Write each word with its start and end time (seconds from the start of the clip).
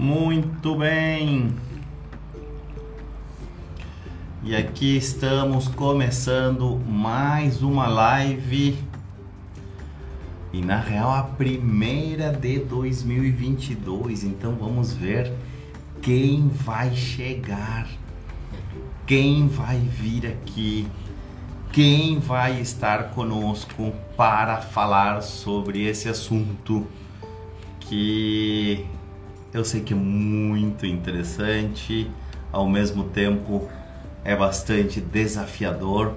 Muito 0.00 0.76
bem. 0.76 1.54
E 4.42 4.56
aqui 4.56 4.96
estamos 4.96 5.68
começando 5.68 6.80
mais 6.88 7.62
uma 7.62 7.86
live. 7.86 8.78
E 10.54 10.62
na 10.62 10.80
real 10.80 11.10
a 11.10 11.22
primeira 11.22 12.32
de 12.32 12.60
2022. 12.60 14.24
Então 14.24 14.54
vamos 14.54 14.94
ver 14.94 15.34
quem 16.00 16.48
vai 16.48 16.96
chegar. 16.96 17.86
Quem 19.06 19.48
vai 19.48 19.76
vir 19.80 20.28
aqui? 20.28 20.88
Quem 21.74 22.18
vai 22.18 22.58
estar 22.58 23.10
conosco 23.10 23.92
para 24.16 24.62
falar 24.62 25.20
sobre 25.20 25.84
esse 25.86 26.08
assunto 26.08 26.86
que 27.80 28.86
eu 29.52 29.64
sei 29.64 29.80
que 29.80 29.92
é 29.92 29.96
muito 29.96 30.86
interessante, 30.86 32.08
ao 32.52 32.68
mesmo 32.68 33.02
tempo 33.04 33.68
é 34.24 34.34
bastante 34.36 35.00
desafiador. 35.00 36.14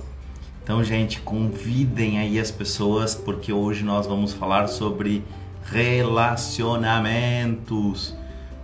Então, 0.64 0.84
gente, 0.84 1.22
convidem 1.22 2.20
aí 2.20 2.40
as 2.40 2.52
pessoas 2.52 3.16
porque 3.16 3.52
hoje 3.52 3.84
nós 3.84 4.06
vamos 4.08 4.34
falar 4.34 4.68
sobre 4.68 5.24
relacionamentos. 5.66 8.16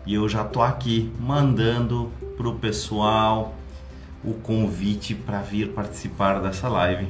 E 0.06 0.14
eu 0.14 0.30
já 0.30 0.44
tô 0.44 0.62
aqui 0.62 1.12
mandando 1.20 2.12
pro 2.38 2.54
pessoal 2.56 3.56
o 4.24 4.34
convite 4.34 5.16
para 5.16 5.42
vir 5.42 5.70
participar 5.70 6.42
dessa 6.42 6.68
live 6.68 7.08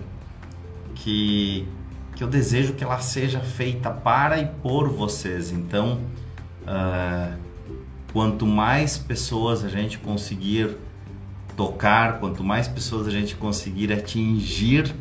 que 0.96 1.68
que 2.16 2.24
eu 2.24 2.28
desejo 2.28 2.74
que 2.74 2.84
ela 2.84 3.00
seja 3.00 3.40
feita 3.40 3.90
para 3.90 4.38
e 4.40 4.46
por 4.46 4.90
vocês. 4.90 5.54
Então, 5.54 6.02
uh, 6.64 7.34
quanto 8.12 8.46
mais 8.46 8.98
pessoas 8.98 9.64
a 9.64 9.70
gente 9.70 9.98
conseguir 10.00 10.78
tocar, 11.56 12.20
quanto 12.20 12.44
mais 12.44 12.68
pessoas 12.68 13.08
a 13.08 13.12
gente 13.12 13.36
conseguir 13.36 13.92
atingir, 13.92 14.96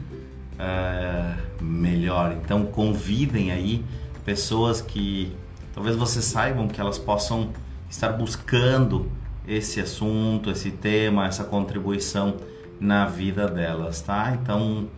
uh, 0.58 1.62
melhor. 1.62 2.36
Então 2.44 2.66
convidem 2.66 3.52
aí 3.52 3.84
pessoas 4.24 4.80
que 4.80 5.32
talvez 5.74 5.96
vocês 5.96 6.24
saibam 6.24 6.68
que 6.68 6.80
elas 6.80 6.98
possam 6.98 7.50
estar 7.88 8.10
buscando 8.10 9.10
esse 9.46 9.80
assunto, 9.80 10.50
esse 10.50 10.70
tema, 10.70 11.26
essa 11.26 11.44
contribuição 11.44 12.36
na 12.78 13.06
vida 13.06 13.48
delas, 13.48 14.02
tá? 14.02 14.36
Então 14.40 14.88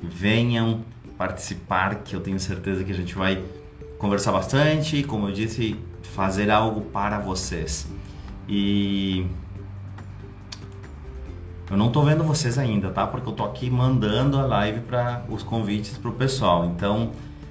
venham 0.00 0.82
participar, 1.18 1.96
que 1.96 2.14
eu 2.14 2.20
tenho 2.20 2.38
certeza 2.38 2.84
que 2.84 2.92
a 2.92 2.94
gente 2.94 3.14
vai 3.14 3.42
conversar 3.98 4.32
bastante, 4.32 5.02
como 5.02 5.28
eu 5.28 5.32
disse, 5.32 5.76
fazer 6.06 6.50
algo 6.50 6.82
para 6.82 7.18
vocês. 7.18 7.88
E 8.48 9.26
eu 11.70 11.76
não 11.76 11.90
tô 11.90 12.02
vendo 12.02 12.22
vocês 12.22 12.58
ainda, 12.58 12.90
tá? 12.90 13.06
Porque 13.06 13.28
eu 13.28 13.32
tô 13.32 13.44
aqui 13.44 13.68
mandando 13.68 14.38
a 14.38 14.46
live 14.46 14.80
para 14.80 15.24
os 15.28 15.42
convites 15.42 15.98
pro 15.98 16.12
pessoal. 16.12 16.64
Então, 16.66 17.10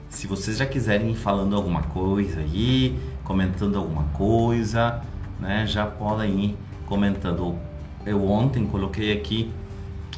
se 0.09 0.27
vocês 0.27 0.57
já 0.57 0.65
quiserem 0.65 1.11
ir 1.11 1.15
falando 1.15 1.55
alguma 1.55 1.83
coisa 1.83 2.39
aí, 2.39 2.97
comentando 3.23 3.77
alguma 3.77 4.03
coisa, 4.13 5.01
né, 5.39 5.65
já 5.67 5.85
podem 5.85 6.45
ir 6.45 6.57
comentando. 6.85 7.57
Eu 8.05 8.25
ontem 8.25 8.65
coloquei 8.65 9.11
aqui 9.11 9.51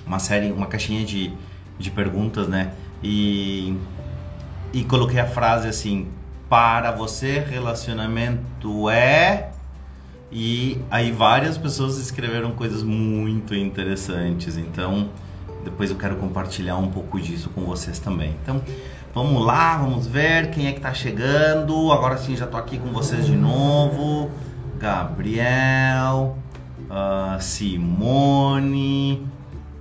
uma 0.06 0.20
série, 0.20 0.52
uma 0.52 0.68
caixinha 0.68 1.04
de, 1.04 1.34
de 1.80 1.90
perguntas, 1.90 2.48
né? 2.48 2.74
E 3.02 3.76
e 4.74 4.84
coloquei 4.84 5.20
a 5.20 5.26
frase 5.26 5.68
assim: 5.68 6.08
para 6.50 6.92
você, 6.92 7.40
relacionamento 7.40 8.90
é. 8.90 9.52
E 10.32 10.80
aí 10.92 11.12
várias 11.12 11.58
pessoas 11.58 11.98
escreveram 11.98 12.52
coisas 12.52 12.84
muito 12.84 13.56
interessantes. 13.56 14.58
Então, 14.58 15.10
depois 15.64 15.90
eu 15.90 15.98
quero 15.98 16.16
compartilhar 16.18 16.78
um 16.78 16.92
pouco 16.92 17.20
disso 17.20 17.50
com 17.50 17.62
vocês 17.62 18.00
também. 18.00 18.36
Então, 18.42 18.62
vamos 19.14 19.46
lá, 19.46 19.78
vamos 19.78 20.08
ver 20.08 20.50
quem 20.52 20.68
é 20.68 20.74
que 20.74 20.82
tá 20.82 20.94
chegando. 20.94 21.92
Agora 21.92 22.18
sim, 22.18 22.36
já 22.36 22.48
tô 22.48 22.58
aqui 22.58 22.78
com 22.78 22.90
vocês 22.90 23.26
de 23.26 23.36
novo. 23.36 24.30
Gabriel, 24.78 26.38
uh, 26.90 27.42
Simone, 27.42 29.26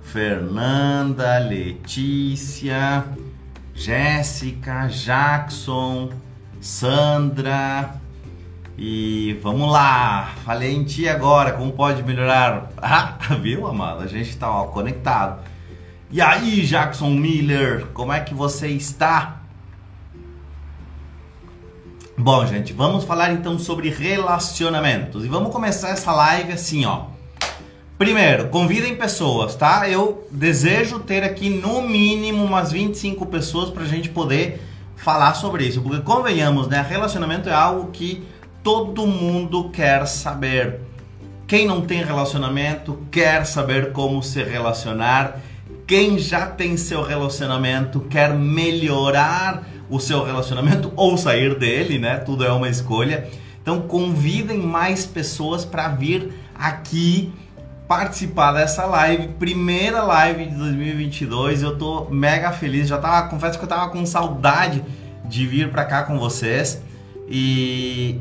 Fernanda, 0.01 1.37
Letícia, 1.39 3.05
Jéssica, 3.75 4.87
Jackson, 4.87 6.09
Sandra. 6.61 7.99
E 8.77 9.39
vamos 9.41 9.71
lá, 9.71 10.35
falei 10.45 10.75
em 10.75 10.83
ti 10.83 11.09
agora, 11.09 11.53
como 11.53 11.71
pode 11.71 12.03
melhorar? 12.03 12.71
Ah, 12.79 13.17
viu, 13.41 13.65
amado? 13.65 14.03
A 14.03 14.07
gente 14.07 14.37
tá 14.37 14.49
ó, 14.49 14.65
conectado. 14.65 15.41
E 16.11 16.21
aí, 16.21 16.65
Jackson 16.65 17.09
Miller, 17.09 17.87
como 17.87 18.13
é 18.13 18.19
que 18.19 18.33
você 18.33 18.67
está? 18.67 19.41
Bom, 22.15 22.45
gente, 22.45 22.71
vamos 22.71 23.03
falar 23.03 23.33
então 23.33 23.59
sobre 23.59 23.89
relacionamentos. 23.89 25.25
E 25.25 25.27
vamos 25.27 25.51
começar 25.51 25.89
essa 25.89 26.11
live 26.11 26.53
assim, 26.53 26.85
ó. 26.85 27.05
Primeiro, 27.97 28.49
convidem 28.49 28.95
pessoas, 28.95 29.55
tá? 29.55 29.89
Eu 29.89 30.27
desejo 30.31 30.99
ter 30.99 31.23
aqui 31.23 31.49
no 31.49 31.81
mínimo 31.81 32.43
umas 32.43 32.71
25 32.71 33.25
pessoas 33.25 33.69
pra 33.69 33.85
gente 33.85 34.09
poder 34.09 34.61
falar 34.97 35.35
sobre 35.35 35.65
isso, 35.65 35.81
porque 35.81 36.01
convenhamos, 36.01 36.67
né? 36.67 36.85
Relacionamento 36.87 37.47
é 37.47 37.53
algo 37.53 37.91
que 37.91 38.27
todo 38.61 39.07
mundo 39.07 39.69
quer 39.69 40.05
saber. 40.05 40.81
Quem 41.47 41.65
não 41.65 41.81
tem 41.81 42.03
relacionamento 42.03 42.99
quer 43.09 43.45
saber 43.45 43.93
como 43.93 44.21
se 44.21 44.43
relacionar. 44.43 45.39
Quem 45.85 46.19
já 46.19 46.45
tem 46.45 46.75
seu 46.75 47.01
relacionamento 47.01 48.01
quer 48.01 48.33
melhorar 48.33 49.63
o 49.89 49.99
seu 49.99 50.25
relacionamento 50.25 50.91
ou 50.97 51.17
sair 51.17 51.57
dele, 51.57 51.97
né? 51.97 52.17
Tudo 52.17 52.43
é 52.43 52.51
uma 52.51 52.67
escolha. 52.67 53.29
Então 53.61 53.81
convidem 53.81 54.59
mais 54.59 55.05
pessoas 55.05 55.63
para 55.63 55.87
vir 55.89 56.33
aqui 56.53 57.31
participar 57.87 58.51
dessa 58.51 58.85
live, 58.85 59.29
primeira 59.39 60.03
live 60.03 60.45
de 60.45 60.55
2022. 60.55 61.63
Eu 61.63 61.77
tô 61.77 62.09
mega 62.09 62.51
feliz, 62.51 62.87
já 62.87 62.97
tava, 62.97 63.29
confesso 63.29 63.57
que 63.57 63.63
eu 63.63 63.69
tava 63.69 63.89
com 63.89 64.05
saudade 64.05 64.83
de 65.25 65.45
vir 65.47 65.71
para 65.71 65.85
cá 65.85 66.03
com 66.03 66.19
vocês. 66.19 66.81
E 67.29 68.19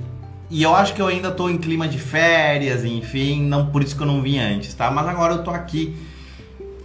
e 0.49 0.63
eu 0.63 0.75
acho 0.77 0.95
que 0.95 1.03
eu 1.03 1.09
ainda 1.09 1.33
tô 1.33 1.51
em 1.51 1.59
clima 1.59 1.89
de 1.89 1.99
férias, 1.99 2.85
enfim, 2.85 3.43
não 3.43 3.67
por 3.67 3.83
isso 3.83 3.97
que 3.97 4.03
eu 4.03 4.07
não 4.07 4.23
vim 4.23 4.39
antes, 4.39 4.73
tá? 4.75 4.91
Mas 4.93 5.09
agora 5.09 5.35
eu 5.35 5.43
tô 5.43 5.51
aqui 5.51 5.97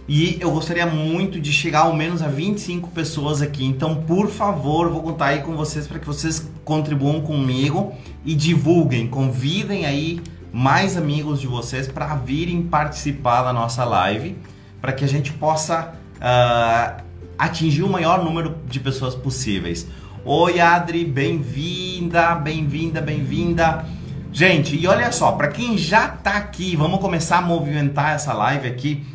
e 0.08 0.36
eu 0.40 0.50
gostaria 0.50 0.84
muito 0.84 1.40
de 1.40 1.52
chegar 1.52 1.82
ao 1.82 1.94
menos 1.94 2.22
a 2.22 2.28
25 2.28 2.90
pessoas 2.90 3.40
aqui. 3.40 3.64
Então, 3.64 4.02
por 4.02 4.28
favor, 4.28 4.88
vou 4.88 5.00
contar 5.00 5.26
aí 5.26 5.42
com 5.42 5.54
vocês 5.54 5.86
para 5.86 6.00
que 6.00 6.06
vocês 6.06 6.50
contribuam 6.64 7.20
comigo 7.20 7.94
e 8.24 8.34
divulguem, 8.34 9.06
convidem 9.06 9.86
aí 9.86 10.20
mais 10.52 10.98
amigos 10.98 11.40
de 11.40 11.46
vocês 11.46 11.88
para 11.88 12.14
virem 12.14 12.62
participar 12.62 13.42
da 13.42 13.52
nossa 13.52 13.84
live, 13.84 14.36
para 14.82 14.92
que 14.92 15.02
a 15.02 15.08
gente 15.08 15.32
possa 15.32 15.94
uh, 16.16 17.02
atingir 17.38 17.82
o 17.82 17.88
maior 17.88 18.22
número 18.22 18.58
de 18.66 18.78
pessoas 18.78 19.14
possíveis. 19.14 19.86
Oi, 20.24 20.60
Adri, 20.60 21.06
bem-vinda, 21.06 22.34
bem-vinda, 22.34 23.00
bem-vinda. 23.00 23.86
Gente, 24.30 24.76
e 24.76 24.86
olha 24.86 25.10
só, 25.10 25.32
para 25.32 25.48
quem 25.48 25.78
já 25.78 26.08
tá 26.08 26.36
aqui, 26.36 26.76
vamos 26.76 27.00
começar 27.00 27.38
a 27.38 27.42
movimentar 27.42 28.14
essa 28.14 28.34
live 28.34 28.68
aqui. 28.68 29.06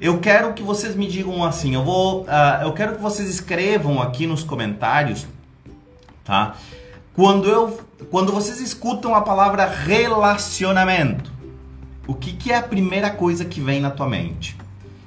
Eu 0.00 0.18
quero 0.18 0.54
que 0.54 0.62
vocês 0.62 0.96
me 0.96 1.06
digam 1.06 1.44
assim, 1.44 1.74
eu 1.74 1.84
vou, 1.84 2.22
uh, 2.22 2.62
eu 2.62 2.72
quero 2.72 2.96
que 2.96 3.02
vocês 3.02 3.28
escrevam 3.28 4.02
aqui 4.02 4.26
nos 4.26 4.42
comentários, 4.42 5.26
tá? 6.24 6.56
Quando 7.14 7.48
eu, 7.48 7.80
quando 8.08 8.32
vocês 8.32 8.60
escutam 8.60 9.14
a 9.14 9.20
palavra 9.20 9.66
relacionamento, 9.66 11.30
o 12.06 12.14
que, 12.14 12.32
que 12.32 12.50
é 12.50 12.56
a 12.56 12.62
primeira 12.62 13.10
coisa 13.10 13.44
que 13.44 13.60
vem 13.60 13.80
na 13.80 13.90
tua 13.90 14.08
mente? 14.08 14.56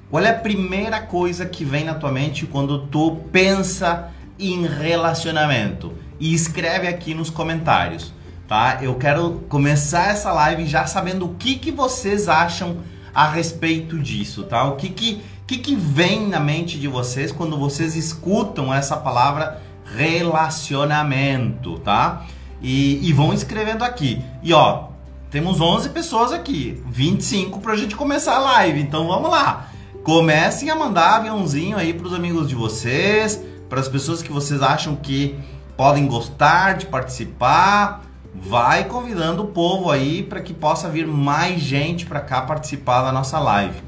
Qual 0.10 0.24
é 0.24 0.30
a 0.30 0.40
primeira 0.40 1.02
coisa 1.02 1.46
que 1.46 1.66
vem 1.66 1.84
na 1.84 1.96
tua 1.96 2.12
mente 2.12 2.46
quando 2.46 2.86
tu 2.88 3.18
pensa 3.32 4.12
em 4.38 4.66
relacionamento? 4.68 5.92
E 6.20 6.34
escreve 6.34 6.88
aqui 6.88 7.16
nos 7.16 7.32
comentários, 7.32 8.14
tá? 8.48 8.78
Eu 8.82 8.96
quero 8.96 9.44
começar 9.50 10.12
essa 10.12 10.32
live 10.32 10.68
já 10.68 10.86
sabendo 10.86 11.26
o 11.26 11.36
que, 11.36 11.56
que 11.56 11.72
vocês 11.72 12.30
acham 12.30 12.78
a 13.14 13.28
respeito 13.28 14.00
disso, 14.00 14.44
tá? 14.44 14.64
O 14.66 14.76
que 14.76 14.90
que, 14.90 15.22
que 15.48 15.58
que 15.58 15.76
vem 15.76 16.28
na 16.28 16.40
mente 16.40 16.80
de 16.80 16.88
vocês 16.88 17.32
quando 17.32 17.58
vocês 17.58 17.96
escutam 17.96 18.72
essa 18.74 18.96
palavra 18.96 19.62
relacionamento, 19.96 21.80
tá? 21.80 22.26
E, 22.64 23.08
e 23.08 23.14
vão 23.14 23.34
escrevendo 23.34 23.84
aqui. 23.84 24.24
E 24.42 24.54
ó, 24.54 24.86
temos 25.30 25.60
11 25.60 25.90
pessoas 25.90 26.32
aqui, 26.32 26.82
25 26.88 27.60
pra 27.60 27.76
gente 27.76 27.96
começar 27.96 28.36
a 28.36 28.40
live, 28.40 28.80
então 28.80 29.08
vamos 29.08 29.30
lá. 29.30 29.70
Comecem 30.04 30.70
a 30.70 30.76
mandar 30.76 31.18
aviãozinho 31.18 31.78
aí 31.78 31.94
pros 31.94 32.14
amigos 32.14 32.48
de 32.48 32.56
vocês, 32.56 33.44
para 33.70 33.80
as 33.80 33.88
pessoas 33.88 34.22
que 34.22 34.32
vocês 34.32 34.62
acham 34.62 34.96
que 34.96 35.38
podem 35.76 36.08
gostar 36.08 36.78
de 36.78 36.86
participar. 36.86 38.04
vai 38.36 38.86
convidando 38.86 39.44
o 39.44 39.48
povo 39.48 39.92
aí 39.92 40.24
para 40.24 40.42
que 40.42 40.54
possa 40.54 40.90
vir 40.90 41.06
mais 41.06 41.62
gente 41.62 42.06
para 42.06 42.20
cá 42.20 42.42
participar 42.42 43.04
da 43.04 43.12
nossa 43.12 43.40
live. 43.40 43.82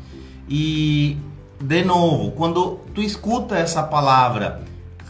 E 0.48 1.18
de 1.60 1.84
novo, 1.84 2.32
quando 2.32 2.80
tu 2.94 3.02
escuta 3.02 3.56
essa 3.56 3.82
palavra 3.82 4.64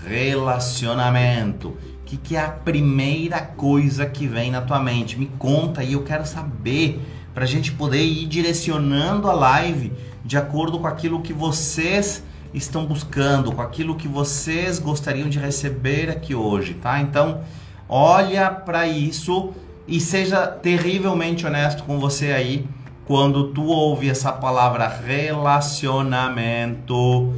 relacionamento, 0.05 1.75
o 2.05 2.07
que, 2.07 2.17
que 2.17 2.35
é 2.35 2.39
a 2.39 2.49
primeira 2.49 3.41
coisa 3.41 4.05
que 4.05 4.27
vem 4.27 4.51
na 4.51 4.61
tua 4.61 4.79
mente? 4.79 5.17
Me 5.17 5.25
conta 5.39 5.81
aí, 5.81 5.93
eu 5.93 6.03
quero 6.03 6.23
saber 6.23 7.01
para 7.33 7.45
a 7.45 7.47
gente 7.47 7.71
poder 7.71 8.05
ir 8.05 8.27
direcionando 8.27 9.27
a 9.27 9.33
live 9.33 9.91
de 10.23 10.37
acordo 10.37 10.77
com 10.77 10.85
aquilo 10.85 11.23
que 11.23 11.33
vocês 11.33 12.23
estão 12.53 12.85
buscando, 12.85 13.51
com 13.51 13.63
aquilo 13.63 13.95
que 13.95 14.07
vocês 14.07 14.77
gostariam 14.77 15.27
de 15.27 15.39
receber 15.39 16.11
aqui 16.11 16.35
hoje, 16.35 16.75
tá? 16.75 17.01
Então, 17.01 17.41
olha 17.89 18.51
para 18.51 18.87
isso 18.87 19.51
e 19.87 19.99
seja 19.99 20.45
terrivelmente 20.45 21.47
honesto 21.47 21.85
com 21.85 21.97
você 21.97 22.33
aí 22.33 22.67
quando 23.07 23.45
tu 23.45 23.63
ouve 23.63 24.11
essa 24.11 24.31
palavra 24.31 24.87
relacionamento, 24.87 27.33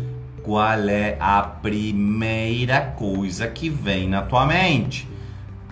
qual 0.47 0.87
é 0.87 1.17
a 1.19 1.41
primeira 1.41 2.79
coisa 2.79 3.49
que 3.49 3.69
vem 3.69 4.07
na 4.07 4.21
tua 4.21 4.45
mente? 4.45 5.05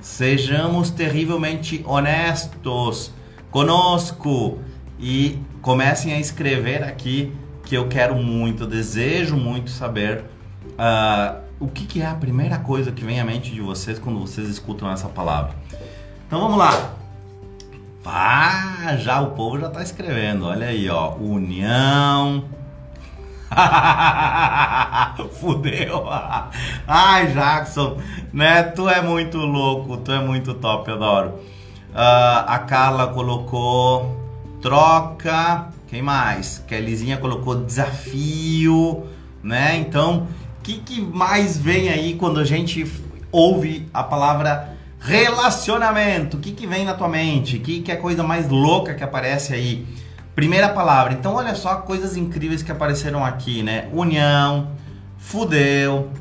Sejamos 0.01 0.89
terrivelmente 0.89 1.81
honestos 1.87 3.13
conosco 3.49 4.59
e 4.99 5.39
comecem 5.61 6.11
a 6.11 6.19
escrever 6.19 6.83
aqui 6.83 7.31
que 7.63 7.73
eu 7.73 7.87
quero 7.87 8.17
muito, 8.17 8.67
desejo 8.67 9.37
muito 9.37 9.69
saber 9.69 10.25
uh, 10.71 11.39
o 11.57 11.69
que, 11.69 11.85
que 11.85 12.01
é 12.01 12.05
a 12.07 12.13
primeira 12.13 12.57
coisa 12.57 12.91
que 12.91 13.05
vem 13.05 13.21
à 13.21 13.23
mente 13.23 13.51
de 13.53 13.61
vocês 13.61 13.97
quando 13.97 14.19
vocês 14.19 14.49
escutam 14.49 14.91
essa 14.91 15.07
palavra. 15.07 15.55
Então 16.27 16.41
vamos 16.41 16.57
lá. 16.57 16.93
Ah, 18.05 18.97
já 18.97 19.21
o 19.21 19.31
povo 19.31 19.57
já 19.57 19.67
está 19.67 19.81
escrevendo. 19.81 20.45
Olha 20.45 20.67
aí, 20.67 20.89
ó. 20.89 21.15
União. 21.15 22.43
Fudeu. 25.39 26.05
Ai, 26.87 27.27
Jackson, 27.27 27.97
né? 28.33 28.63
Tu 28.63 28.89
é 28.89 29.01
muito 29.01 29.37
louco, 29.37 29.97
tu 29.97 30.11
é 30.11 30.19
muito 30.19 30.53
top, 30.55 30.89
eu 30.89 30.95
adoro. 30.95 31.29
Uh, 31.91 32.43
a 32.47 32.59
Carla 32.59 33.07
colocou 33.07 34.19
troca. 34.61 35.69
Quem 35.87 36.01
mais? 36.01 36.63
Kellyzinha 36.67 37.17
colocou 37.17 37.63
desafio, 37.63 39.05
né? 39.43 39.77
Então, 39.77 40.27
o 40.59 40.63
que, 40.63 40.79
que 40.79 41.01
mais 41.01 41.57
vem 41.57 41.89
aí 41.89 42.15
quando 42.15 42.39
a 42.39 42.43
gente 42.43 42.91
ouve 43.31 43.87
a 43.93 44.03
palavra 44.03 44.75
relacionamento? 44.99 46.37
O 46.37 46.39
que, 46.39 46.51
que 46.51 46.65
vem 46.65 46.83
na 46.83 46.95
tua 46.95 47.07
mente? 47.07 47.57
O 47.57 47.61
que, 47.61 47.81
que 47.81 47.91
é 47.91 47.95
a 47.95 48.01
coisa 48.01 48.23
mais 48.23 48.49
louca 48.49 48.93
que 48.95 49.03
aparece 49.03 49.53
aí? 49.53 49.85
Primeira 50.35 50.69
palavra. 50.69 51.13
Então, 51.13 51.35
olha 51.35 51.55
só 51.55 51.77
coisas 51.77 52.17
incríveis 52.17 52.61
que 52.61 52.69
apareceram 52.69 53.23
aqui, 53.23 53.63
né? 53.63 53.87
União, 53.93 54.71
fudeu, 55.17 56.11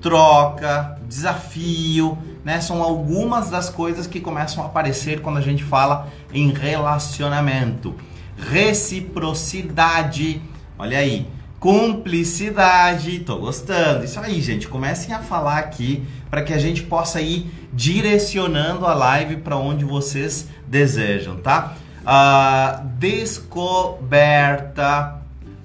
troca, 0.00 0.98
desafio, 1.06 2.16
né? 2.42 2.62
São 2.62 2.82
algumas 2.82 3.50
das 3.50 3.68
coisas 3.68 4.06
que 4.06 4.20
começam 4.20 4.64
a 4.64 4.66
aparecer 4.66 5.20
quando 5.20 5.36
a 5.36 5.42
gente 5.42 5.62
fala 5.62 6.08
em 6.32 6.50
relacionamento. 6.50 7.94
Reciprocidade, 8.38 10.40
olha 10.78 10.98
aí. 10.98 11.28
Cumplicidade, 11.60 13.18
tô 13.18 13.36
gostando. 13.36 14.04
Isso 14.04 14.18
aí, 14.18 14.40
gente. 14.40 14.66
Comecem 14.66 15.12
a 15.12 15.18
falar 15.18 15.58
aqui 15.58 16.06
para 16.30 16.40
que 16.40 16.54
a 16.54 16.58
gente 16.58 16.84
possa 16.84 17.20
ir 17.20 17.50
direcionando 17.72 18.86
a 18.86 18.94
live 18.94 19.38
para 19.38 19.56
onde 19.56 19.84
vocês 19.84 20.48
desejam, 20.66 21.36
tá? 21.36 21.74
Uh, 22.08 22.88
descoberta 22.98 25.18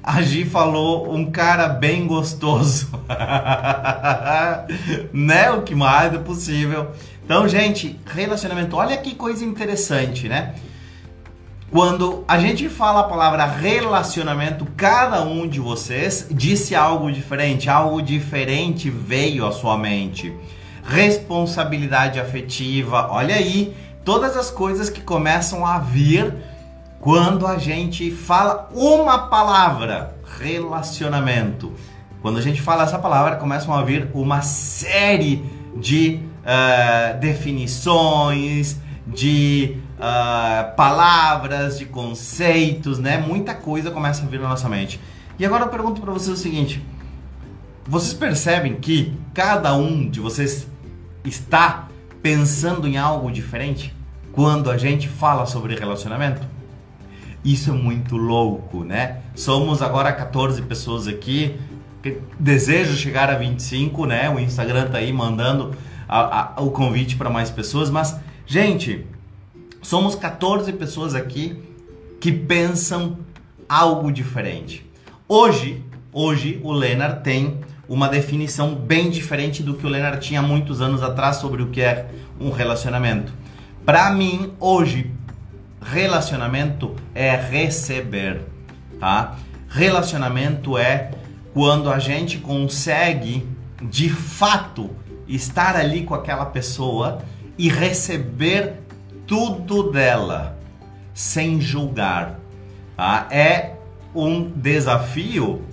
a 0.04 0.22
Gi 0.22 0.44
falou 0.44 1.16
um 1.16 1.32
cara 1.32 1.70
bem 1.70 2.06
gostoso. 2.06 2.90
né? 5.14 5.50
O 5.52 5.62
que 5.62 5.74
mais 5.74 6.14
é 6.14 6.18
possível. 6.18 6.92
Então, 7.24 7.48
gente, 7.48 7.98
relacionamento, 8.06 8.76
olha 8.76 8.98
que 8.98 9.16
coisa 9.16 9.46
interessante, 9.46 10.28
né? 10.28 10.56
Quando 11.72 12.26
a 12.28 12.38
gente 12.38 12.68
fala 12.68 13.00
a 13.00 13.04
palavra 13.04 13.46
relacionamento, 13.46 14.68
cada 14.76 15.24
um 15.24 15.48
de 15.48 15.62
vocês 15.62 16.28
disse 16.30 16.76
algo 16.76 17.10
diferente, 17.10 17.70
algo 17.70 18.02
diferente 18.02 18.90
veio 18.90 19.46
à 19.46 19.54
sua 19.54 19.78
mente. 19.78 20.36
Responsabilidade 20.84 22.20
afetiva, 22.20 23.08
olha 23.10 23.36
aí, 23.36 23.74
todas 24.04 24.36
as 24.38 24.50
coisas 24.50 24.90
que 24.90 25.02
começam 25.02 25.66
a 25.66 25.80
vir 25.80 26.34
quando 27.00 27.46
a 27.46 27.58
gente 27.58 28.12
fala 28.12 28.70
uma 28.74 29.28
palavra, 29.28 30.16
relacionamento. 30.40 31.74
Quando 32.22 32.38
a 32.38 32.42
gente 32.42 32.62
fala 32.62 32.84
essa 32.84 32.98
palavra, 32.98 33.36
começam 33.36 33.74
a 33.74 33.84
vir 33.84 34.10
uma 34.14 34.42
série 34.42 35.44
de 35.76 36.22
uh, 36.44 37.20
definições, 37.20 38.78
de 39.06 39.78
uh, 39.98 40.76
palavras, 40.76 41.78
de 41.78 41.86
conceitos, 41.86 43.00
né? 43.00 43.18
Muita 43.18 43.54
coisa 43.54 43.92
começa 43.92 44.24
a 44.24 44.26
vir 44.26 44.40
na 44.40 44.48
nossa 44.48 44.70
mente. 44.70 45.00
E 45.38 45.46
agora 45.46 45.66
eu 45.66 45.70
pergunto 45.70 46.00
para 46.00 46.14
vocês 46.14 46.40
o 46.40 46.42
seguinte: 46.42 46.82
vocês 47.86 48.14
percebem 48.14 48.76
que 48.76 49.14
cada 49.34 49.76
um 49.76 50.10
de 50.10 50.22
vocês 50.22 50.68
está 51.26 51.90
pensando 52.24 52.88
em 52.88 52.98
algo 52.98 53.30
diferente 53.30 53.94
quando 54.32 54.72
a 54.72 54.78
gente 54.78 55.10
fala 55.10 55.46
sobre 55.46 55.76
relacionamento? 55.76 56.42
Isso 57.44 57.70
é 57.70 57.74
muito 57.74 58.16
louco, 58.16 58.86
né? 58.86 59.18
Somos 59.36 59.82
agora 59.82 60.12
14 60.14 60.62
pessoas 60.62 61.08
aqui. 61.08 61.60
Desejo 62.40 62.96
chegar 62.96 63.30
a 63.30 63.36
25, 63.38 64.06
né? 64.06 64.30
O 64.30 64.40
Instagram 64.40 64.90
tá 64.90 65.00
aí 65.00 65.12
mandando 65.12 65.76
a, 66.08 66.54
a, 66.58 66.62
o 66.62 66.72
convite 66.72 67.18
para 67.18 67.30
mais 67.30 67.52
pessoas, 67.52 67.90
mas 67.90 68.18
gente, 68.46 69.06
somos 69.82 70.16
14 70.16 70.72
pessoas 70.74 71.14
aqui 71.14 71.62
que 72.22 72.32
pensam 72.32 73.18
algo 73.68 74.12
diferente. 74.12 74.90
Hoje, 75.28 75.84
hoje 76.14 76.62
o 76.64 76.72
Leonard 76.72 77.22
tem 77.24 77.60
uma 77.88 78.08
definição 78.08 78.76
bem 78.76 79.10
diferente 79.10 79.62
do 79.62 79.74
que 79.74 79.86
o 79.86 79.90
Leonard 79.90 80.26
tinha 80.26 80.42
muitos 80.42 80.82
anos 80.82 81.04
atrás 81.04 81.38
sobre 81.38 81.62
o 81.62 81.70
que 81.70 81.82
é 81.82 82.08
um 82.40 82.50
relacionamento. 82.50 83.34
Para 83.86 84.10
mim, 84.12 84.54
hoje, 84.60 85.12
Relacionamento 85.84 86.96
é 87.14 87.36
receber, 87.36 88.42
tá? 89.00 89.36
Relacionamento 89.68 90.78
é 90.78 91.12
quando 91.54 91.92
a 91.92 92.00
gente 92.00 92.38
consegue 92.38 93.46
de 93.82 94.10
fato 94.10 94.90
estar 95.28 95.76
ali 95.76 96.04
com 96.04 96.16
aquela 96.16 96.46
pessoa 96.46 97.20
e 97.58 97.70
receber 97.70 98.76
tudo 99.28 99.92
dela 99.92 100.58
sem 101.14 101.60
julgar. 101.60 102.40
Tá? 102.96 103.28
É 103.30 103.74
um 104.16 104.50
desafio, 104.50 105.64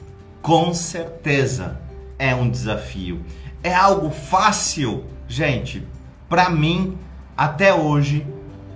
com 0.42 0.74
certeza 0.74 1.78
é 2.20 2.34
um 2.34 2.48
desafio. 2.48 3.24
É 3.62 3.74
algo 3.74 4.10
fácil, 4.10 5.04
gente. 5.26 5.86
Para 6.28 6.50
mim, 6.50 6.96
até 7.36 7.74
hoje, 7.74 8.26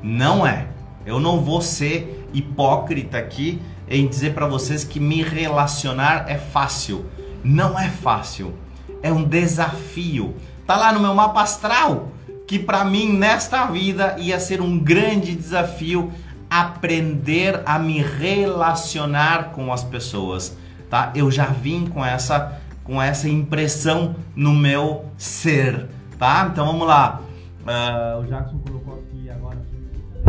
não 0.02 0.46
é. 0.46 0.66
Eu 1.06 1.20
não 1.20 1.40
vou 1.40 1.60
ser 1.60 2.28
hipócrita 2.32 3.18
aqui 3.18 3.60
em 3.86 4.08
dizer 4.08 4.32
para 4.34 4.48
vocês 4.48 4.82
que 4.82 4.98
me 4.98 5.22
relacionar 5.22 6.24
é 6.26 6.38
fácil. 6.38 7.04
Não 7.44 7.78
é 7.78 7.90
fácil. 7.90 8.54
É 9.02 9.12
um 9.12 9.22
desafio. 9.22 10.34
Tá 10.66 10.76
lá 10.76 10.90
no 10.92 11.00
meu 11.00 11.14
mapa 11.14 11.42
astral 11.42 12.08
que 12.46 12.58
para 12.58 12.84
mim 12.84 13.12
nesta 13.12 13.66
vida 13.66 14.16
ia 14.18 14.38
ser 14.38 14.60
um 14.60 14.78
grande 14.78 15.34
desafio 15.34 16.12
aprender 16.48 17.62
a 17.64 17.78
me 17.78 18.00
relacionar 18.00 19.50
com 19.52 19.72
as 19.72 19.82
pessoas, 19.82 20.56
tá? 20.88 21.10
Eu 21.14 21.30
já 21.30 21.46
vim 21.46 21.86
com 21.86 22.04
essa 22.04 22.60
com 22.84 23.02
essa 23.02 23.28
impressão 23.28 24.14
no 24.36 24.52
meu 24.52 25.06
ser, 25.16 25.88
tá? 26.18 26.48
Então 26.52 26.66
vamos 26.66 26.86
lá. 26.86 27.20
Uh, 27.62 28.20
o 28.20 28.26
Jackson 28.26 28.58
colocou 28.58 28.94
aqui 28.94 29.30
agora 29.30 29.58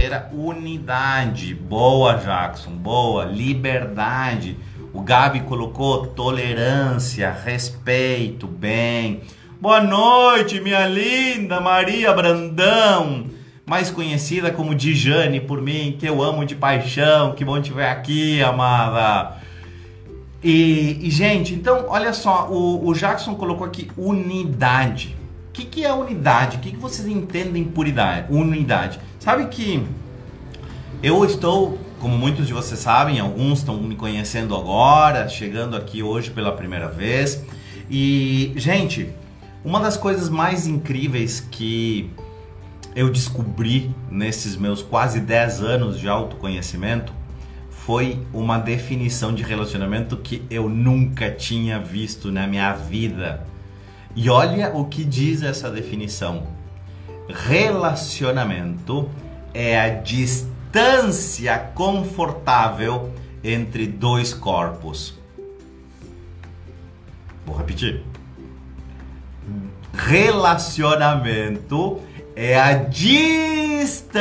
era 0.06 0.30
unidade. 0.34 1.54
Boa, 1.56 2.16
Jackson. 2.16 2.72
Boa. 2.72 3.26
Liberdade. 3.26 4.58
O 4.94 5.02
Gabi 5.02 5.42
colocou 5.42 6.08
tolerância, 6.08 7.32
respeito, 7.32 8.48
bem. 8.48 9.22
Boa 9.60 9.82
noite, 9.82 10.62
minha 10.62 10.86
linda 10.86 11.60
Maria 11.60 12.14
Brandão, 12.14 13.26
mais 13.66 13.90
conhecida 13.90 14.52
como 14.52 14.76
Dijane 14.76 15.40
por 15.40 15.62
mim, 15.62 15.96
que 16.00 16.06
eu 16.06 16.22
amo 16.22 16.46
de 16.46 16.56
paixão. 16.56 17.34
Que 17.34 17.44
bom 17.44 17.60
te 17.62 17.74
ver 17.74 17.88
aqui, 17.88 18.42
amada. 18.42 19.38
E, 20.46 21.00
e 21.02 21.10
gente, 21.10 21.56
então, 21.56 21.86
olha 21.88 22.14
só, 22.14 22.48
o, 22.52 22.88
o 22.88 22.94
Jackson 22.94 23.34
colocou 23.34 23.66
aqui 23.66 23.90
unidade. 23.98 25.18
que, 25.52 25.66
que 25.66 25.84
é 25.84 25.92
unidade? 25.92 26.58
O 26.58 26.60
que, 26.60 26.70
que 26.70 26.78
vocês 26.78 27.08
entendem 27.08 27.64
por 27.64 27.88
idade, 27.88 28.32
unidade? 28.32 29.00
Sabe 29.20 29.48
que 29.48 29.84
eu 31.02 31.26
estou, 31.26 31.80
como 32.00 32.16
muitos 32.16 32.46
de 32.46 32.54
vocês 32.54 32.80
sabem, 32.80 33.20
alguns 33.20 33.58
estão 33.58 33.76
me 33.78 33.96
conhecendo 33.96 34.56
agora, 34.56 35.28
chegando 35.28 35.76
aqui 35.76 36.04
hoje 36.04 36.30
pela 36.30 36.52
primeira 36.52 36.90
vez. 36.90 37.44
E, 37.90 38.54
gente, 38.56 39.10
uma 39.64 39.80
das 39.80 39.98
coisas 39.98 40.30
mais 40.30 40.68
incríveis 40.68 41.40
que 41.40 42.08
eu 42.96 43.10
descobri 43.10 43.90
nesses 44.12 44.56
meus 44.56 44.84
quase 44.84 45.22
10 45.22 45.62
anos 45.62 46.00
de 46.00 46.08
autoconhecimento 46.08 47.12
foi 47.86 48.20
uma 48.34 48.58
definição 48.58 49.34
de 49.34 49.42
relacionamento 49.44 50.18
que 50.18 50.44
eu 50.50 50.68
nunca 50.68 51.30
tinha 51.30 51.78
visto 51.78 52.32
na 52.32 52.48
minha 52.48 52.74
vida. 52.74 53.46
E 54.16 54.28
olha 54.28 54.76
o 54.76 54.86
que 54.86 55.04
diz 55.04 55.44
essa 55.44 55.70
definição: 55.70 56.48
relacionamento 57.30 59.08
é 59.54 59.80
a 59.80 59.90
distância 59.90 61.60
confortável 61.76 63.14
entre 63.44 63.86
dois 63.86 64.34
corpos. 64.34 65.14
Vou 67.46 67.56
repetir. 67.56 68.02
Relacionamento 69.94 72.02
é 72.36 72.60
a 72.60 72.74
distância 72.74 74.16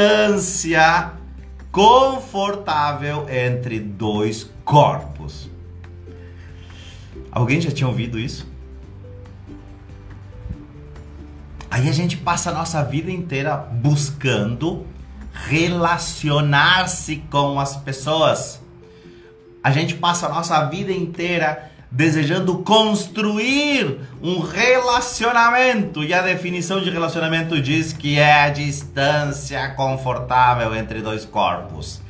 confortável 1.75 3.28
entre 3.28 3.81
dois 3.81 4.49
corpos. 4.64 5.50
Alguém 7.33 7.61
já 7.61 7.73
tinha 7.73 7.88
ouvido 7.88 8.16
isso? 8.16 8.47
Aí 11.69 11.88
a 11.88 11.93
gente 11.93 12.16
passa 12.16 12.50
a 12.50 12.54
nossa 12.54 12.81
vida 12.85 13.11
inteira 13.11 13.57
buscando 13.57 14.87
relacionar-se 15.33 17.16
com 17.28 17.59
as 17.59 17.76
pessoas. 17.76 18.62
A 19.61 19.73
gente 19.73 19.97
passa 19.97 20.26
a 20.26 20.28
nossa 20.28 20.64
vida 20.66 20.93
inteira 20.93 21.73
desejando 21.91 22.59
construir 22.59 24.00
um 24.23 24.41
relacionamento. 24.41 26.03
E 26.03 26.12
a 26.12 26.23
definição 26.23 26.81
de 26.81 26.91
relacionamento 26.91 27.61
diz 27.61 27.93
que 27.93 28.19
é 28.19 28.43
a 28.43 28.50
distância 28.50 29.69
confortável 29.71 30.75
entre 30.75 31.00
dois 31.00 31.25
corpos. 31.25 32.00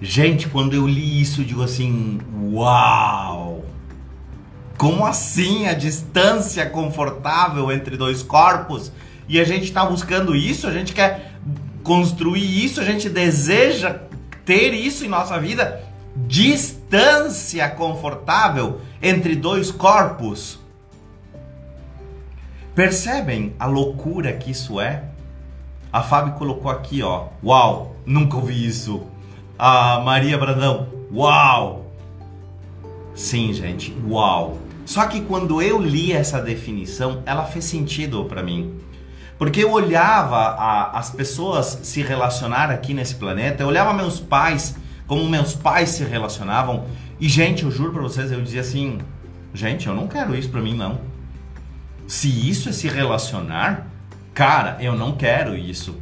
Gente, 0.00 0.48
quando 0.48 0.74
eu 0.74 0.86
li 0.86 1.20
isso, 1.20 1.42
eu 1.42 1.44
digo 1.44 1.62
assim: 1.62 2.20
Uau! 2.52 3.64
Como 4.76 5.06
assim 5.06 5.68
a 5.68 5.74
distância 5.74 6.66
confortável 6.66 7.70
entre 7.70 7.96
dois 7.96 8.22
corpos? 8.22 8.90
E 9.28 9.38
a 9.38 9.44
gente 9.44 9.64
está 9.64 9.84
buscando 9.84 10.34
isso, 10.34 10.66
a 10.66 10.72
gente 10.72 10.92
quer 10.92 11.32
construir 11.82 12.64
isso, 12.64 12.80
a 12.80 12.84
gente 12.84 13.08
deseja 13.08 14.00
ter 14.44 14.74
isso 14.74 15.04
em 15.04 15.08
nossa 15.08 15.38
vida. 15.38 15.91
Distância 16.14 17.68
confortável 17.70 18.80
entre 19.00 19.34
dois 19.34 19.70
corpos. 19.70 20.58
Percebem 22.74 23.54
a 23.58 23.66
loucura 23.66 24.32
que 24.32 24.50
isso 24.50 24.80
é? 24.80 25.04
A 25.92 26.02
Fábio 26.02 26.34
colocou 26.34 26.70
aqui, 26.70 27.02
ó. 27.02 27.26
Uau, 27.44 27.96
nunca 28.06 28.36
ouvi 28.36 28.66
isso. 28.66 29.06
A 29.58 30.00
Maria 30.00 30.38
Brandão, 30.38 30.88
uau. 31.12 31.92
Sim, 33.14 33.52
gente, 33.52 33.94
uau. 34.08 34.58
Só 34.86 35.06
que 35.06 35.20
quando 35.20 35.60
eu 35.60 35.78
li 35.80 36.12
essa 36.12 36.40
definição, 36.40 37.22
ela 37.26 37.44
fez 37.44 37.64
sentido 37.66 38.24
para 38.24 38.42
mim. 38.42 38.80
Porque 39.38 39.62
eu 39.62 39.70
olhava 39.72 40.36
a, 40.36 40.98
as 40.98 41.10
pessoas 41.10 41.80
se 41.82 42.02
relacionar 42.02 42.70
aqui 42.70 42.94
nesse 42.94 43.14
planeta, 43.14 43.62
eu 43.62 43.68
olhava 43.68 43.92
meus 43.92 44.18
pais, 44.18 44.76
como 45.12 45.28
meus 45.28 45.54
pais 45.54 45.90
se 45.90 46.04
relacionavam, 46.04 46.86
e 47.20 47.28
gente, 47.28 47.64
eu 47.64 47.70
juro 47.70 47.92
para 47.92 48.00
vocês, 48.00 48.32
eu 48.32 48.40
dizia 48.40 48.62
assim, 48.62 48.96
gente, 49.52 49.86
eu 49.86 49.94
não 49.94 50.08
quero 50.08 50.34
isso 50.34 50.48
para 50.48 50.62
mim 50.62 50.74
não. 50.74 51.02
Se 52.06 52.48
isso 52.48 52.70
é 52.70 52.72
se 52.72 52.88
relacionar, 52.88 53.88
cara, 54.32 54.78
eu 54.80 54.96
não 54.96 55.12
quero 55.12 55.54
isso. 55.54 55.98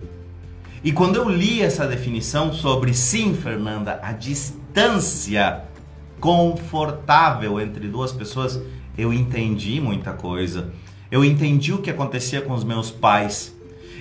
E 0.85 0.93
quando 0.93 1.17
eu 1.17 1.29
li 1.29 1.61
essa 1.61 1.89
definição 1.89 2.53
sobre 2.53 2.95
sim, 2.95 3.35
Fernanda, 3.35 3.99
a 4.01 4.13
distância 4.13 5.65
confortável 6.21 7.61
entre 7.61 7.89
duas 7.89 8.13
pessoas, 8.13 8.61
eu 8.97 9.13
entendi 9.13 9.81
muita 9.81 10.13
coisa. 10.13 10.73
Eu 11.11 11.25
entendi 11.25 11.73
o 11.73 11.79
que 11.79 11.91
acontecia 11.91 12.43
com 12.43 12.55
os 12.55 12.63
meus 12.63 12.93
pais. 12.93 13.53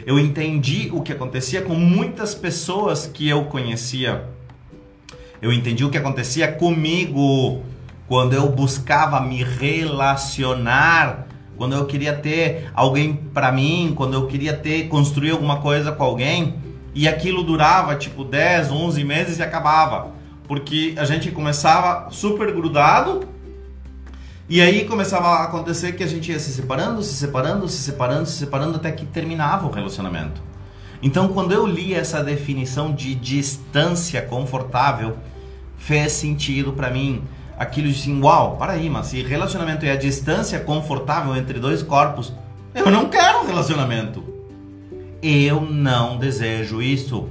Eu 0.05 0.19
entendi 0.19 0.91
o 0.93 1.01
que 1.01 1.11
acontecia 1.11 1.63
com 1.63 1.73
muitas 1.73 2.35
pessoas 2.35 3.07
que 3.07 3.27
eu 3.27 3.45
conhecia. 3.45 4.37
Eu 5.41 5.53
entendi 5.53 5.85
o 5.85 5.89
que 5.89 5.97
acontecia 5.97 6.51
comigo 6.51 7.63
quando 8.07 8.33
eu 8.33 8.49
buscava 8.49 9.19
me 9.21 9.43
relacionar, 9.43 11.27
quando 11.57 11.75
eu 11.75 11.85
queria 11.85 12.13
ter 12.13 12.69
alguém 12.73 13.13
para 13.13 13.51
mim, 13.51 13.93
quando 13.95 14.13
eu 14.13 14.27
queria 14.27 14.53
ter 14.53 14.87
construir 14.87 15.31
alguma 15.31 15.57
coisa 15.57 15.91
com 15.91 16.03
alguém 16.03 16.55
e 16.93 17.07
aquilo 17.07 17.43
durava 17.43 17.95
tipo 17.95 18.23
10, 18.23 18.71
11 18.71 19.03
meses 19.03 19.39
e 19.39 19.43
acabava 19.43 20.19
porque 20.49 20.95
a 20.97 21.05
gente 21.05 21.29
começava 21.29 22.09
super 22.09 22.51
grudado 22.51 23.21
e 24.49 24.59
aí 24.59 24.83
começava 24.85 25.27
a 25.27 25.43
acontecer 25.43 25.91
que 25.91 26.03
a 26.03 26.07
gente 26.07 26.31
ia 26.31 26.39
se 26.39 26.51
separando, 26.51 27.03
se 27.03 27.13
separando, 27.13 27.69
se 27.69 27.77
separando, 27.77 28.25
se 28.25 28.35
separando 28.39 28.77
até 28.77 28.91
que 28.91 29.05
terminava 29.05 29.67
o 29.67 29.71
relacionamento. 29.71 30.41
Então, 31.03 31.27
quando 31.27 31.51
eu 31.51 31.67
li 31.67 31.93
essa 31.93 32.23
definição 32.23 32.91
de 32.91 33.13
distância 33.13 34.23
confortável, 34.23 35.17
fez 35.79 36.11
sentido 36.11 36.73
para 36.73 36.91
mim. 36.91 37.23
Aquilo 37.57 37.89
de 37.89 37.99
assim, 37.99 38.21
uau, 38.21 38.55
para 38.57 38.73
aí, 38.73 38.89
mas 38.89 39.07
se 39.07 39.21
relacionamento 39.23 39.85
é 39.85 39.91
a 39.91 39.95
distância 39.95 40.59
confortável 40.59 41.35
entre 41.35 41.59
dois 41.59 41.81
corpos, 41.81 42.31
eu 42.73 42.91
não 42.91 43.09
quero 43.09 43.39
um 43.39 43.47
relacionamento. 43.47 44.23
Eu 45.21 45.59
não 45.61 46.17
desejo 46.17 46.81
isso. 46.81 47.27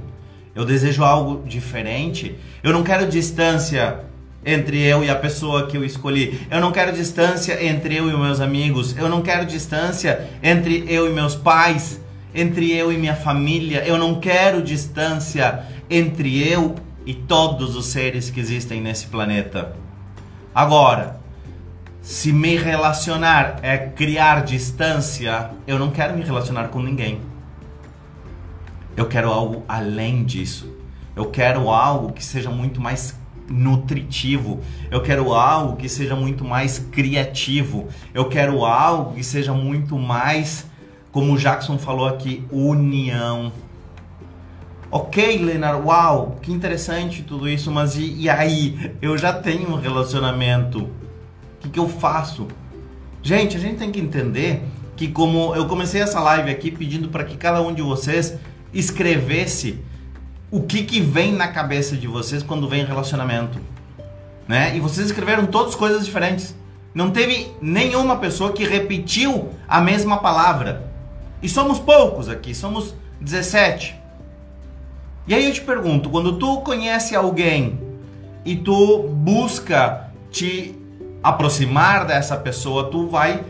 Eu 0.53 0.65
desejo 0.65 1.03
algo 1.03 1.47
diferente. 1.47 2.35
Eu 2.61 2.73
não 2.73 2.83
quero 2.83 3.07
distância 3.07 4.01
entre 4.45 4.81
eu 4.81 5.03
e 5.03 5.09
a 5.09 5.15
pessoa 5.15 5.67
que 5.67 5.77
eu 5.77 5.83
escolhi. 5.83 6.39
Eu 6.51 6.59
não 6.59 6.71
quero 6.71 6.91
distância 6.91 7.63
entre 7.65 7.95
eu 7.95 8.09
e 8.09 8.17
meus 8.17 8.39
amigos. 8.39 8.95
Eu 8.97 9.09
não 9.09 9.21
quero 9.21 9.45
distância 9.45 10.29
entre 10.43 10.85
eu 10.87 11.09
e 11.09 11.13
meus 11.13 11.35
pais, 11.35 11.99
entre 12.35 12.71
eu 12.71 12.91
e 12.91 12.97
minha 12.97 13.15
família. 13.15 13.83
Eu 13.85 13.97
não 13.97 14.19
quero 14.19 14.61
distância 14.61 15.63
entre 15.89 16.47
eu 16.47 16.75
e 17.09 17.13
todos 17.15 17.75
os 17.75 17.87
seres 17.87 18.29
que 18.29 18.39
existem 18.39 18.79
nesse 18.79 19.07
planeta. 19.07 19.75
Agora, 20.53 21.19
se 22.03 22.31
me 22.31 22.55
relacionar 22.55 23.57
é 23.63 23.79
criar 23.79 24.43
distância, 24.43 25.49
eu 25.65 25.79
não 25.79 25.89
quero 25.89 26.15
me 26.15 26.21
relacionar 26.21 26.67
com 26.67 26.79
ninguém. 26.79 27.19
Eu 28.95 29.07
quero 29.07 29.31
algo 29.31 29.63
além 29.67 30.23
disso. 30.23 30.71
Eu 31.15 31.31
quero 31.31 31.71
algo 31.71 32.13
que 32.13 32.23
seja 32.23 32.51
muito 32.51 32.79
mais 32.79 33.17
nutritivo. 33.49 34.59
Eu 34.91 35.01
quero 35.01 35.33
algo 35.33 35.77
que 35.77 35.89
seja 35.89 36.15
muito 36.15 36.45
mais 36.45 36.77
criativo. 36.77 37.87
Eu 38.13 38.29
quero 38.29 38.63
algo 38.63 39.15
que 39.15 39.23
seja 39.23 39.51
muito 39.51 39.97
mais, 39.97 40.67
como 41.11 41.33
o 41.33 41.39
Jackson 41.39 41.79
falou 41.79 42.07
aqui, 42.07 42.45
união. 42.51 43.51
Ok, 44.91 45.37
Leonard, 45.37 45.85
uau, 45.85 46.39
que 46.41 46.51
interessante 46.51 47.21
tudo 47.21 47.47
isso, 47.47 47.69
mas 47.71 47.95
e, 47.95 48.21
e 48.21 48.29
aí? 48.29 48.91
Eu 48.99 49.15
já 49.19 49.31
tenho 49.31 49.69
um 49.69 49.75
relacionamento. 49.75 50.79
O 50.79 50.89
que, 51.59 51.69
que 51.69 51.79
eu 51.79 51.87
faço? 51.87 52.47
Gente, 53.21 53.55
a 53.55 53.59
gente 53.59 53.77
tem 53.77 53.91
que 53.91 53.99
entender 53.99 54.63
que 54.95 55.07
como 55.07 55.53
eu 55.55 55.67
comecei 55.67 56.01
essa 56.01 56.19
live 56.19 56.49
aqui 56.49 56.71
pedindo 56.71 57.09
para 57.09 57.23
que 57.23 57.37
cada 57.37 57.61
um 57.61 57.71
de 57.71 57.83
vocês 57.83 58.35
escrevesse 58.73 59.77
o 60.49 60.63
que, 60.63 60.81
que 60.81 60.99
vem 60.99 61.33
na 61.33 61.49
cabeça 61.49 61.95
de 61.95 62.07
vocês 62.07 62.41
quando 62.41 62.67
vem 62.67 62.83
relacionamento. 62.83 63.59
Né? 64.47 64.75
E 64.75 64.79
vocês 64.79 65.05
escreveram 65.05 65.45
todas 65.45 65.75
coisas 65.75 66.03
diferentes. 66.03 66.55
Não 66.95 67.11
teve 67.11 67.51
nenhuma 67.61 68.17
pessoa 68.17 68.51
que 68.51 68.63
repetiu 68.63 69.49
a 69.67 69.79
mesma 69.79 70.17
palavra. 70.17 70.91
E 71.43 71.47
somos 71.47 71.77
poucos 71.77 72.27
aqui, 72.27 72.55
somos 72.55 72.95
17. 73.21 73.98
E 75.29 75.33
aí 75.35 75.45
eu 75.45 75.53
te 75.53 75.61
pergunto, 75.61 76.09
quando 76.09 76.39
tu 76.39 76.61
conhece 76.61 77.15
alguém 77.15 77.79
e 78.43 78.55
tu 78.55 79.03
busca 79.09 80.09
te 80.31 80.75
aproximar 81.21 82.03
dessa 82.03 82.35
pessoa, 82.35 82.89
tu 82.89 83.07
vai 83.07 83.43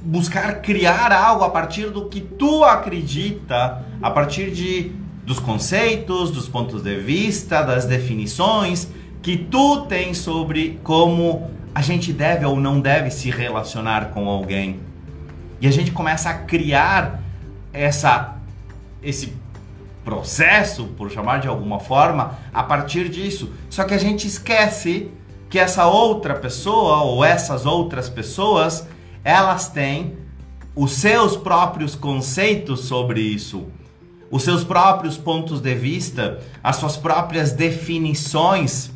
buscar 0.00 0.62
criar 0.62 1.12
algo 1.12 1.44
a 1.44 1.50
partir 1.50 1.90
do 1.90 2.06
que 2.06 2.22
tu 2.22 2.64
acredita, 2.64 3.84
a 4.00 4.10
partir 4.10 4.50
de 4.52 4.90
dos 5.22 5.38
conceitos, 5.38 6.30
dos 6.30 6.48
pontos 6.48 6.82
de 6.82 6.98
vista, 6.98 7.62
das 7.62 7.84
definições 7.84 8.88
que 9.20 9.36
tu 9.36 9.82
tens 9.82 10.16
sobre 10.16 10.80
como 10.82 11.50
a 11.74 11.82
gente 11.82 12.10
deve 12.10 12.46
ou 12.46 12.58
não 12.58 12.80
deve 12.80 13.10
se 13.10 13.30
relacionar 13.30 14.12
com 14.12 14.30
alguém. 14.30 14.80
E 15.60 15.68
a 15.68 15.70
gente 15.70 15.90
começa 15.90 16.30
a 16.30 16.34
criar 16.34 17.20
essa 17.70 18.34
esse 19.02 19.34
processo, 20.08 20.86
por 20.96 21.10
chamar 21.10 21.38
de 21.38 21.48
alguma 21.48 21.78
forma, 21.78 22.38
a 22.50 22.62
partir 22.62 23.10
disso. 23.10 23.52
Só 23.68 23.84
que 23.84 23.92
a 23.92 23.98
gente 23.98 24.26
esquece 24.26 25.10
que 25.50 25.58
essa 25.58 25.86
outra 25.86 26.34
pessoa 26.34 27.02
ou 27.02 27.22
essas 27.22 27.66
outras 27.66 28.08
pessoas, 28.08 28.88
elas 29.22 29.68
têm 29.68 30.16
os 30.74 30.92
seus 30.92 31.36
próprios 31.36 31.94
conceitos 31.94 32.86
sobre 32.86 33.20
isso, 33.20 33.66
os 34.30 34.42
seus 34.44 34.64
próprios 34.64 35.18
pontos 35.18 35.60
de 35.60 35.74
vista, 35.74 36.40
as 36.64 36.76
suas 36.76 36.96
próprias 36.96 37.52
definições, 37.52 38.90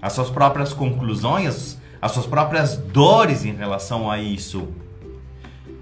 as 0.00 0.12
suas 0.12 0.30
próprias 0.30 0.72
conclusões, 0.72 1.76
as 2.00 2.12
suas 2.12 2.26
próprias 2.26 2.76
dores 2.76 3.44
em 3.44 3.52
relação 3.52 4.08
a 4.08 4.20
isso. 4.20 4.68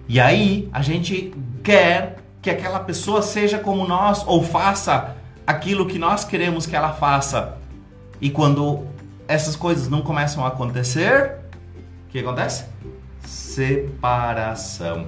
E 0.09 0.19
aí 0.19 0.71
a 0.73 0.81
gente 0.81 1.35
quer 1.63 2.24
que 2.45 2.51
aquela 2.51 2.79
pessoa 2.79 3.23
seja 3.23 3.59
como 3.59 3.89
nós 3.89 4.23
ou 4.27 4.45
faça 4.45 5.17
aquilo 5.47 5.87
que 5.87 5.99
nós 5.99 6.27
queremos 6.27 6.67
que 6.67 6.77
ela 6.77 6.93
faça. 6.93 7.57
E 8.21 8.29
quando 8.29 8.87
essas 9.27 9.57
coisas 9.57 9.89
não 9.89 10.03
começam 10.03 10.45
a 10.45 10.49
acontecer, 10.49 11.37
o 12.07 12.11
que 12.11 12.19
acontece? 12.19 12.67
Separação. 13.25 15.07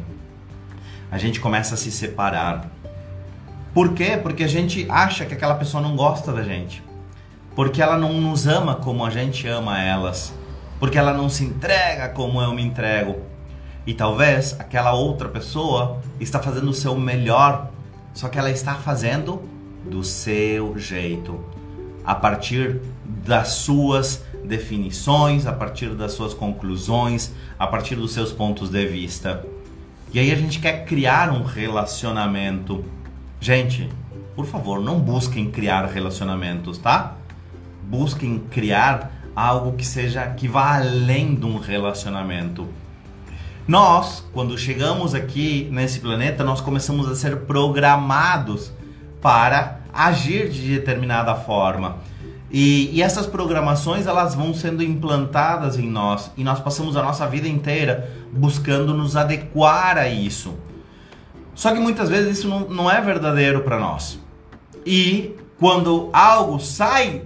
A 1.11 1.19
gente 1.19 1.39
começa 1.39 1.75
a 1.75 1.77
se 1.77 1.93
separar. 1.93 2.71
Por 3.75 3.93
quê? 3.93 4.19
Porque 4.23 4.43
a 4.43 4.49
gente 4.49 4.87
acha 4.89 5.27
que 5.27 5.35
aquela 5.35 5.57
pessoa 5.57 5.83
não 5.83 5.95
gosta 5.95 6.33
da 6.33 6.43
gente. 6.43 6.83
Porque 7.55 7.83
ela 7.83 7.99
não 7.99 8.15
nos 8.15 8.47
ama 8.47 8.77
como 8.77 9.05
a 9.05 9.11
gente 9.11 9.47
ama 9.47 9.79
elas. 9.79 10.33
Porque 10.81 10.97
ela 10.97 11.13
não 11.13 11.29
se 11.29 11.45
entrega 11.45 12.09
como 12.09 12.41
eu 12.41 12.55
me 12.55 12.63
entrego. 12.63 13.21
E 13.87 13.95
talvez 13.95 14.57
aquela 14.59 14.93
outra 14.93 15.29
pessoa 15.29 16.01
está 16.19 16.41
fazendo 16.41 16.69
o 16.69 16.75
seu 16.75 16.97
melhor, 16.97 17.71
só 18.13 18.29
que 18.29 18.39
ela 18.39 18.51
está 18.51 18.75
fazendo 18.75 19.43
do 19.89 20.03
seu 20.03 20.77
jeito, 20.77 21.39
a 22.05 22.15
partir 22.15 22.81
das 23.05 23.49
suas 23.49 24.25
definições, 24.45 25.47
a 25.47 25.53
partir 25.53 25.91
das 25.91 26.13
suas 26.13 26.35
conclusões, 26.35 27.33
a 27.59 27.67
partir 27.67 27.95
dos 27.95 28.13
seus 28.13 28.33
pontos 28.33 28.71
de 28.71 28.87
vista. 28.87 29.45
E 30.13 30.19
aí 30.19 30.33
a 30.33 30.37
gente 30.37 30.59
quer 30.61 30.85
criar 30.85 31.31
um 31.31 31.45
relacionamento. 31.45 32.85
Gente, 33.41 33.89
por 34.35 34.47
favor, 34.47 34.81
não 34.81 34.99
busquem 34.99 35.51
criar 35.51 35.85
relacionamentos, 35.87 36.79
tá? 36.79 37.15
Busquem 37.85 38.39
criar 38.51 39.13
algo 39.35 39.73
que 39.73 39.85
seja 39.85 40.27
que 40.31 40.49
vá 40.49 40.77
além 40.77 41.35
de 41.35 41.45
um 41.45 41.59
relacionamento. 41.59 42.67
Nós, 43.67 44.25
quando 44.33 44.57
chegamos 44.57 45.13
aqui 45.13 45.69
nesse 45.73 45.99
planeta, 45.99 46.45
nós 46.45 46.61
começamos 46.61 47.09
a 47.09 47.17
ser 47.17 47.39
programados 47.39 48.71
para 49.21 49.81
agir 49.93 50.49
de 50.51 50.77
determinada 50.77 51.35
forma. 51.35 51.97
E, 52.49 52.91
e, 52.93 53.03
essas 53.03 53.27
programações 53.27 54.07
elas 54.07 54.37
vão 54.37 54.55
sendo 54.55 54.85
implantadas 54.85 55.77
em 55.81 55.91
nós 55.91 56.31
e 56.37 56.45
nós 56.45 56.61
passamos 56.61 56.97
a 56.97 57.03
nossa 57.03 57.27
vida 57.27 57.49
inteira 57.49 58.09
buscando 58.33 58.95
nos 58.95 59.17
adequar 59.17 59.99
a 59.99 60.09
isso. 60.09 60.55
Só 61.53 61.73
que 61.73 61.81
muitas 61.81 62.09
vezes 62.09 62.39
isso 62.39 62.49
não, 62.49 62.61
não 62.69 62.89
é 62.89 63.01
verdadeiro 63.01 63.63
para 63.63 63.81
nós. 63.81 64.21
E 64.87 65.35
quando 65.59 66.09
algo 66.13 66.61
sai 66.61 67.23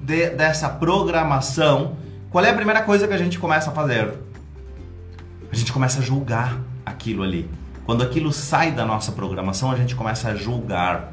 de, 0.00 0.30
dessa 0.30 0.68
programação, 0.68 1.96
qual 2.30 2.44
é 2.44 2.50
a 2.50 2.54
primeira 2.54 2.82
coisa 2.82 3.08
que 3.08 3.14
a 3.14 3.18
gente 3.18 3.40
começa 3.40 3.70
a 3.70 3.74
fazer? 3.74 4.14
A 5.52 5.54
gente 5.54 5.70
começa 5.70 6.00
a 6.00 6.02
julgar 6.02 6.58
aquilo 6.84 7.22
ali. 7.22 7.48
Quando 7.84 8.02
aquilo 8.02 8.32
sai 8.32 8.72
da 8.72 8.86
nossa 8.86 9.12
programação, 9.12 9.70
a 9.70 9.76
gente 9.76 9.94
começa 9.94 10.30
a 10.30 10.34
julgar. 10.34 11.12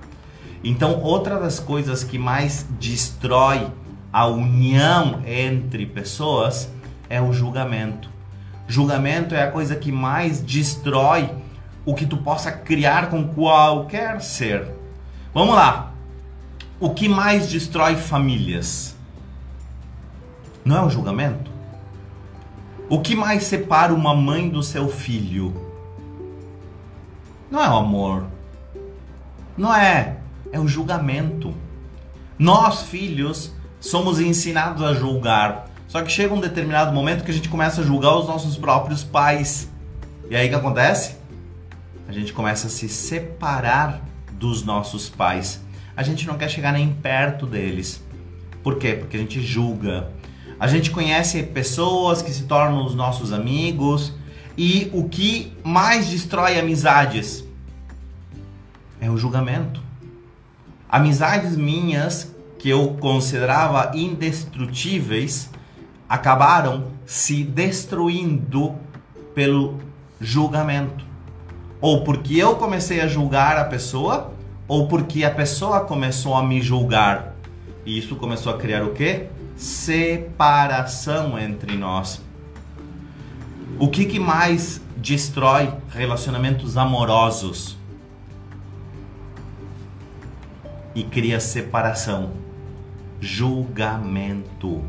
Então, 0.64 1.02
outra 1.02 1.38
das 1.38 1.60
coisas 1.60 2.06
que 2.06 2.18
mais 2.18 2.66
destrói 2.80 3.68
a 4.14 4.28
união 4.28 5.22
entre 5.26 5.86
pessoas 5.86 6.72
é 7.10 7.22
o 7.22 7.34
julgamento. 7.34 8.10
Julgamento 8.66 9.36
é 9.36 9.44
a 9.44 9.52
coisa 9.52 9.76
que 9.76 9.92
mais 9.92 10.42
destrói 10.42 11.30
o 11.86 11.94
que 11.94 12.06
tu 12.06 12.18
possa 12.18 12.52
criar 12.52 13.10
com 13.10 13.28
qualquer 13.28 14.22
ser. 14.22 14.68
Vamos 15.34 15.56
lá. 15.56 15.92
O 16.80 16.92
que 16.92 17.10
mais 17.10 17.50
destrói 17.50 17.98
famílias? 17.98 18.96
Não 20.64 20.78
é 20.78 20.82
o 20.82 20.90
julgamento? 20.90 21.49
O 22.90 23.00
que 23.02 23.16
mais 23.16 23.44
separa 23.44 23.94
uma 23.94 24.16
mãe 24.16 24.50
do 24.50 24.64
seu 24.64 24.90
filho? 24.90 25.54
Não 27.52 27.64
é 27.64 27.70
o 27.70 27.78
amor. 27.78 28.26
Não 29.56 29.76
é. 29.76 30.18
É 30.52 30.60
o 30.60 30.68
julgamento. 30.68 31.54
Nós, 32.40 32.82
filhos, 32.82 33.54
somos 33.80 34.20
ensinados 34.20 34.82
a 34.82 34.96
julgar. 34.96 35.68
Só 35.88 36.02
que 36.02 36.12
chega 36.12 36.34
um 36.34 36.40
determinado 36.40 36.92
momento 36.92 37.24
que 37.24 37.30
a 37.30 37.34
gente 37.34 37.48
começa 37.48 37.82
a 37.82 37.84
julgar 37.84 38.18
os 38.18 38.28
nossos 38.28 38.58
próprios 38.58 39.04
pais. 39.04 39.70
E 40.28 40.36
aí 40.36 40.48
o 40.48 40.50
que 40.50 40.56
acontece? 40.56 41.18
A 42.08 42.12
gente 42.12 42.34
começa 42.34 42.66
a 42.66 42.70
se 42.72 42.90
separar 42.90 44.02
dos 44.32 44.64
nossos 44.64 45.10
pais. 45.10 45.62
A 45.96 46.02
gente 46.02 46.26
não 46.26 46.40
quer 46.40 46.50
chegar 46.50 46.72
nem 46.72 46.92
perto 46.92 47.46
deles. 47.46 48.04
Por 48.64 48.80
quê? 48.80 48.94
Porque 48.94 49.16
a 49.16 49.20
gente 49.20 49.40
julga. 49.42 50.10
A 50.60 50.68
gente 50.68 50.92
conhece 50.92 51.42
pessoas 51.42 52.22
que 52.22 52.32
se 52.32 52.44
tornam 52.44 52.86
os 52.86 52.94
nossos 52.94 53.32
amigos 53.32 54.14
e 54.58 54.90
o 54.94 55.08
que 55.08 55.54
mais 55.64 56.10
destrói 56.10 56.60
amizades 56.60 57.46
é 59.00 59.10
o 59.10 59.16
julgamento. 59.16 59.82
Amizades 60.90 61.56
minhas 61.56 62.36
que 62.58 62.68
eu 62.68 62.98
considerava 63.00 63.92
indestrutíveis 63.96 65.50
acabaram 66.10 66.88
se 67.06 67.42
destruindo 67.44 68.76
pelo 69.34 69.80
julgamento. 70.20 71.06
Ou 71.80 72.04
porque 72.04 72.36
eu 72.36 72.58
comecei 72.58 73.00
a 73.00 73.08
julgar 73.08 73.58
a 73.58 73.64
pessoa, 73.64 74.34
ou 74.68 74.90
porque 74.90 75.24
a 75.24 75.32
pessoa 75.32 75.80
começou 75.82 76.36
a 76.36 76.44
me 76.44 76.62
julgar. 76.62 77.34
E 77.86 77.98
isso 77.98 78.18
começou 78.18 78.54
a 78.54 78.58
criar 78.58 78.84
o 78.84 78.92
quê? 78.92 79.28
Separação 79.60 81.38
entre 81.38 81.76
nós. 81.76 82.22
O 83.78 83.90
que, 83.90 84.06
que 84.06 84.18
mais 84.18 84.82
destrói 84.96 85.70
relacionamentos 85.90 86.78
amorosos 86.78 87.78
e 90.96 91.04
cria 91.04 91.42
separação? 91.42 92.32
Julgamento. 93.20 94.82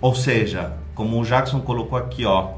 Ou 0.00 0.14
seja, 0.14 0.76
como 0.94 1.20
o 1.20 1.24
Jackson 1.24 1.60
colocou 1.60 1.98
aqui, 1.98 2.24
ó, 2.24 2.52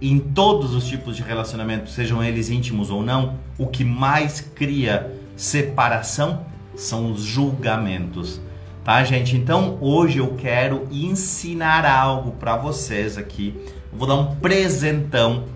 em 0.00 0.18
todos 0.18 0.74
os 0.74 0.86
tipos 0.86 1.14
de 1.14 1.22
relacionamento, 1.22 1.90
sejam 1.90 2.24
eles 2.24 2.48
íntimos 2.48 2.88
ou 2.88 3.02
não, 3.02 3.38
o 3.58 3.66
que 3.66 3.84
mais 3.84 4.40
cria 4.40 5.14
separação 5.36 6.46
são 6.74 7.12
os 7.12 7.20
julgamentos 7.20 8.40
tá, 8.86 9.02
gente? 9.02 9.36
Então 9.36 9.78
hoje 9.80 10.18
eu 10.18 10.36
quero 10.36 10.86
ensinar 10.92 11.84
algo 11.84 12.30
para 12.30 12.56
vocês 12.56 13.18
aqui. 13.18 13.52
Eu 13.92 13.98
vou 13.98 14.06
dar 14.06 14.14
um 14.14 14.36
presentão 14.36 15.46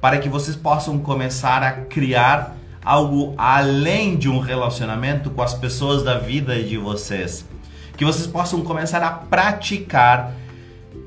para 0.00 0.18
que 0.18 0.28
vocês 0.28 0.56
possam 0.56 0.98
começar 0.98 1.62
a 1.62 1.70
criar 1.70 2.56
algo 2.84 3.34
além 3.38 4.16
de 4.16 4.28
um 4.28 4.40
relacionamento 4.40 5.30
com 5.30 5.40
as 5.40 5.54
pessoas 5.54 6.02
da 6.02 6.18
vida 6.18 6.60
de 6.60 6.76
vocês. 6.76 7.46
Que 7.96 8.04
vocês 8.04 8.26
possam 8.26 8.62
começar 8.62 9.00
a 9.00 9.12
praticar 9.12 10.34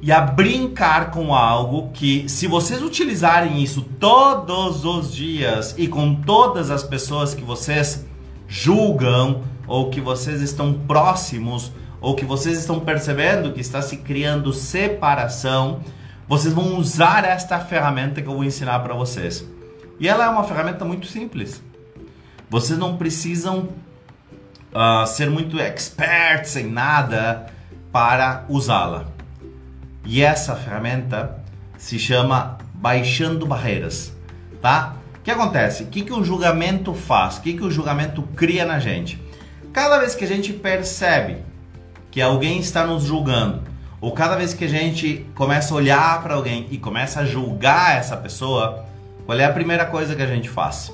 e 0.01 0.13
a 0.13 0.21
brincar 0.21 1.11
com 1.11 1.35
algo 1.35 1.89
que, 1.91 2.23
se 2.29 2.47
vocês 2.47 2.81
utilizarem 2.81 3.61
isso 3.61 3.81
todos 3.99 4.85
os 4.85 5.13
dias 5.13 5.75
e 5.77 5.89
com 5.89 6.15
todas 6.15 6.71
as 6.71 6.83
pessoas 6.83 7.33
que 7.33 7.43
vocês 7.43 8.05
julgam, 8.47 9.43
ou 9.67 9.89
que 9.89 10.01
vocês 10.01 10.41
estão 10.41 10.73
próximos, 10.73 11.71
ou 12.01 12.15
que 12.15 12.25
vocês 12.25 12.57
estão 12.57 12.79
percebendo 12.79 13.51
que 13.51 13.61
está 13.61 13.81
se 13.81 13.97
criando 13.97 14.53
separação, 14.53 15.81
vocês 16.27 16.53
vão 16.53 16.77
usar 16.77 17.23
esta 17.23 17.59
ferramenta 17.59 18.21
que 18.21 18.27
eu 18.27 18.33
vou 18.33 18.43
ensinar 18.43 18.79
para 18.79 18.93
vocês. 18.93 19.47
E 19.99 20.07
ela 20.07 20.25
é 20.25 20.29
uma 20.29 20.43
ferramenta 20.43 20.83
muito 20.83 21.07
simples. 21.07 21.63
Vocês 22.49 22.77
não 22.77 22.97
precisam 22.97 23.69
uh, 24.73 25.07
ser 25.07 25.29
muito 25.29 25.59
experts 25.59 26.55
em 26.55 26.69
nada 26.69 27.47
para 27.91 28.45
usá-la. 28.49 29.05
E 30.03 30.21
essa 30.21 30.55
ferramenta 30.55 31.43
se 31.77 31.97
chama 31.97 32.57
Baixando 32.73 33.45
Barreiras, 33.45 34.13
tá? 34.61 34.95
O 35.17 35.21
que 35.25 35.31
acontece? 35.31 35.83
O 35.83 35.87
que, 35.87 36.03
que 36.03 36.13
o 36.13 36.23
julgamento 36.23 36.93
faz? 36.93 37.37
O 37.37 37.41
que, 37.41 37.53
que 37.53 37.63
o 37.63 37.71
julgamento 37.71 38.21
cria 38.35 38.65
na 38.65 38.77
gente? 38.77 39.19
Cada 39.75 39.99
vez 39.99 40.15
que 40.15 40.23
a 40.23 40.27
gente 40.27 40.53
percebe 40.53 41.39
que 42.09 42.21
alguém 42.21 42.59
está 42.59 42.87
nos 42.87 43.03
julgando, 43.03 43.61
ou 43.99 44.13
cada 44.13 44.37
vez 44.37 44.53
que 44.53 44.63
a 44.63 44.69
gente 44.69 45.25
começa 45.35 45.73
a 45.73 45.77
olhar 45.77 46.23
para 46.23 46.35
alguém 46.35 46.65
e 46.71 46.77
começa 46.77 47.19
a 47.19 47.25
julgar 47.25 47.97
essa 47.97 48.15
pessoa, 48.15 48.85
qual 49.25 49.37
é 49.37 49.43
a 49.43 49.51
primeira 49.51 49.85
coisa 49.85 50.15
que 50.15 50.21
a 50.21 50.27
gente 50.27 50.47
faz? 50.47 50.93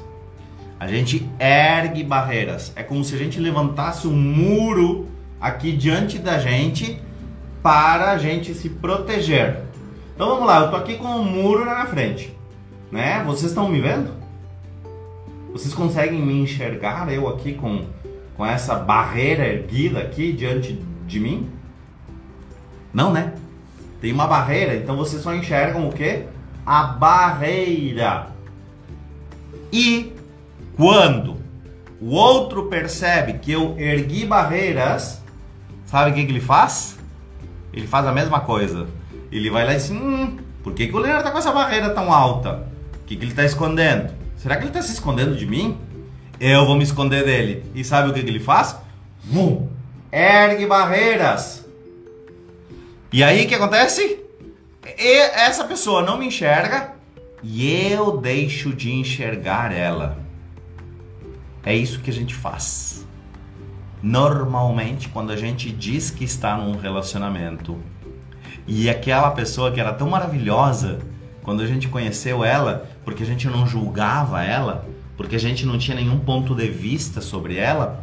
A 0.80 0.88
gente 0.88 1.30
ergue 1.40 2.04
barreiras. 2.04 2.74
É 2.76 2.82
como 2.82 3.04
se 3.04 3.14
a 3.14 3.20
gente 3.20 3.40
levantasse 3.40 4.08
um 4.08 4.18
muro 4.18 5.08
aqui 5.40 5.74
diante 5.74 6.18
da 6.18 6.40
gente 6.40 7.00
para 7.62 8.10
a 8.10 8.18
gente 8.18 8.52
se 8.56 8.68
proteger. 8.68 9.60
Então 10.16 10.28
vamos 10.28 10.48
lá, 10.48 10.62
eu 10.62 10.72
tô 10.72 10.76
aqui 10.76 10.96
com 10.96 11.06
um 11.06 11.24
muro 11.24 11.66
na 11.66 11.86
frente, 11.86 12.36
né? 12.92 13.22
Vocês 13.28 13.52
estão 13.52 13.70
me 13.70 13.80
vendo? 13.80 14.12
Vocês 15.54 15.72
conseguem 15.72 16.20
me 16.20 16.42
enxergar 16.42 17.14
eu 17.14 17.30
aqui 17.30 17.54
com, 17.54 17.86
com 18.42 18.46
essa 18.48 18.74
barreira 18.74 19.46
erguida 19.46 20.00
aqui 20.00 20.34
diante 20.34 20.74
de 21.06 21.20
mim? 21.20 21.48
Não, 22.92 23.14
né? 23.14 23.34
Tem 24.02 24.12
uma 24.12 24.26
barreira, 24.26 24.76
então 24.76 24.98
vocês 24.98 25.22
só 25.22 25.32
enxergam 25.32 25.88
o 25.88 25.92
que? 25.94 26.24
A 26.66 26.86
barreira. 26.86 28.30
E 29.72 30.14
quando 30.76 31.38
o 32.02 32.16
outro 32.16 32.64
percebe 32.64 33.34
que 33.34 33.52
eu 33.52 33.76
ergui 33.78 34.26
barreiras, 34.26 35.22
sabe 35.86 36.10
o 36.10 36.14
que, 36.16 36.26
que 36.26 36.32
ele 36.32 36.42
faz? 36.42 36.98
Ele 37.72 37.86
faz 37.86 38.08
a 38.08 38.12
mesma 38.12 38.40
coisa. 38.40 38.88
Ele 39.32 39.52
vai 39.52 39.68
lá 39.68 39.74
e 39.74 39.76
diz: 39.76 39.92
hum, 39.92 40.38
por 40.64 40.74
que, 40.74 40.88
que 40.88 40.96
o 40.96 40.98
Leonardo 40.98 41.26
tá 41.26 41.30
com 41.30 41.38
essa 41.38 41.52
barreira 41.52 41.92
tão 41.92 42.12
alta? 42.12 42.68
O 43.04 43.06
que, 43.06 43.16
que 43.16 43.24
ele 43.24 43.34
está 43.34 43.46
escondendo? 43.46 44.12
Será 44.36 44.56
que 44.56 44.64
ele 44.64 44.70
está 44.70 44.82
se 44.82 44.94
escondendo 44.94 45.36
de 45.36 45.46
mim? 45.46 45.78
Eu 46.44 46.66
vou 46.66 46.76
me 46.76 46.84
esconder 46.84 47.24
dele. 47.24 47.64
E 47.76 47.84
sabe 47.84 48.10
o 48.10 48.14
que, 48.16 48.24
que 48.24 48.30
ele 48.32 48.40
faz? 48.40 48.76
Vum, 49.24 49.70
ergue 50.12 50.66
barreiras. 50.66 51.64
E 53.14 53.24
aí 53.24 53.46
o 53.46 53.48
que 53.48 53.54
acontece? 53.54 54.20
E 54.98 55.18
essa 55.36 55.66
pessoa 55.66 56.02
não 56.02 56.18
me 56.18 56.26
enxerga 56.26 56.96
e 57.44 57.92
eu 57.92 58.18
deixo 58.18 58.74
de 58.74 58.92
enxergar 58.92 59.72
ela. 59.72 60.18
É 61.64 61.76
isso 61.76 62.00
que 62.00 62.10
a 62.10 62.14
gente 62.14 62.34
faz. 62.34 63.06
Normalmente, 64.02 65.10
quando 65.10 65.32
a 65.32 65.36
gente 65.36 65.72
diz 65.72 66.10
que 66.10 66.24
está 66.24 66.58
num 66.58 66.76
relacionamento 66.76 67.78
e 68.66 68.90
aquela 68.90 69.30
pessoa 69.30 69.72
que 69.72 69.80
era 69.80 69.94
tão 69.94 70.10
maravilhosa, 70.10 70.98
quando 71.44 71.62
a 71.62 71.68
gente 71.68 71.88
conheceu 71.88 72.44
ela, 72.44 72.90
porque 73.06 73.22
a 73.22 73.28
gente 73.28 73.48
não 73.48 73.68
julgava 73.68 74.44
ela, 74.44 74.88
porque 75.22 75.36
a 75.36 75.40
gente 75.40 75.68
não 75.68 75.78
tinha 75.78 75.96
nenhum 75.96 76.18
ponto 76.18 76.56
de 76.56 76.68
vista 76.68 77.22
sobre 77.22 77.56
ela, 77.56 78.02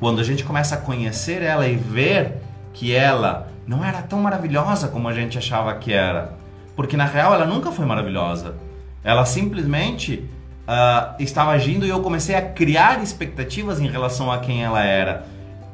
quando 0.00 0.20
a 0.20 0.24
gente 0.24 0.42
começa 0.42 0.74
a 0.74 0.78
conhecer 0.78 1.40
ela 1.40 1.68
e 1.68 1.76
ver 1.76 2.42
que 2.72 2.92
ela 2.92 3.46
não 3.64 3.84
era 3.84 4.02
tão 4.02 4.20
maravilhosa 4.20 4.88
como 4.88 5.06
a 5.06 5.14
gente 5.14 5.38
achava 5.38 5.72
que 5.74 5.92
era, 5.92 6.34
porque 6.74 6.96
na 6.96 7.04
real 7.04 7.32
ela 7.32 7.46
nunca 7.46 7.70
foi 7.70 7.86
maravilhosa. 7.86 8.56
Ela 9.04 9.24
simplesmente 9.24 10.28
uh, 10.66 11.14
estava 11.20 11.52
agindo 11.52 11.86
e 11.86 11.90
eu 11.90 12.00
comecei 12.00 12.34
a 12.34 12.42
criar 12.42 13.00
expectativas 13.00 13.80
em 13.80 13.86
relação 13.86 14.32
a 14.32 14.38
quem 14.38 14.64
ela 14.64 14.82
era. 14.82 15.24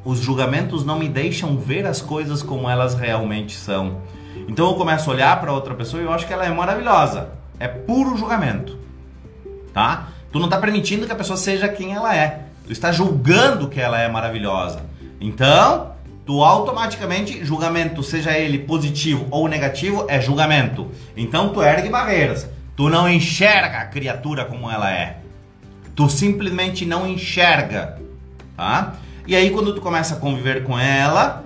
Os 0.05 0.19
julgamentos 0.19 0.85
não 0.85 0.99
me 0.99 1.09
deixam 1.09 1.57
ver 1.57 1.87
as 1.87 1.99
coisas 1.99 2.43
como 2.43 2.69
elas 2.69 2.93
realmente 2.93 3.55
são. 3.55 4.01
Então 4.47 4.67
eu 4.67 4.75
começo 4.75 5.09
a 5.09 5.13
olhar 5.15 5.41
para 5.41 5.51
outra 5.51 5.73
pessoa 5.73 5.99
e 5.99 6.05
eu 6.05 6.13
acho 6.13 6.27
que 6.27 6.33
ela 6.33 6.45
é 6.45 6.51
maravilhosa. 6.51 7.31
É 7.59 7.67
puro 7.67 8.15
julgamento. 8.15 8.77
Tá? 9.73 10.09
Tu 10.31 10.37
não 10.37 10.45
está 10.45 10.57
permitindo 10.57 11.05
que 11.05 11.11
a 11.11 11.15
pessoa 11.15 11.37
seja 11.37 11.67
quem 11.67 11.93
ela 11.93 12.15
é. 12.15 12.41
Tu 12.65 12.71
está 12.71 12.91
julgando 12.91 13.67
que 13.67 13.79
ela 13.79 13.99
é 13.99 14.07
maravilhosa. 14.07 14.81
Então, 15.19 15.93
tu 16.29 16.43
automaticamente, 16.43 17.43
julgamento, 17.43 18.03
seja 18.03 18.37
ele 18.37 18.59
positivo 18.59 19.25
ou 19.31 19.47
negativo, 19.47 20.05
é 20.07 20.21
julgamento. 20.21 20.91
Então 21.17 21.49
tu 21.49 21.63
ergue 21.63 21.89
barreiras. 21.89 22.47
Tu 22.75 22.87
não 22.87 23.09
enxerga 23.09 23.79
a 23.79 23.85
criatura 23.85 24.45
como 24.45 24.69
ela 24.69 24.91
é. 24.91 25.17
Tu 25.95 26.07
simplesmente 26.07 26.85
não 26.85 27.07
enxerga, 27.07 27.97
tá? 28.55 28.93
E 29.25 29.35
aí 29.35 29.49
quando 29.49 29.73
tu 29.73 29.81
começa 29.81 30.13
a 30.13 30.19
conviver 30.19 30.63
com 30.63 30.77
ela, 30.77 31.43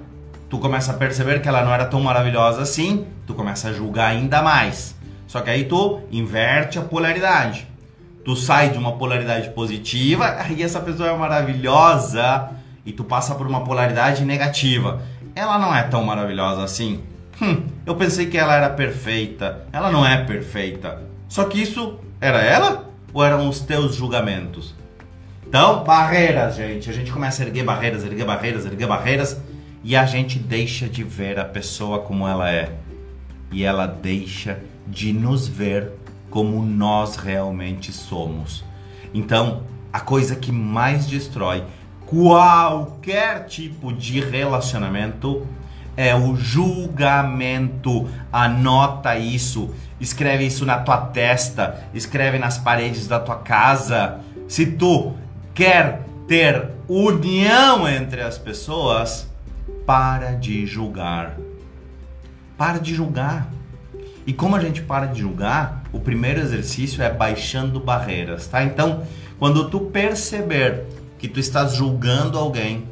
tu 0.50 0.60
começa 0.60 0.92
a 0.92 0.96
perceber 0.96 1.42
que 1.42 1.48
ela 1.48 1.64
não 1.64 1.74
era 1.74 1.86
tão 1.86 2.02
maravilhosa 2.02 2.62
assim, 2.62 3.08
tu 3.26 3.34
começa 3.34 3.70
a 3.70 3.74
julgar 3.74 4.12
ainda 4.12 4.42
mais. 4.42 4.96
Só 5.28 5.40
que 5.40 5.50
aí 5.50 5.64
tu 5.64 6.02
inverte 6.12 6.78
a 6.78 6.82
polaridade. 6.82 7.66
Tu 8.24 8.36
sai 8.36 8.70
de 8.70 8.78
uma 8.78 8.94
polaridade 8.94 9.50
positiva, 9.50 10.38
e 10.56 10.64
essa 10.64 10.80
pessoa 10.80 11.10
é 11.10 11.18
maravilhosa, 11.18 12.52
e 12.86 12.92
tu 12.92 13.04
passa 13.04 13.36
por 13.36 13.46
uma 13.48 13.64
polaridade 13.64 14.24
negativa. 14.24 15.02
Ela 15.36 15.58
não 15.58 15.76
é 15.76 15.84
tão 15.84 16.04
maravilhosa 16.04 16.64
assim. 16.64 17.02
Hum, 17.42 17.64
eu 17.86 17.96
pensei 17.96 18.28
que 18.28 18.38
ela 18.38 18.56
era 18.56 18.70
perfeita. 18.70 19.66
Ela 19.74 19.92
não 19.92 20.06
é 20.06 20.24
perfeita. 20.24 21.02
Só 21.28 21.46
que 21.46 21.62
isso 21.62 22.00
era 22.22 22.42
ela 22.42 22.90
ou 23.14 23.24
eram 23.24 23.50
os 23.50 23.60
teus 23.60 23.96
julgamentos? 23.96 24.76
Então, 25.48 25.84
barreiras, 25.84 26.56
gente. 26.56 26.90
A 26.90 26.94
gente 26.94 27.12
começa 27.12 27.44
a 27.44 27.46
erguer 27.46 27.64
barreiras, 27.64 28.04
erguer 28.04 28.26
barreiras, 28.26 28.66
erguer 28.66 28.88
barreiras 28.88 29.42
e 29.84 29.96
a 29.96 30.06
gente 30.06 30.40
deixa 30.40 30.88
de 30.88 31.04
ver 31.04 31.40
a 31.40 31.46
pessoa 31.46 32.00
como 32.00 32.28
ela 32.28 32.50
é. 32.52 32.72
E 33.52 33.64
ela 33.64 33.86
deixa 33.86 34.60
de 34.88 35.12
nos 35.12 35.48
ver 35.48 35.92
como 36.34 36.66
nós 36.66 37.16
realmente 37.16 37.92
somos. 37.92 38.66
Então, 39.14 39.62
a 39.94 40.00
coisa 40.00 40.36
que 40.36 40.52
mais 40.52 41.06
destrói 41.06 41.64
qualquer 42.08 43.46
tipo 43.46 43.94
de 43.94 44.20
relacionamento 44.20 45.46
é 45.96 46.16
o 46.16 46.36
julgamento. 46.36 48.10
Anota 48.32 49.16
isso, 49.16 49.70
escreve 50.00 50.48
isso 50.48 50.66
na 50.66 50.80
tua 50.80 50.98
testa, 50.98 51.84
escreve 51.94 52.40
nas 52.40 52.58
paredes 52.58 53.08
da 53.08 53.20
tua 53.20 53.36
casa. 53.36 54.20
Se 54.48 54.66
tu 54.66 55.14
quer 55.54 56.02
ter 56.28 56.68
união 56.88 57.88
entre 57.88 58.24
as 58.24 58.40
pessoas, 58.40 59.30
para 59.86 60.32
de 60.32 60.66
julgar. 60.66 61.38
Para 62.58 62.80
de 62.80 62.96
julgar. 62.96 63.48
E 64.26 64.34
como 64.34 64.56
a 64.56 64.60
gente 64.60 64.82
para 64.82 65.06
de 65.06 65.22
julgar, 65.22 65.83
o 65.94 66.00
primeiro 66.00 66.42
exercício 66.42 67.02
é 67.04 67.14
baixando 67.14 67.80
barreiras, 67.80 68.48
tá? 68.48 68.64
Então, 68.64 69.06
quando 69.38 69.70
tu 69.70 69.80
perceber 69.80 70.86
que 71.20 71.28
tu 71.28 71.40
estás 71.40 71.76
julgando 71.76 72.38
alguém, 72.38 72.86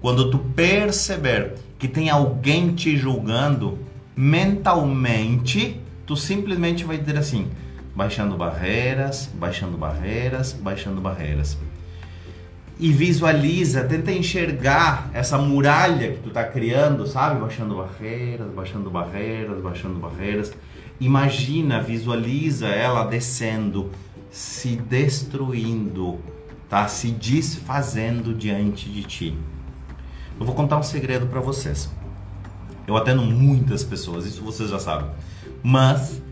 quando 0.00 0.30
tu 0.30 0.38
perceber 0.38 1.54
que 1.78 1.88
tem 1.88 2.08
alguém 2.08 2.72
te 2.74 2.96
julgando, 2.96 3.78
mentalmente, 4.16 5.80
tu 6.06 6.16
simplesmente 6.16 6.84
vai 6.84 6.96
dizer 6.96 7.18
assim: 7.18 7.50
baixando 7.94 8.36
barreiras, 8.36 9.28
baixando 9.34 9.76
barreiras, 9.76 10.52
baixando 10.52 11.00
barreiras. 11.00 11.58
E 12.78 12.92
visualiza, 12.92 13.84
tenta 13.84 14.10
enxergar 14.12 15.08
essa 15.12 15.38
muralha 15.38 16.12
que 16.12 16.18
tu 16.18 16.30
tá 16.30 16.44
criando, 16.44 17.06
sabe? 17.06 17.40
Baixando 17.40 17.76
barreiras, 17.76 18.52
baixando 18.52 18.90
barreiras, 18.90 19.60
baixando 19.60 19.98
barreiras. 19.98 20.52
Imagina, 21.00 21.80
visualiza 21.80 22.68
ela 22.68 23.04
descendo, 23.04 23.90
se 24.30 24.76
destruindo, 24.76 26.20
tá? 26.68 26.86
Se 26.86 27.10
desfazendo 27.10 28.34
diante 28.34 28.88
de 28.88 29.02
ti. 29.02 29.38
Eu 30.38 30.46
vou 30.46 30.54
contar 30.54 30.78
um 30.78 30.82
segredo 30.82 31.26
para 31.26 31.40
vocês. 31.40 31.90
Eu 32.86 32.96
atendo 32.96 33.22
muitas 33.22 33.82
pessoas, 33.82 34.26
isso 34.26 34.42
vocês 34.42 34.70
já 34.70 34.78
sabem. 34.78 35.10
Mas 35.62 36.22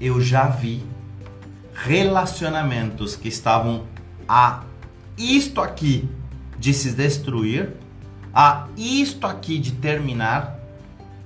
eu 0.00 0.20
já 0.20 0.46
vi 0.48 0.82
relacionamentos 1.74 3.16
que 3.16 3.28
estavam 3.28 3.84
a 4.28 4.62
isto 5.16 5.60
aqui 5.60 6.08
de 6.58 6.74
se 6.74 6.92
destruir, 6.92 7.74
a 8.34 8.66
isto 8.76 9.26
aqui 9.26 9.58
de 9.58 9.72
terminar, 9.72 10.58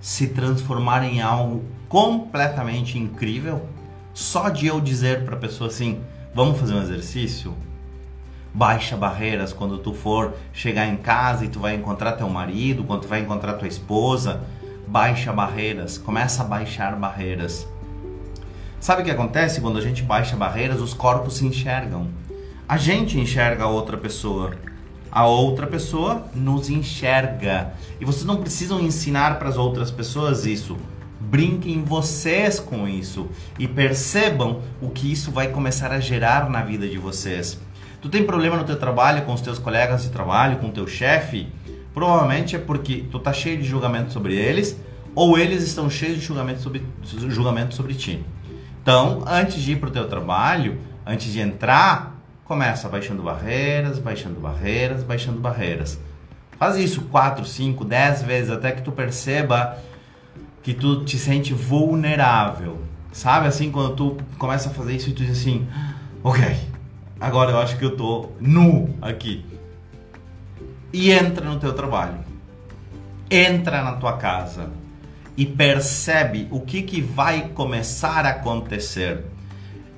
se 0.00 0.28
transformar 0.28 1.04
em 1.04 1.20
algo 1.20 1.64
completamente 1.90 2.96
incrível, 2.96 3.66
só 4.14 4.48
de 4.48 4.68
eu 4.68 4.80
dizer 4.80 5.24
para 5.24 5.34
a 5.34 5.38
pessoa 5.38 5.68
assim: 5.68 6.00
vamos 6.32 6.58
fazer 6.58 6.72
um 6.72 6.80
exercício? 6.80 7.52
Baixa 8.54 8.96
barreiras 8.96 9.52
quando 9.52 9.76
tu 9.78 9.92
for 9.92 10.34
chegar 10.52 10.86
em 10.86 10.96
casa 10.96 11.44
e 11.44 11.48
tu 11.48 11.58
vai 11.60 11.74
encontrar 11.74 12.12
teu 12.12 12.28
marido, 12.28 12.84
quando 12.84 13.02
tu 13.02 13.08
vai 13.08 13.20
encontrar 13.20 13.54
tua 13.54 13.68
esposa. 13.68 14.40
Baixa 14.86 15.32
barreiras, 15.32 15.98
começa 15.98 16.42
a 16.42 16.46
baixar 16.46 16.96
barreiras. 16.96 17.66
Sabe 18.80 19.02
o 19.02 19.04
que 19.04 19.10
acontece 19.10 19.60
quando 19.60 19.78
a 19.78 19.82
gente 19.82 20.02
baixa 20.02 20.36
barreiras? 20.36 20.80
Os 20.80 20.94
corpos 20.94 21.36
se 21.36 21.46
enxergam. 21.46 22.08
A 22.68 22.76
gente 22.76 23.18
enxerga 23.18 23.64
a 23.64 23.68
outra 23.68 23.96
pessoa. 23.96 24.52
A 25.12 25.26
outra 25.26 25.66
pessoa 25.66 26.24
nos 26.34 26.70
enxerga. 26.70 27.72
E 28.00 28.04
vocês 28.04 28.24
não 28.24 28.38
precisam 28.38 28.80
ensinar 28.80 29.38
para 29.38 29.48
as 29.48 29.56
outras 29.56 29.90
pessoas 29.90 30.44
isso. 30.46 30.76
Brinquem 31.30 31.84
vocês 31.84 32.58
com 32.58 32.88
isso 32.88 33.28
e 33.56 33.68
percebam 33.68 34.62
o 34.82 34.90
que 34.90 35.12
isso 35.12 35.30
vai 35.30 35.46
começar 35.46 35.92
a 35.92 36.00
gerar 36.00 36.50
na 36.50 36.60
vida 36.62 36.88
de 36.88 36.98
vocês. 36.98 37.56
Tu 38.02 38.08
tem 38.08 38.24
problema 38.24 38.56
no 38.56 38.64
teu 38.64 38.76
trabalho, 38.76 39.22
com 39.22 39.32
os 39.32 39.40
teus 39.40 39.56
colegas 39.56 40.02
de 40.02 40.08
trabalho, 40.08 40.56
com 40.56 40.66
o 40.66 40.72
teu 40.72 40.88
chefe? 40.88 41.46
Provavelmente 41.94 42.56
é 42.56 42.58
porque 42.58 43.04
tu 43.12 43.20
tá 43.20 43.32
cheio 43.32 43.58
de 43.58 43.62
julgamento 43.62 44.12
sobre 44.12 44.34
eles 44.34 44.76
ou 45.14 45.38
eles 45.38 45.62
estão 45.62 45.88
cheios 45.88 46.18
de 46.18 46.24
julgamento 46.24 46.62
sobre, 46.62 46.82
julgamento 47.04 47.76
sobre 47.76 47.94
ti. 47.94 48.24
Então, 48.82 49.22
antes 49.24 49.62
de 49.62 49.74
ir 49.74 49.76
para 49.76 49.88
o 49.88 49.92
teu 49.92 50.08
trabalho, 50.08 50.80
antes 51.06 51.32
de 51.32 51.38
entrar, 51.38 52.20
começa 52.44 52.88
baixando 52.88 53.22
barreiras, 53.22 54.00
baixando 54.00 54.40
barreiras, 54.40 55.04
baixando 55.04 55.38
barreiras. 55.38 55.96
Faz 56.58 56.76
isso 56.76 57.02
4, 57.02 57.44
5, 57.44 57.84
10 57.84 58.22
vezes 58.22 58.50
até 58.50 58.72
que 58.72 58.82
tu 58.82 58.90
perceba 58.90 59.78
que 60.62 60.74
tu 60.74 61.04
te 61.04 61.18
sente 61.18 61.52
vulnerável. 61.52 62.78
Sabe 63.12 63.48
assim, 63.48 63.70
quando 63.70 63.96
tu 63.96 64.16
começa 64.38 64.68
a 64.68 64.72
fazer 64.72 64.94
isso 64.94 65.10
e 65.10 65.12
tu 65.12 65.24
diz 65.24 65.38
assim, 65.40 65.66
ok, 66.22 66.56
agora 67.20 67.50
eu 67.50 67.58
acho 67.58 67.76
que 67.76 67.84
eu 67.84 67.96
tô 67.96 68.30
nu 68.40 68.94
aqui. 69.00 69.44
E 70.92 71.10
entra 71.10 71.44
no 71.44 71.58
teu 71.58 71.72
trabalho. 71.72 72.18
Entra 73.30 73.82
na 73.82 73.92
tua 73.92 74.14
casa 74.14 74.70
e 75.36 75.46
percebe 75.46 76.48
o 76.50 76.60
que, 76.60 76.82
que 76.82 77.00
vai 77.00 77.48
começar 77.48 78.26
a 78.26 78.30
acontecer. 78.30 79.24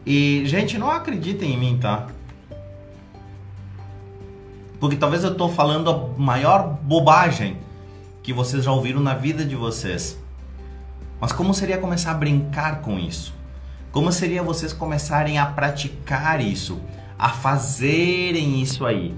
E, 0.05 0.42
gente, 0.46 0.79
não 0.79 0.90
acreditem 0.90 1.55
em 1.55 1.59
mim, 1.59 1.79
tá? 1.81 2.07
Porque 4.79 4.96
talvez 4.96 5.25
eu 5.25 5.33
estou 5.33 5.48
falando 5.48 5.90
a 5.90 6.20
maior 6.20 6.79
bobagem 6.83 7.57
que 8.22 8.33
vocês 8.33 8.64
já 8.64 8.72
ouviram 8.72 9.01
na 9.01 9.14
vida 9.14 9.44
de 9.44 9.57
vocês. 9.57 10.21
Mas 11.22 11.30
como 11.30 11.54
seria 11.54 11.78
começar 11.78 12.11
a 12.11 12.14
brincar 12.14 12.80
com 12.80 12.98
isso? 12.98 13.32
Como 13.92 14.11
seria 14.11 14.42
vocês 14.42 14.72
começarem 14.72 15.38
a 15.38 15.46
praticar 15.46 16.40
isso, 16.40 16.80
a 17.16 17.28
fazerem 17.28 18.61
isso 18.61 18.85
aí? 18.85 19.14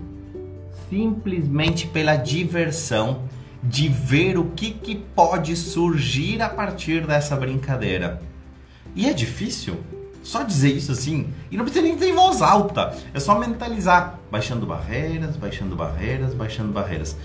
Simplesmente 0.91 1.87
pela 1.87 2.17
diversão 2.17 3.23
de 3.63 3.89
ver 3.89 4.37
o 4.37 4.51
que, 4.51 4.73
que 4.73 4.97
pode 4.97 5.57
surgir 5.57 6.43
a 6.43 6.51
partir 6.51 7.07
dessa 7.07 7.35
brincadeira. 7.37 8.21
E 8.95 9.09
é 9.09 9.15
difícil? 9.15 9.83
Só 10.23 10.43
dizer 10.43 10.73
isso 10.73 10.93
assim, 10.93 11.33
e 11.51 11.57
não 11.57 11.65
precisa 11.65 11.87
nem 11.87 11.95
dizer 11.95 12.11
em 12.11 12.15
voz 12.15 12.43
alta, 12.43 12.95
é 13.15 13.21
só 13.21 13.39
mentalizar, 13.39 14.19
baixando 14.31 14.67
barreiras, 14.67 15.37
baixando 15.37 15.75
barreiras, 15.75 16.35
baixando 16.35 16.71
barreiras. 16.71 17.17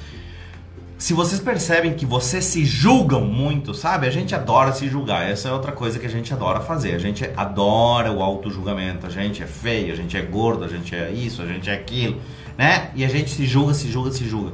Se 1.00 1.14
vocês 1.14 1.40
percebem 1.40 1.94
que 1.94 2.06
vocês 2.06 2.44
se 2.44 2.66
julgam 2.66 3.22
muito, 3.22 3.74
sabe? 3.74 4.06
A 4.06 4.12
gente 4.12 4.36
adora 4.36 4.74
se 4.74 4.86
julgar. 4.90 5.32
Essa 5.32 5.48
é 5.48 5.54
outra 5.54 5.72
coisa 5.72 5.98
que 5.98 6.06
a 6.06 6.10
gente 6.10 6.34
adora 6.34 6.60
fazer. 6.60 6.94
A 6.94 7.00
gente 7.00 7.24
adora 7.38 8.12
o 8.12 8.22
auto-julgamento. 8.22 9.08
A 9.08 9.10
gente 9.10 9.42
é 9.42 9.48
feio, 9.48 9.94
a 9.94 9.96
gente 9.96 10.18
é 10.18 10.22
gordo, 10.22 10.66
a 10.66 10.68
gente 10.68 10.94
é 10.94 11.10
isso, 11.10 11.42
a 11.42 11.46
gente 11.46 11.70
é 11.70 11.74
aquilo, 11.74 12.20
né? 12.58 12.92
E 12.94 13.06
a 13.06 13.08
gente 13.08 13.30
se 13.32 13.46
julga, 13.46 13.74
se 13.74 13.90
julga, 13.90 14.12
se 14.12 14.28
julga. 14.28 14.52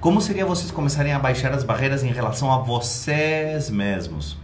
Como 0.00 0.18
seria 0.22 0.46
vocês 0.46 0.70
começarem 0.70 1.12
a 1.12 1.18
baixar 1.18 1.52
as 1.52 1.62
barreiras 1.62 2.02
em 2.02 2.10
relação 2.10 2.50
a 2.50 2.60
vocês 2.60 3.68
mesmos? 3.68 4.38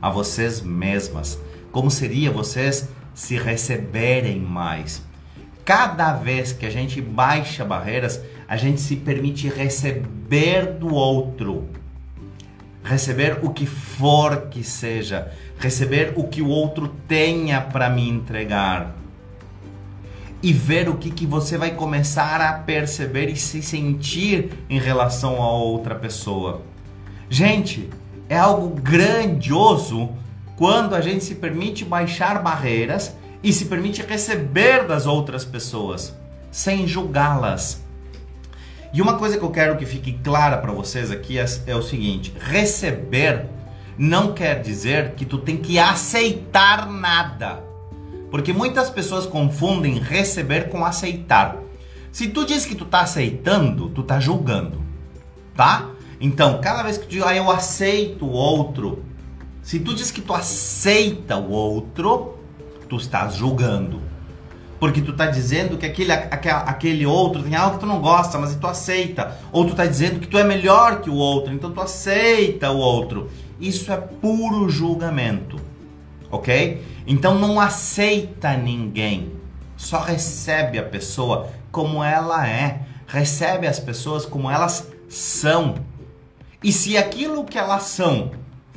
A 0.00 0.08
vocês 0.08 0.62
mesmas? 0.62 1.38
Como 1.70 1.90
seria 1.90 2.30
vocês 2.30 2.88
se 3.12 3.36
receberem 3.36 4.40
mais? 4.40 5.02
Cada 5.66 6.14
vez 6.14 6.50
que 6.54 6.64
a 6.64 6.70
gente 6.70 6.98
baixa 7.02 7.62
barreiras, 7.62 8.22
a 8.52 8.56
gente 8.58 8.82
se 8.82 8.96
permite 8.96 9.48
receber 9.48 10.74
do 10.74 10.94
outro. 10.94 11.70
Receber 12.84 13.38
o 13.42 13.48
que 13.48 13.64
for 13.64 14.48
que 14.50 14.62
seja, 14.62 15.32
receber 15.58 16.12
o 16.16 16.28
que 16.28 16.42
o 16.42 16.48
outro 16.48 16.94
tenha 17.08 17.62
para 17.62 17.88
me 17.88 18.06
entregar. 18.06 18.94
E 20.42 20.52
ver 20.52 20.86
o 20.90 20.98
que, 20.98 21.10
que 21.10 21.24
você 21.24 21.56
vai 21.56 21.70
começar 21.70 22.42
a 22.42 22.52
perceber 22.52 23.30
e 23.30 23.36
se 23.36 23.62
sentir 23.62 24.50
em 24.68 24.78
relação 24.78 25.40
a 25.40 25.50
outra 25.50 25.94
pessoa. 25.94 26.60
Gente, 27.30 27.88
é 28.28 28.36
algo 28.36 28.68
grandioso 28.82 30.10
quando 30.58 30.94
a 30.94 31.00
gente 31.00 31.24
se 31.24 31.36
permite 31.36 31.86
baixar 31.86 32.42
barreiras 32.42 33.16
e 33.42 33.50
se 33.50 33.64
permite 33.64 34.02
receber 34.02 34.86
das 34.86 35.06
outras 35.06 35.42
pessoas 35.42 36.14
sem 36.50 36.86
julgá-las. 36.86 37.81
E 38.92 39.00
uma 39.00 39.16
coisa 39.16 39.38
que 39.38 39.44
eu 39.44 39.50
quero 39.50 39.76
que 39.78 39.86
fique 39.86 40.12
clara 40.12 40.58
para 40.58 40.70
vocês 40.70 41.10
aqui 41.10 41.38
é, 41.38 41.46
é, 41.66 41.74
o 41.74 41.82
seguinte: 41.82 42.34
receber 42.38 43.46
não 43.96 44.32
quer 44.32 44.60
dizer 44.60 45.12
que 45.12 45.24
tu 45.24 45.38
tem 45.38 45.56
que 45.56 45.78
aceitar 45.78 46.86
nada. 46.86 47.62
Porque 48.30 48.52
muitas 48.52 48.90
pessoas 48.90 49.26
confundem 49.26 49.98
receber 49.98 50.68
com 50.68 50.84
aceitar. 50.84 51.56
Se 52.10 52.28
tu 52.28 52.44
diz 52.44 52.66
que 52.66 52.74
tu 52.74 52.84
tá 52.84 53.00
aceitando, 53.00 53.88
tu 53.88 54.02
tá 54.02 54.20
julgando, 54.20 54.82
tá? 55.56 55.90
Então, 56.20 56.60
cada 56.60 56.82
vez 56.82 56.98
que 56.98 57.06
tu 57.06 57.10
diz, 57.10 57.22
ah, 57.22 57.34
eu 57.34 57.50
aceito 57.50 58.26
o 58.26 58.30
outro, 58.30 59.02
se 59.62 59.80
tu 59.80 59.94
diz 59.94 60.10
que 60.10 60.20
tu 60.20 60.34
aceita 60.34 61.36
o 61.36 61.50
outro, 61.50 62.38
tu 62.88 62.96
estás 62.96 63.34
julgando. 63.34 64.02
Porque 64.82 65.00
tu 65.00 65.12
está 65.12 65.26
dizendo 65.26 65.78
que 65.78 65.86
aquele, 65.86 66.10
aquele 66.10 67.06
outro 67.06 67.40
tem 67.40 67.54
algo 67.54 67.74
que 67.74 67.82
tu 67.82 67.86
não 67.86 68.00
gosta, 68.00 68.36
mas 68.36 68.56
tu 68.56 68.66
aceita. 68.66 69.38
Ou 69.52 69.64
tu 69.64 69.70
está 69.70 69.86
dizendo 69.86 70.18
que 70.18 70.26
tu 70.26 70.36
é 70.36 70.42
melhor 70.42 71.00
que 71.00 71.08
o 71.08 71.14
outro, 71.14 71.54
então 71.54 71.70
tu 71.70 71.80
aceita 71.80 72.68
o 72.72 72.78
outro. 72.78 73.30
Isso 73.60 73.92
é 73.92 73.96
puro 73.96 74.68
julgamento. 74.68 75.56
Ok? 76.32 76.82
Então 77.06 77.38
não 77.38 77.60
aceita 77.60 78.56
ninguém. 78.56 79.30
Só 79.76 80.00
recebe 80.00 80.80
a 80.80 80.82
pessoa 80.82 81.48
como 81.70 82.02
ela 82.02 82.44
é. 82.48 82.80
Recebe 83.06 83.68
as 83.68 83.78
pessoas 83.78 84.26
como 84.26 84.50
elas 84.50 84.90
são. 85.08 85.76
E 86.60 86.72
se 86.72 86.98
aquilo 86.98 87.44
que 87.44 87.56
elas 87.56 87.84
são 87.84 88.32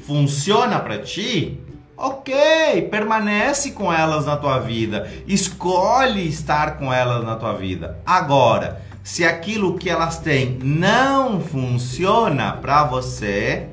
funciona 0.05 0.79
para 0.79 0.99
ti, 0.99 1.64
ok, 1.97 2.89
permanece 2.91 3.71
com 3.71 3.91
elas 3.91 4.25
na 4.25 4.35
tua 4.35 4.59
vida, 4.59 5.09
escolhe 5.27 6.27
estar 6.27 6.77
com 6.77 6.91
elas 6.91 7.23
na 7.23 7.35
tua 7.35 7.53
vida. 7.53 7.97
Agora, 8.05 8.81
se 9.03 9.23
aquilo 9.23 9.77
que 9.77 9.89
elas 9.89 10.19
têm 10.19 10.59
não 10.61 11.39
funciona 11.39 12.53
para 12.53 12.83
você, 12.83 13.69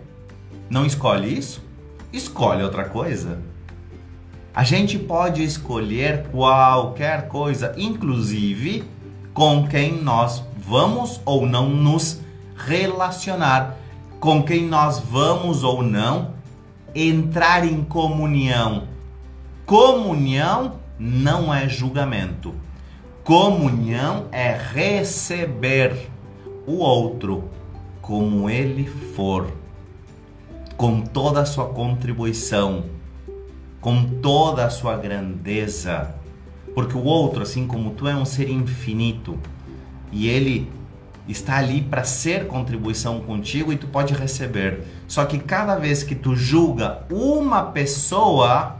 não 0.68 0.86
escolhe 0.86 1.38
isso, 1.38 1.62
escolhe 2.12 2.62
outra 2.62 2.84
coisa. 2.84 3.38
A 4.54 4.62
gente 4.62 4.98
pode 4.98 5.42
escolher 5.42 6.26
qualquer 6.30 7.28
coisa, 7.28 7.74
inclusive 7.76 8.84
com 9.32 9.66
quem 9.66 10.02
nós 10.02 10.44
vamos 10.58 11.20
ou 11.24 11.46
não 11.46 11.70
nos 11.70 12.20
relacionar 12.54 13.76
com 14.20 14.42
quem 14.42 14.66
nós 14.66 15.00
vamos 15.00 15.64
ou 15.64 15.82
não 15.82 16.31
entrar 16.94 17.64
em 17.64 17.82
comunhão. 17.84 18.88
Comunhão 19.66 20.76
não 20.98 21.52
é 21.52 21.68
julgamento. 21.68 22.54
Comunhão 23.24 24.26
é 24.32 24.56
receber 24.56 26.10
o 26.66 26.78
outro 26.78 27.44
como 28.00 28.50
ele 28.50 28.84
for, 28.86 29.52
com 30.76 31.00
toda 31.00 31.40
a 31.40 31.46
sua 31.46 31.66
contribuição, 31.66 32.84
com 33.80 34.04
toda 34.04 34.64
a 34.64 34.70
sua 34.70 34.96
grandeza. 34.96 36.14
Porque 36.74 36.96
o 36.96 37.04
outro, 37.04 37.42
assim 37.42 37.66
como 37.66 37.90
tu, 37.90 38.08
é 38.08 38.14
um 38.14 38.24
ser 38.24 38.48
infinito 38.48 39.38
e 40.10 40.28
ele 40.28 40.70
está 41.28 41.58
ali 41.58 41.80
para 41.80 42.04
ser 42.04 42.46
contribuição 42.46 43.20
contigo 43.20 43.72
e 43.72 43.76
tu 43.76 43.86
pode 43.86 44.12
receber. 44.14 44.82
Só 45.06 45.24
que 45.24 45.38
cada 45.38 45.76
vez 45.76 46.02
que 46.02 46.14
tu 46.14 46.34
julga 46.34 47.04
uma 47.10 47.62
pessoa, 47.64 48.76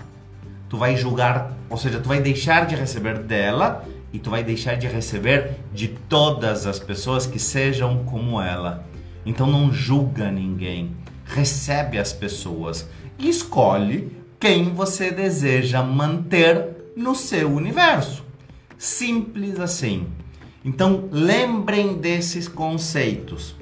tu 0.68 0.76
vai 0.76 0.96
julgar, 0.96 1.52
ou 1.70 1.76
seja, 1.76 2.00
tu 2.00 2.08
vai 2.08 2.20
deixar 2.20 2.66
de 2.66 2.74
receber 2.74 3.18
dela 3.18 3.84
e 4.12 4.18
tu 4.18 4.30
vai 4.30 4.42
deixar 4.42 4.74
de 4.74 4.86
receber 4.86 5.56
de 5.72 5.88
todas 5.88 6.66
as 6.66 6.78
pessoas 6.78 7.26
que 7.26 7.38
sejam 7.38 8.04
como 8.04 8.40
ela. 8.40 8.84
Então 9.24 9.46
não 9.46 9.72
julga 9.72 10.30
ninguém, 10.30 10.96
recebe 11.24 11.98
as 11.98 12.12
pessoas 12.12 12.88
e 13.18 13.28
escolhe 13.28 14.16
quem 14.38 14.74
você 14.74 15.10
deseja 15.10 15.82
manter 15.82 16.92
no 16.96 17.14
seu 17.14 17.52
universo. 17.52 18.24
Simples 18.76 19.60
assim. 19.60 20.08
Então, 20.64 21.08
lembrem 21.10 21.94
desses 21.94 22.46
conceitos. 22.46 23.54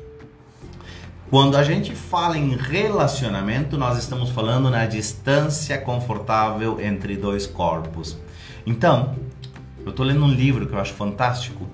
Quando 1.31 1.57
a 1.57 1.63
gente 1.63 1.95
fala 1.95 2.37
em 2.37 2.57
relacionamento, 2.57 3.79
nós 3.79 3.97
estamos 3.97 4.31
falando 4.31 4.69
na 4.69 4.85
distância 4.85 5.79
confortável 5.79 6.81
entre 6.81 7.17
dois 7.17 7.47
corpos. 7.47 8.19
Então, 8.67 9.15
eu 9.85 9.91
estou 9.91 10.05
lendo 10.05 10.25
um 10.25 10.31
livro 10.31 10.67
que 10.67 10.75
eu 10.75 10.79
acho 10.79 10.93
fantástico, 10.93 11.67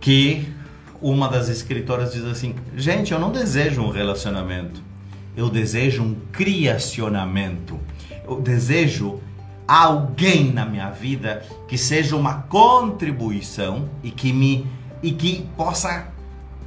que 0.00 0.46
uma 1.00 1.28
das 1.28 1.48
escritoras 1.48 2.12
diz 2.12 2.24
assim: 2.24 2.54
gente, 2.76 3.12
eu 3.12 3.18
não 3.18 3.32
desejo 3.32 3.80
um 3.80 3.90
relacionamento, 3.90 4.82
eu 5.36 5.50
desejo 5.50 6.02
um 6.02 6.14
criacionamento. 6.30 7.80
Eu 8.28 8.40
desejo 8.40 9.20
alguém 9.66 10.52
na 10.52 10.64
minha 10.64 10.90
vida 10.90 11.42
que 11.66 11.76
seja 11.76 12.16
uma 12.16 12.42
contribuição 12.42 13.88
e 14.02 14.10
que 14.10 14.32
me 14.32 14.66
e 15.02 15.12
que 15.12 15.46
possa 15.56 16.08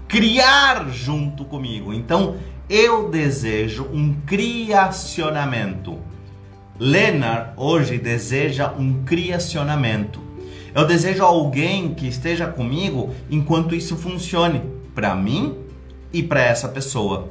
criar 0.08 0.90
junto 0.90 1.46
comigo. 1.46 1.94
Então, 1.94 2.38
eu 2.70 3.10
desejo 3.10 3.88
um 3.92 4.16
criacionamento. 4.26 5.98
Leonard 6.80 7.52
hoje 7.58 7.98
deseja 7.98 8.74
um 8.78 9.04
criacionamento. 9.04 10.22
Eu 10.74 10.86
desejo 10.86 11.24
alguém 11.24 11.94
que 11.94 12.08
esteja 12.08 12.48
comigo 12.48 13.14
enquanto 13.30 13.76
isso 13.76 13.98
funcione 13.98 14.62
para 14.94 15.16
mim 15.16 15.58
e 16.14 16.22
para 16.22 16.42
essa 16.42 16.70
pessoa. 16.70 17.30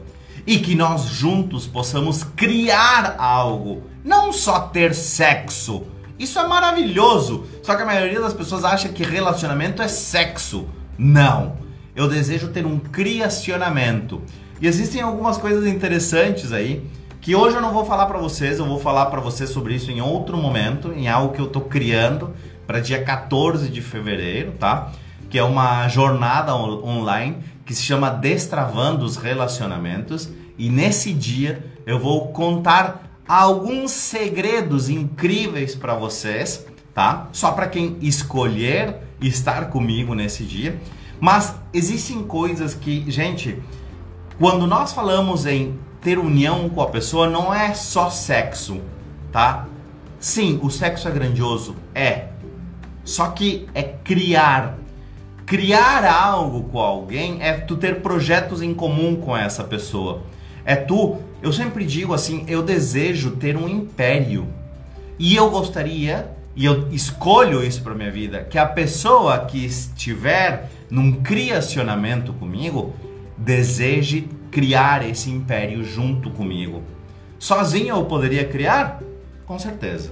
E 0.48 0.60
que 0.60 0.74
nós 0.74 1.02
juntos 1.02 1.66
possamos 1.66 2.24
criar 2.24 3.16
algo, 3.18 3.82
não 4.02 4.32
só 4.32 4.60
ter 4.60 4.94
sexo. 4.94 5.82
Isso 6.18 6.38
é 6.38 6.48
maravilhoso. 6.48 7.44
Só 7.62 7.76
que 7.76 7.82
a 7.82 7.84
maioria 7.84 8.18
das 8.18 8.32
pessoas 8.32 8.64
acha 8.64 8.88
que 8.88 9.04
relacionamento 9.04 9.82
é 9.82 9.88
sexo. 9.88 10.66
Não. 10.96 11.56
Eu 11.94 12.08
desejo 12.08 12.48
ter 12.48 12.64
um 12.64 12.78
criacionamento. 12.78 14.22
E 14.58 14.66
existem 14.66 15.02
algumas 15.02 15.36
coisas 15.36 15.66
interessantes 15.66 16.50
aí 16.50 16.82
que 17.20 17.34
hoje 17.34 17.56
eu 17.56 17.60
não 17.60 17.74
vou 17.74 17.84
falar 17.84 18.06
para 18.06 18.16
vocês, 18.16 18.58
eu 18.58 18.64
vou 18.64 18.80
falar 18.80 19.04
para 19.06 19.20
vocês 19.20 19.50
sobre 19.50 19.74
isso 19.74 19.90
em 19.90 20.00
outro 20.00 20.38
momento, 20.38 20.94
em 20.96 21.08
algo 21.08 21.34
que 21.34 21.42
eu 21.42 21.48
tô 21.48 21.60
criando 21.60 22.32
para 22.66 22.80
dia 22.80 23.04
14 23.04 23.68
de 23.68 23.82
fevereiro, 23.82 24.52
tá? 24.52 24.92
Que 25.28 25.38
é 25.38 25.44
uma 25.44 25.86
jornada 25.88 26.56
on 26.56 26.82
online 26.82 27.36
que 27.66 27.74
se 27.74 27.82
chama 27.82 28.08
Destravando 28.08 29.04
os 29.04 29.18
Relacionamentos 29.18 30.37
e 30.58 30.68
nesse 30.68 31.12
dia 31.12 31.64
eu 31.86 31.98
vou 31.98 32.28
contar 32.28 33.22
alguns 33.26 33.92
segredos 33.92 34.88
incríveis 34.88 35.74
para 35.74 35.94
vocês, 35.94 36.66
tá? 36.92 37.28
Só 37.32 37.52
para 37.52 37.68
quem 37.68 37.96
escolher 38.00 38.96
estar 39.20 39.70
comigo 39.70 40.14
nesse 40.14 40.44
dia. 40.44 40.80
Mas 41.20 41.54
existem 41.72 42.22
coisas 42.24 42.74
que, 42.74 43.08
gente, 43.10 43.62
quando 44.38 44.66
nós 44.66 44.92
falamos 44.92 45.46
em 45.46 45.78
ter 46.00 46.18
união 46.18 46.68
com 46.68 46.80
a 46.80 46.88
pessoa 46.88 47.28
não 47.28 47.52
é 47.52 47.74
só 47.74 48.08
sexo, 48.08 48.80
tá? 49.32 49.66
Sim, 50.18 50.58
o 50.62 50.70
sexo 50.70 51.08
é 51.08 51.10
grandioso, 51.10 51.76
é. 51.94 52.28
Só 53.04 53.28
que 53.28 53.68
é 53.74 53.82
criar. 53.82 54.78
Criar 55.46 56.04
algo 56.04 56.64
com 56.64 56.78
alguém 56.78 57.38
é 57.40 57.54
tu 57.54 57.76
ter 57.76 58.00
projetos 58.02 58.60
em 58.60 58.74
comum 58.74 59.16
com 59.16 59.36
essa 59.36 59.64
pessoa. 59.64 60.22
É 60.68 60.76
tu, 60.76 61.16
eu 61.40 61.50
sempre 61.50 61.86
digo 61.86 62.12
assim, 62.12 62.44
eu 62.46 62.62
desejo 62.62 63.30
ter 63.36 63.56
um 63.56 63.66
império. 63.66 64.46
E 65.18 65.34
eu 65.34 65.48
gostaria, 65.48 66.30
e 66.54 66.66
eu 66.66 66.92
escolho 66.92 67.64
isso 67.64 67.82
para 67.82 67.94
minha 67.94 68.10
vida, 68.10 68.44
que 68.44 68.58
a 68.58 68.66
pessoa 68.66 69.46
que 69.46 69.64
estiver 69.64 70.70
num 70.90 71.22
criacionamento 71.22 72.34
comigo 72.34 72.92
deseje 73.34 74.28
criar 74.50 75.08
esse 75.08 75.30
império 75.30 75.82
junto 75.82 76.28
comigo. 76.28 76.82
Sozinho 77.38 77.96
eu 77.96 78.04
poderia 78.04 78.44
criar? 78.44 79.00
Com 79.46 79.58
certeza. 79.58 80.10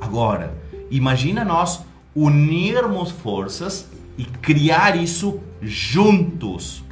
Agora, 0.00 0.52
imagina 0.90 1.44
nós 1.44 1.84
unirmos 2.12 3.12
forças 3.12 3.88
e 4.18 4.24
criar 4.24 5.00
isso 5.00 5.38
juntos. 5.62 6.82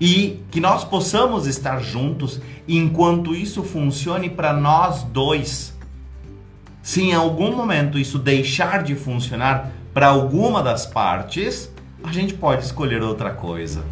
E 0.00 0.42
que 0.50 0.60
nós 0.60 0.84
possamos 0.84 1.46
estar 1.46 1.80
juntos 1.80 2.40
enquanto 2.68 3.34
isso 3.34 3.62
funcione 3.62 4.28
para 4.28 4.52
nós 4.52 5.02
dois. 5.04 5.74
Se 6.82 7.02
em 7.02 7.14
algum 7.14 7.56
momento 7.56 7.98
isso 7.98 8.18
deixar 8.18 8.82
de 8.82 8.94
funcionar 8.94 9.72
para 9.94 10.08
alguma 10.08 10.62
das 10.62 10.86
partes, 10.86 11.70
a 12.04 12.12
gente 12.12 12.34
pode 12.34 12.64
escolher 12.64 13.02
outra 13.02 13.30
coisa. 13.30 13.84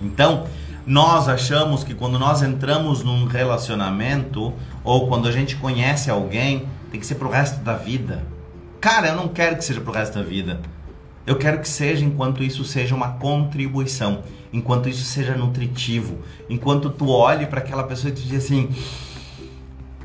Então, 0.00 0.46
nós 0.86 1.28
achamos 1.28 1.82
que 1.82 1.94
quando 1.94 2.18
nós 2.18 2.42
entramos 2.42 3.02
num 3.02 3.24
relacionamento 3.24 4.52
ou 4.84 5.08
quando 5.08 5.26
a 5.26 5.32
gente 5.32 5.56
conhece 5.56 6.10
alguém, 6.10 6.68
tem 6.90 7.00
que 7.00 7.06
ser 7.06 7.14
pro 7.14 7.30
resto 7.30 7.60
da 7.60 7.74
vida. 7.74 8.22
Cara, 8.80 9.08
eu 9.08 9.16
não 9.16 9.28
quero 9.28 9.56
que 9.56 9.64
seja 9.64 9.80
pro 9.80 9.92
resto 9.92 10.18
da 10.18 10.22
vida. 10.22 10.60
Eu 11.26 11.36
quero 11.36 11.58
que 11.58 11.68
seja 11.68 12.04
enquanto 12.04 12.44
isso 12.44 12.64
seja 12.64 12.94
uma 12.94 13.12
contribuição, 13.12 14.22
enquanto 14.54 14.88
isso 14.88 15.02
seja 15.02 15.36
nutritivo, 15.36 16.20
enquanto 16.48 16.88
tu 16.88 17.08
olhe 17.08 17.44
para 17.46 17.58
aquela 17.58 17.82
pessoa 17.82 18.10
e 18.10 18.14
tu 18.14 18.22
diz 18.22 18.44
assim: 18.44 18.70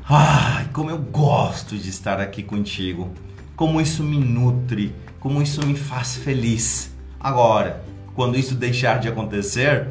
"Ai, 0.04 0.68
como 0.72 0.90
eu 0.90 0.98
gosto 0.98 1.76
de 1.76 1.88
estar 1.88 2.20
aqui 2.20 2.42
contigo. 2.42 3.12
Como 3.54 3.80
isso 3.80 4.02
me 4.02 4.18
nutre, 4.18 4.92
como 5.20 5.40
isso 5.40 5.64
me 5.64 5.76
faz 5.76 6.16
feliz." 6.16 6.92
Agora, 7.20 7.84
quando 8.14 8.36
isso 8.36 8.56
deixar 8.56 8.98
de 8.98 9.08
acontecer, 9.08 9.88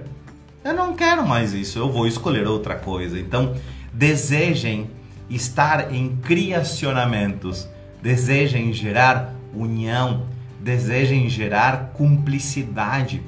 eu 0.63 0.73
não 0.73 0.93
quero 0.93 1.25
mais 1.25 1.53
isso, 1.53 1.79
eu 1.79 1.89
vou 1.89 2.05
escolher 2.05 2.45
outra 2.45 2.75
coisa. 2.75 3.17
Então, 3.17 3.55
desejem 3.93 4.89
estar 5.29 5.93
em 5.93 6.17
criacionamentos, 6.17 7.65
desejem 8.01 8.73
gerar 8.73 9.35
união, 9.53 10.25
desejem 10.59 11.29
gerar 11.29 11.91
cumplicidade, 11.93 13.21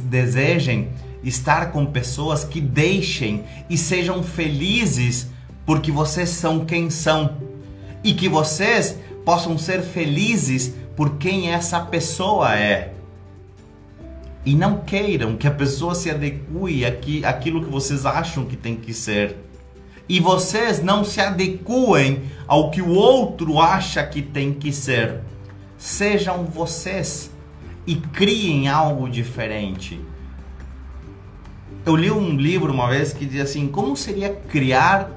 desejem 0.00 0.88
estar 1.22 1.72
com 1.72 1.86
pessoas 1.86 2.44
que 2.44 2.60
deixem 2.60 3.44
e 3.68 3.76
sejam 3.76 4.22
felizes 4.22 5.28
porque 5.64 5.90
vocês 5.90 6.28
são 6.28 6.64
quem 6.64 6.90
são 6.90 7.36
e 8.04 8.14
que 8.14 8.28
vocês 8.28 8.98
possam 9.24 9.58
ser 9.58 9.82
felizes 9.82 10.74
por 10.94 11.16
quem 11.16 11.50
essa 11.50 11.80
pessoa 11.80 12.56
é 12.56 12.92
e 14.46 14.54
não 14.54 14.78
queiram 14.78 15.36
que 15.36 15.48
a 15.48 15.50
pessoa 15.50 15.92
se 15.92 16.08
adeque 16.08 16.84
aqui, 16.84 17.24
aquilo 17.24 17.64
que 17.64 17.70
vocês 17.70 18.06
acham 18.06 18.44
que 18.44 18.56
tem 18.56 18.76
que 18.76 18.94
ser. 18.94 19.36
E 20.08 20.20
vocês 20.20 20.80
não 20.80 21.04
se 21.04 21.20
adequem 21.20 22.22
ao 22.46 22.70
que 22.70 22.80
o 22.80 22.90
outro 22.90 23.58
acha 23.60 24.06
que 24.06 24.22
tem 24.22 24.52
que 24.54 24.70
ser. 24.70 25.20
Sejam 25.76 26.44
vocês 26.44 27.28
e 27.86 27.96
criem 27.96 28.68
algo 28.68 29.08
diferente. 29.08 30.00
Eu 31.84 31.94
li 31.94 32.10
um 32.10 32.36
livro 32.36 32.72
uma 32.72 32.88
vez 32.88 33.12
que 33.12 33.24
diz 33.24 33.42
assim: 33.42 33.68
como 33.68 33.96
seria 33.96 34.34
criar 34.34 35.10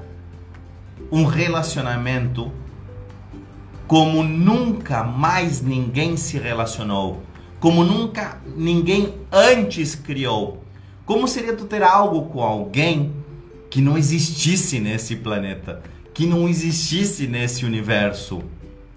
um 1.10 1.24
relacionamento 1.24 2.52
como 3.86 4.22
nunca 4.22 5.02
mais 5.02 5.60
ninguém 5.60 6.16
se 6.16 6.38
relacionou? 6.38 7.22
como 7.60 7.84
nunca 7.84 8.40
ninguém 8.56 9.14
antes 9.30 9.94
criou. 9.94 10.64
Como 11.04 11.28
seria 11.28 11.54
tu 11.54 11.66
ter 11.66 11.82
algo 11.82 12.30
com 12.30 12.42
alguém 12.42 13.12
que 13.68 13.80
não 13.82 13.98
existisse 13.98 14.80
nesse 14.80 15.14
planeta, 15.14 15.82
que 16.14 16.26
não 16.26 16.48
existisse 16.48 17.26
nesse 17.26 17.66
universo? 17.66 18.42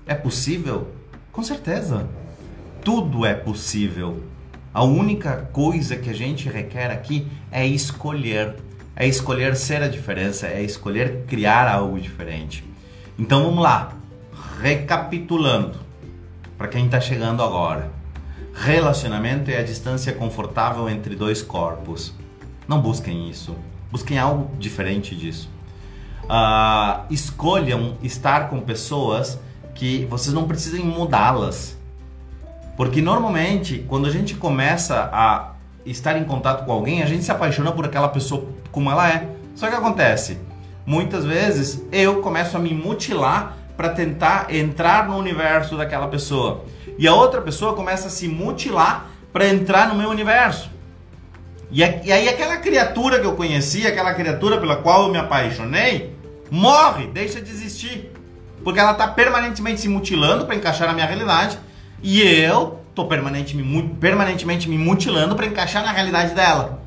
É 0.05 0.15
possível? 0.15 0.87
Com 1.31 1.43
certeza. 1.43 2.07
Tudo 2.83 3.25
é 3.25 3.33
possível. 3.33 4.21
A 4.73 4.83
única 4.83 5.47
coisa 5.53 5.95
que 5.95 6.09
a 6.09 6.13
gente 6.13 6.49
requer 6.49 6.91
aqui 6.91 7.25
é 7.49 7.65
escolher. 7.65 8.55
É 8.93 9.07
escolher 9.07 9.55
ser 9.55 9.81
a 9.81 9.87
diferença, 9.87 10.47
é 10.47 10.61
escolher 10.61 11.23
criar 11.25 11.67
algo 11.67 11.97
diferente. 11.99 12.63
Então 13.17 13.45
vamos 13.45 13.63
lá. 13.63 13.93
Recapitulando, 14.61 15.79
para 16.57 16.67
quem 16.67 16.85
está 16.85 16.99
chegando 16.99 17.41
agora. 17.41 17.89
Relacionamento 18.53 19.49
é 19.49 19.59
a 19.59 19.63
distância 19.63 20.11
confortável 20.11 20.89
entre 20.89 21.15
dois 21.15 21.41
corpos. 21.41 22.13
Não 22.67 22.81
busquem 22.81 23.29
isso. 23.29 23.55
Busquem 23.89 24.19
algo 24.19 24.55
diferente 24.57 25.15
disso. 25.15 25.49
Uh, 26.23 27.05
escolham 27.09 27.97
estar 28.03 28.49
com 28.49 28.59
pessoas 28.59 29.39
que 29.73 30.05
vocês 30.05 30.33
não 30.33 30.47
precisem 30.47 30.83
mudá-las. 30.83 31.77
Porque 32.75 33.01
normalmente, 33.01 33.85
quando 33.87 34.07
a 34.07 34.11
gente 34.11 34.35
começa 34.35 35.09
a 35.13 35.53
estar 35.85 36.17
em 36.17 36.23
contato 36.23 36.65
com 36.65 36.71
alguém, 36.71 37.03
a 37.03 37.05
gente 37.05 37.23
se 37.23 37.31
apaixona 37.31 37.71
por 37.71 37.85
aquela 37.85 38.09
pessoa 38.09 38.45
como 38.71 38.89
ela 38.89 39.07
é. 39.09 39.27
Só 39.55 39.67
que 39.67 39.75
acontece, 39.75 40.39
muitas 40.85 41.25
vezes 41.25 41.83
eu 41.91 42.21
começo 42.21 42.57
a 42.57 42.59
me 42.59 42.73
mutilar 42.73 43.57
para 43.77 43.89
tentar 43.89 44.53
entrar 44.53 45.07
no 45.07 45.17
universo 45.17 45.75
daquela 45.75 46.07
pessoa 46.07 46.65
e 46.97 47.07
a 47.07 47.13
outra 47.13 47.41
pessoa 47.41 47.73
começa 47.73 48.07
a 48.07 48.11
se 48.11 48.27
mutilar 48.27 49.07
para 49.31 49.47
entrar 49.47 49.87
no 49.89 49.95
meu 49.95 50.09
universo. 50.09 50.69
E, 51.71 51.83
aí 51.83 52.29
aquela 52.29 52.57
criatura 52.57 53.19
que 53.19 53.25
eu 53.25 53.35
conheci, 53.35 53.85
aquela 53.87 54.13
criatura 54.13 54.59
pela 54.59 54.75
qual 54.75 55.03
eu 55.03 55.11
me 55.11 55.17
apaixonei, 55.17 56.15
morre, 56.51 57.07
deixa 57.07 57.41
de 57.41 57.49
existir. 57.49 58.11
Porque 58.63 58.79
ela 58.79 58.91
está 58.91 59.07
permanentemente 59.07 59.81
se 59.81 59.89
mutilando 59.89 60.45
para 60.45 60.55
encaixar 60.55 60.87
na 60.87 60.93
minha 60.93 61.07
realidade 61.07 61.57
e 62.03 62.21
eu 62.21 62.79
permanentemente, 63.09 63.95
permanentemente 63.99 64.69
me 64.69 64.77
mutilando 64.77 65.35
para 65.35 65.47
encaixar 65.47 65.83
na 65.83 65.91
realidade 65.91 66.35
dela. 66.35 66.83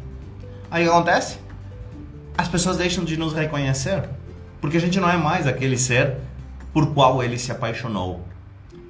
Aí 0.71 0.85
o 0.85 0.87
que 0.87 0.95
acontece? 0.95 1.39
As 2.39 2.47
pessoas 2.47 2.77
deixam 2.77 3.05
de 3.05 3.17
nos 3.17 3.33
reconhecer 3.33 4.09
porque 4.61 4.77
a 4.77 4.81
gente 4.81 4.99
não 5.01 5.09
é 5.09 5.17
mais 5.17 5.47
aquele 5.47 5.77
ser 5.77 6.17
por 6.73 6.93
qual 6.93 7.23
ele 7.23 7.39
se 7.39 7.51
apaixonou. 7.51 8.25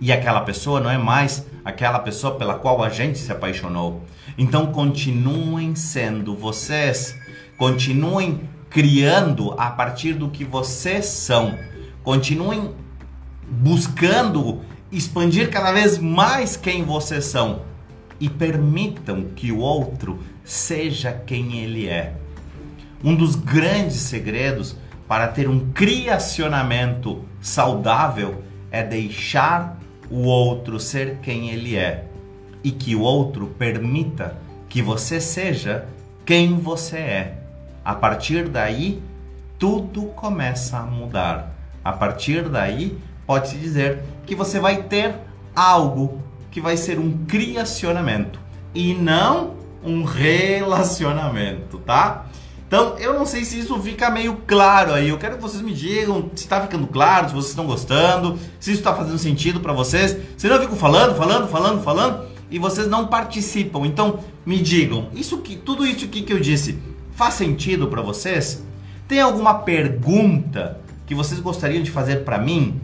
E 0.00 0.12
aquela 0.12 0.40
pessoa 0.42 0.80
não 0.80 0.90
é 0.90 0.98
mais 0.98 1.46
aquela 1.64 1.98
pessoa 1.98 2.36
pela 2.36 2.54
qual 2.54 2.82
a 2.82 2.88
gente 2.88 3.18
se 3.18 3.32
apaixonou. 3.32 4.02
Então 4.36 4.66
continuem 4.66 5.74
sendo 5.74 6.36
vocês, 6.36 7.16
continuem 7.56 8.48
criando 8.68 9.54
a 9.58 9.70
partir 9.70 10.12
do 10.14 10.28
que 10.28 10.44
vocês 10.44 11.06
são, 11.06 11.58
continuem 12.02 12.74
buscando 13.48 14.60
expandir 14.90 15.50
cada 15.50 15.72
vez 15.72 15.98
mais 15.98 16.56
quem 16.56 16.84
vocês 16.84 17.24
são 17.24 17.62
e 18.20 18.28
permitam 18.28 19.24
que 19.34 19.52
o 19.52 19.58
outro 19.58 20.18
seja 20.44 21.12
quem 21.12 21.58
ele 21.58 21.88
é. 21.88 22.14
Um 23.04 23.14
dos 23.14 23.34
grandes 23.34 23.96
segredos 23.96 24.76
para 25.06 25.28
ter 25.28 25.48
um 25.48 25.70
criacionamento 25.72 27.24
saudável 27.40 28.42
é 28.70 28.82
deixar 28.82 29.78
o 30.10 30.22
outro 30.22 30.80
ser 30.80 31.18
quem 31.22 31.50
ele 31.50 31.76
é 31.76 32.06
e 32.62 32.70
que 32.70 32.94
o 32.94 33.00
outro 33.00 33.46
permita 33.58 34.36
que 34.68 34.82
você 34.82 35.20
seja 35.20 35.86
quem 36.24 36.58
você 36.58 36.96
é. 36.96 37.38
A 37.84 37.94
partir 37.94 38.48
daí, 38.48 39.00
tudo 39.58 40.06
começa 40.06 40.78
a 40.78 40.82
mudar. 40.82 41.54
A 41.84 41.92
partir 41.92 42.48
daí, 42.48 42.98
pode-se 43.24 43.56
dizer 43.56 44.02
que 44.26 44.34
você 44.34 44.58
vai 44.58 44.82
ter 44.82 45.14
algo 45.54 46.20
que 46.50 46.60
vai 46.60 46.76
ser 46.76 46.98
um 46.98 47.24
criacionamento 47.26 48.38
e 48.74 48.94
não 48.94 49.54
um 49.84 50.04
relacionamento, 50.04 51.78
tá? 51.78 52.26
Então, 52.66 52.98
eu 52.98 53.14
não 53.14 53.24
sei 53.24 53.44
se 53.44 53.60
isso 53.60 53.78
fica 53.80 54.10
meio 54.10 54.38
claro 54.44 54.92
aí. 54.92 55.08
Eu 55.08 55.18
quero 55.18 55.36
que 55.36 55.42
vocês 55.42 55.62
me 55.62 55.72
digam 55.72 56.30
se 56.34 56.44
está 56.44 56.60
ficando 56.60 56.88
claro, 56.88 57.28
se 57.28 57.34
vocês 57.34 57.50
estão 57.50 57.64
gostando, 57.64 58.36
se 58.58 58.72
isso 58.72 58.80
está 58.80 58.92
fazendo 58.92 59.18
sentido 59.18 59.60
para 59.60 59.72
vocês. 59.72 60.16
Senão 60.36 60.56
eu 60.56 60.62
fico 60.62 60.74
falando, 60.74 61.14
falando, 61.14 61.48
falando, 61.48 61.82
falando 61.82 62.26
e 62.50 62.58
vocês 62.58 62.88
não 62.88 63.06
participam. 63.06 63.86
Então, 63.86 64.18
me 64.44 64.58
digam, 64.58 65.08
isso 65.14 65.38
que 65.38 65.56
tudo 65.56 65.86
isso 65.86 66.08
que 66.08 66.32
eu 66.32 66.40
disse 66.40 66.78
faz 67.12 67.34
sentido 67.34 67.86
para 67.88 68.02
vocês? 68.02 68.64
Tem 69.06 69.20
alguma 69.20 69.54
pergunta 69.54 70.80
que 71.06 71.14
vocês 71.14 71.38
gostariam 71.40 71.82
de 71.82 71.90
fazer 71.90 72.24
para 72.24 72.38
mim? 72.38 72.80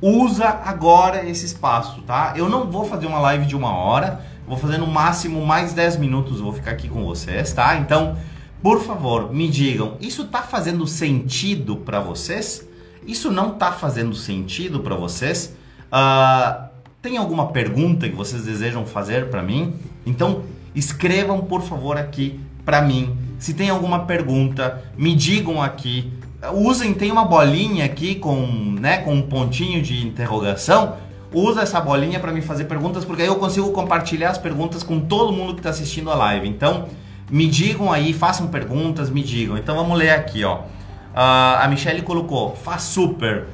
Usa 0.00 0.48
agora 0.64 1.28
esse 1.28 1.44
espaço, 1.44 2.02
tá? 2.02 2.34
Eu 2.36 2.48
não 2.48 2.70
vou 2.70 2.84
fazer 2.84 3.06
uma 3.06 3.18
live 3.18 3.46
de 3.46 3.56
uma 3.56 3.72
hora, 3.72 4.20
vou 4.46 4.56
fazer 4.56 4.78
no 4.78 4.86
máximo 4.86 5.44
mais 5.44 5.72
10 5.72 5.96
minutos, 5.96 6.40
vou 6.40 6.52
ficar 6.52 6.70
aqui 6.70 6.88
com 6.88 7.04
vocês, 7.04 7.52
tá? 7.52 7.76
Então, 7.76 8.16
por 8.62 8.80
favor, 8.80 9.32
me 9.32 9.48
digam, 9.48 9.96
isso 10.00 10.26
tá 10.26 10.42
fazendo 10.42 10.86
sentido 10.86 11.76
para 11.76 12.00
vocês? 12.00 12.68
Isso 13.06 13.30
não 13.30 13.50
tá 13.50 13.72
fazendo 13.72 14.14
sentido 14.14 14.80
para 14.80 14.94
vocês? 14.94 15.56
Uh, 15.86 16.68
tem 17.00 17.16
alguma 17.16 17.48
pergunta 17.48 18.08
que 18.08 18.14
vocês 18.14 18.44
desejam 18.44 18.84
fazer 18.84 19.30
para 19.30 19.42
mim? 19.42 19.74
Então, 20.04 20.42
escrevam 20.74 21.40
por 21.40 21.62
favor 21.62 21.96
aqui 21.96 22.38
para 22.64 22.82
mim. 22.82 23.16
Se 23.38 23.54
tem 23.54 23.70
alguma 23.70 24.00
pergunta, 24.00 24.84
me 24.96 25.14
digam 25.14 25.62
aqui. 25.62 26.12
Usem, 26.54 26.94
tem 26.94 27.10
uma 27.10 27.24
bolinha 27.24 27.84
aqui 27.84 28.14
com, 28.14 28.46
né, 28.80 28.98
com 28.98 29.12
um 29.12 29.22
pontinho 29.22 29.82
de 29.82 30.06
interrogação. 30.06 30.96
Usa 31.32 31.62
essa 31.62 31.80
bolinha 31.80 32.20
para 32.20 32.32
me 32.32 32.40
fazer 32.40 32.64
perguntas, 32.64 33.04
porque 33.04 33.22
aí 33.22 33.28
eu 33.28 33.36
consigo 33.36 33.70
compartilhar 33.72 34.30
as 34.30 34.38
perguntas 34.38 34.82
com 34.82 35.00
todo 35.00 35.32
mundo 35.32 35.54
que 35.54 35.60
está 35.60 35.70
assistindo 35.70 36.10
a 36.10 36.14
live. 36.14 36.48
Então, 36.48 36.86
me 37.28 37.46
digam 37.48 37.92
aí, 37.92 38.12
façam 38.12 38.46
perguntas, 38.46 39.10
me 39.10 39.22
digam. 39.22 39.58
Então 39.58 39.74
vamos 39.74 39.98
ler 39.98 40.10
aqui, 40.10 40.44
ó. 40.44 40.58
Uh, 40.58 41.58
a 41.60 41.66
Michelle 41.68 42.02
colocou, 42.02 42.54
faz 42.54 42.82
super. 42.82 43.46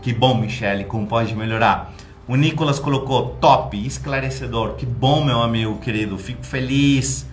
Que 0.00 0.12
bom, 0.12 0.34
Michelle, 0.34 0.84
como 0.84 1.06
pode 1.06 1.34
melhorar? 1.34 1.92
O 2.26 2.36
Nicolas 2.36 2.78
colocou 2.78 3.36
top, 3.40 3.86
esclarecedor. 3.86 4.74
Que 4.74 4.86
bom, 4.86 5.22
meu 5.22 5.42
amigo 5.42 5.78
querido. 5.78 6.16
Fico 6.16 6.44
feliz. 6.44 7.27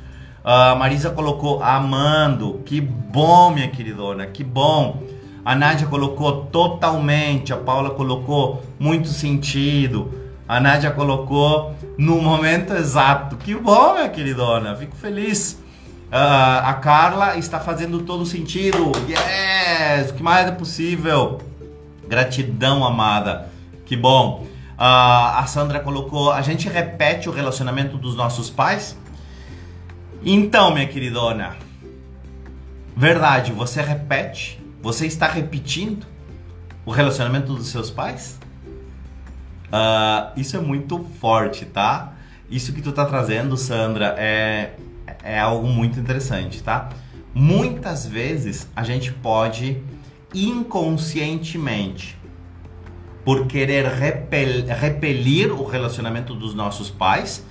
A 0.46 0.76
Marisa 0.76 1.10
colocou 1.10 1.64
amando. 1.64 2.62
Que 2.64 2.80
bom, 2.80 3.50
minha 3.50 3.68
queridona. 3.68 4.28
Que 4.28 4.44
bom. 4.44 5.02
A 5.44 5.56
Nádia 5.56 5.88
colocou 5.88 6.46
totalmente. 6.46 7.52
A 7.52 7.58
Paula 7.58 7.90
colocou 7.90 8.62
muito 8.78 9.08
sentido. 9.08 10.14
A 10.48 10.60
Nádia 10.60 10.92
colocou 10.92 11.74
no 11.98 12.22
momento 12.22 12.74
exato. 12.74 13.38
Que 13.38 13.56
bom, 13.56 13.96
minha 13.96 14.08
queridona. 14.08 14.76
Fico 14.76 14.96
feliz. 14.96 15.54
Uh, 16.12 16.62
a 16.64 16.74
Carla 16.76 17.38
está 17.38 17.60
fazendo 17.60 18.04
todo 18.04 18.24
sentido. 18.24 18.92
Yes! 19.10 20.12
O 20.12 20.14
que 20.14 20.22
mais 20.22 20.48
é 20.48 20.52
possível? 20.52 21.42
Gratidão, 22.08 22.86
amada. 22.86 23.50
Que 23.84 23.98
bom. 23.98 24.46
Uh, 24.78 24.78
a 24.78 25.44
Sandra 25.48 25.80
colocou: 25.80 26.32
a 26.32 26.44
gente 26.44 26.70
repete 26.70 27.28
o 27.28 27.32
relacionamento 27.32 27.98
dos 27.98 28.16
nossos 28.16 28.52
pais? 28.52 28.96
Então, 30.28 30.74
minha 30.74 30.88
queridona, 30.88 31.56
verdade, 32.98 33.52
você 33.52 33.80
repete? 33.80 34.60
Você 34.82 35.06
está 35.06 35.28
repetindo 35.28 36.04
o 36.84 36.90
relacionamento 36.90 37.54
dos 37.54 37.68
seus 37.68 37.92
pais? 37.92 38.40
Uh, 39.68 40.34
isso 40.36 40.58
é 40.58 40.60
muito 40.60 41.06
forte, 41.22 41.66
tá? 41.66 42.16
Isso 42.50 42.74
que 42.74 42.82
tu 42.82 42.92
tá 42.92 43.06
trazendo, 43.06 43.56
Sandra, 43.56 44.16
é, 44.18 44.72
é 45.24 45.40
algo 45.40 45.68
muito 45.68 46.00
interessante, 46.00 46.64
tá? 46.64 46.90
Muitas 47.32 48.08
vezes 48.08 48.68
a 48.76 48.84
gente 48.84 49.14
pode 49.14 49.84
inconscientemente 50.34 52.18
por 53.24 53.46
querer 53.46 53.86
repel, 53.86 54.66
repelir 54.76 55.52
o 55.52 55.64
relacionamento 55.66 56.34
dos 56.34 56.56
nossos 56.56 56.90
pais, 56.90 57.46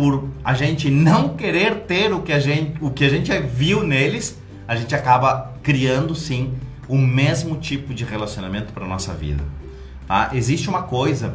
por 0.00 0.30
a 0.42 0.54
gente 0.54 0.90
não 0.90 1.36
querer 1.36 1.80
ter 1.80 2.10
o 2.10 2.22
que 2.22 2.32
a 2.32 2.40
gente, 2.40 2.82
o 2.82 2.90
que 2.90 3.04
a 3.04 3.08
gente 3.10 3.30
viu 3.40 3.82
neles, 3.82 4.40
a 4.66 4.74
gente 4.74 4.94
acaba 4.94 5.52
criando 5.62 6.14
sim 6.14 6.54
o 6.88 6.96
mesmo 6.96 7.56
tipo 7.56 7.92
de 7.92 8.02
relacionamento 8.02 8.72
para 8.72 8.86
nossa 8.86 9.12
vida. 9.12 9.44
Tá? 10.08 10.30
Existe 10.32 10.70
uma 10.70 10.84
coisa 10.84 11.34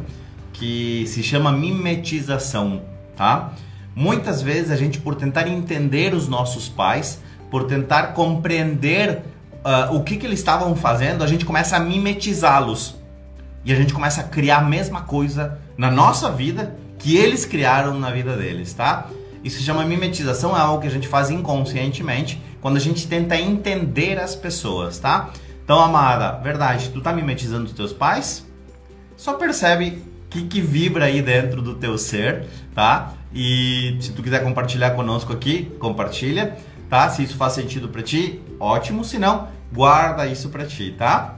que 0.52 1.04
se 1.06 1.22
chama 1.22 1.52
mimetização, 1.52 2.82
tá? 3.14 3.52
Muitas 3.94 4.42
vezes 4.42 4.72
a 4.72 4.76
gente 4.76 4.98
por 4.98 5.14
tentar 5.14 5.46
entender 5.46 6.12
os 6.12 6.26
nossos 6.26 6.68
pais, 6.68 7.22
por 7.48 7.68
tentar 7.68 8.14
compreender 8.14 9.22
uh, 9.64 9.94
o 9.94 10.02
que, 10.02 10.16
que 10.16 10.26
eles 10.26 10.40
estavam 10.40 10.74
fazendo, 10.74 11.22
a 11.22 11.28
gente 11.28 11.44
começa 11.44 11.76
a 11.76 11.78
mimetizá-los 11.78 12.96
e 13.64 13.72
a 13.72 13.76
gente 13.76 13.94
começa 13.94 14.22
a 14.22 14.24
criar 14.24 14.56
a 14.56 14.64
mesma 14.64 15.02
coisa 15.02 15.56
na 15.78 15.88
nossa 15.88 16.32
vida 16.32 16.74
que 17.06 17.16
eles 17.16 17.46
criaram 17.46 17.96
na 18.00 18.10
vida 18.10 18.36
deles, 18.36 18.74
tá? 18.74 19.06
Isso 19.44 19.58
se 19.58 19.62
chama 19.62 19.84
mimetização, 19.84 20.56
é 20.56 20.60
algo 20.60 20.80
que 20.80 20.88
a 20.88 20.90
gente 20.90 21.06
faz 21.06 21.30
inconscientemente 21.30 22.42
quando 22.60 22.78
a 22.78 22.80
gente 22.80 23.06
tenta 23.06 23.36
entender 23.36 24.18
as 24.18 24.34
pessoas, 24.34 24.98
tá? 24.98 25.30
Então, 25.62 25.78
amada, 25.78 26.32
verdade, 26.42 26.90
tu 26.90 27.00
tá 27.00 27.12
mimetizando 27.12 27.66
os 27.66 27.72
teus 27.72 27.92
pais? 27.92 28.44
Só 29.16 29.34
percebe 29.34 30.02
o 30.26 30.28
que, 30.28 30.48
que 30.48 30.60
vibra 30.60 31.04
aí 31.04 31.22
dentro 31.22 31.62
do 31.62 31.76
teu 31.76 31.96
ser, 31.96 32.48
tá? 32.74 33.12
E 33.32 33.96
se 34.00 34.10
tu 34.10 34.20
quiser 34.20 34.42
compartilhar 34.42 34.90
conosco 34.90 35.32
aqui, 35.32 35.72
compartilha, 35.78 36.56
tá? 36.90 37.08
Se 37.08 37.22
isso 37.22 37.36
faz 37.36 37.52
sentido 37.52 37.88
para 37.88 38.02
ti, 38.02 38.42
ótimo. 38.58 39.04
Se 39.04 39.16
não, 39.16 39.46
guarda 39.72 40.26
isso 40.26 40.48
para 40.48 40.66
ti, 40.66 40.92
tá? 40.98 41.36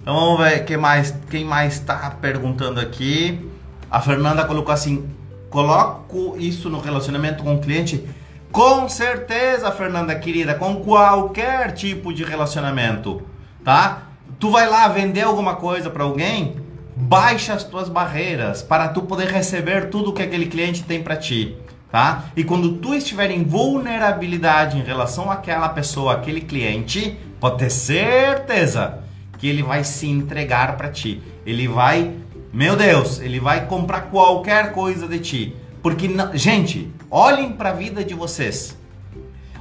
Então 0.00 0.14
vamos 0.14 0.38
ver 0.38 0.64
quem 0.64 0.76
mais, 0.76 1.12
quem 1.28 1.44
mais 1.44 1.74
está 1.74 2.08
perguntando 2.20 2.78
aqui. 2.78 3.47
A 3.90 4.00
Fernanda 4.00 4.44
colocou 4.44 4.72
assim: 4.72 5.08
coloco 5.50 6.36
isso 6.38 6.68
no 6.68 6.80
relacionamento 6.80 7.42
com 7.42 7.54
o 7.54 7.60
cliente? 7.60 8.04
Com 8.50 8.88
certeza, 8.88 9.70
Fernanda 9.70 10.14
querida, 10.14 10.54
com 10.54 10.76
qualquer 10.76 11.72
tipo 11.72 12.12
de 12.12 12.24
relacionamento, 12.24 13.22
tá? 13.62 14.02
Tu 14.38 14.50
vai 14.50 14.68
lá 14.68 14.88
vender 14.88 15.22
alguma 15.22 15.56
coisa 15.56 15.90
para 15.90 16.04
alguém, 16.04 16.56
baixa 16.96 17.52
as 17.52 17.62
tuas 17.62 17.88
barreiras 17.88 18.62
para 18.62 18.88
tu 18.88 19.02
poder 19.02 19.28
receber 19.28 19.90
tudo 19.90 20.12
que 20.12 20.22
aquele 20.22 20.46
cliente 20.46 20.82
tem 20.82 21.02
para 21.02 21.16
ti, 21.16 21.56
tá? 21.90 22.24
E 22.34 22.42
quando 22.42 22.78
tu 22.78 22.94
estiver 22.94 23.30
em 23.30 23.44
vulnerabilidade 23.44 24.78
em 24.78 24.82
relação 24.82 25.30
àquela 25.30 25.68
pessoa, 25.68 26.14
aquele 26.14 26.40
cliente, 26.40 27.18
pode 27.38 27.58
ter 27.58 27.70
certeza 27.70 29.00
que 29.38 29.46
ele 29.46 29.62
vai 29.62 29.84
se 29.84 30.08
entregar 30.08 30.76
para 30.76 30.88
ti. 30.88 31.22
Ele 31.46 31.68
vai, 31.68 32.12
meu 32.52 32.76
Deus, 32.76 33.20
ele 33.20 33.38
vai 33.38 33.66
comprar 33.66 34.02
qualquer 34.02 34.72
coisa 34.72 35.06
de 35.06 35.18
ti. 35.18 35.56
Porque, 35.82 36.08
gente, 36.34 36.92
olhem 37.10 37.52
para 37.52 37.70
a 37.70 37.74
vida 37.74 38.04
de 38.04 38.14
vocês. 38.14 38.76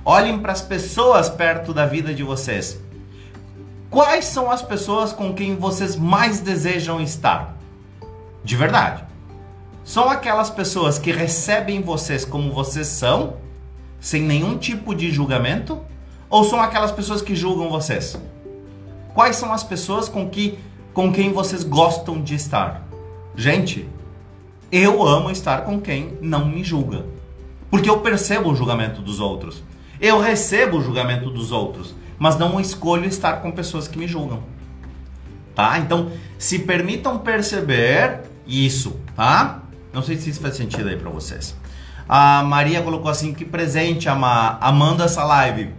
Olhem 0.03 0.39
para 0.39 0.53
as 0.53 0.61
pessoas 0.61 1.29
perto 1.29 1.73
da 1.73 1.85
vida 1.85 2.13
de 2.13 2.23
vocês. 2.23 2.79
Quais 3.89 4.25
são 4.25 4.51
as 4.51 4.61
pessoas 4.61 5.13
com 5.13 5.33
quem 5.33 5.55
vocês 5.55 5.95
mais 5.95 6.39
desejam 6.39 7.01
estar? 7.01 7.57
De 8.43 8.55
verdade. 8.55 9.03
São 9.83 10.09
aquelas 10.09 10.49
pessoas 10.49 10.99
que 10.99 11.11
recebem 11.11 11.81
vocês 11.81 12.25
como 12.25 12.51
vocês 12.51 12.87
são, 12.87 13.37
sem 13.99 14.21
nenhum 14.21 14.57
tipo 14.57 14.93
de 14.93 15.11
julgamento? 15.11 15.79
Ou 16.29 16.43
são 16.43 16.59
aquelas 16.61 16.91
pessoas 16.91 17.21
que 17.21 17.35
julgam 17.35 17.69
vocês? 17.69 18.19
Quais 19.13 19.37
são 19.37 19.53
as 19.53 19.63
pessoas 19.63 20.09
com, 20.09 20.29
que, 20.29 20.59
com 20.97 21.13
quem 21.13 21.31
vocês 21.31 21.63
gostam 21.63 22.19
de 22.19 22.33
estar? 22.33 22.81
Gente, 23.35 23.87
eu 24.71 25.07
amo 25.07 25.29
estar 25.29 25.61
com 25.61 25.79
quem 25.79 26.17
não 26.19 26.47
me 26.47 26.63
julga. 26.63 27.05
Porque 27.69 27.87
eu 27.87 27.99
percebo 27.99 28.49
o 28.49 28.55
julgamento 28.55 28.99
dos 28.99 29.19
outros. 29.19 29.61
Eu 30.01 30.19
recebo 30.19 30.77
o 30.77 30.81
julgamento 30.81 31.29
dos 31.29 31.51
outros, 31.51 31.93
mas 32.17 32.35
não 32.39 32.59
escolho 32.59 33.05
estar 33.05 33.43
com 33.43 33.51
pessoas 33.51 33.87
que 33.87 33.95
me 33.95 34.07
julgam. 34.07 34.41
tá? 35.53 35.77
Então, 35.77 36.11
se 36.35 36.57
permitam 36.57 37.19
perceber 37.19 38.21
isso, 38.47 38.99
tá? 39.15 39.61
Não 39.93 40.01
sei 40.01 40.17
se 40.17 40.31
isso 40.31 40.41
faz 40.41 40.55
sentido 40.55 40.89
aí 40.89 40.95
para 40.95 41.11
vocês. 41.11 41.55
A 42.09 42.41
Maria 42.41 42.81
colocou 42.81 43.11
assim: 43.11 43.35
que 43.35 43.45
presente, 43.45 44.09
ama, 44.09 44.57
amando 44.59 45.03
essa 45.03 45.23
live. 45.23 45.69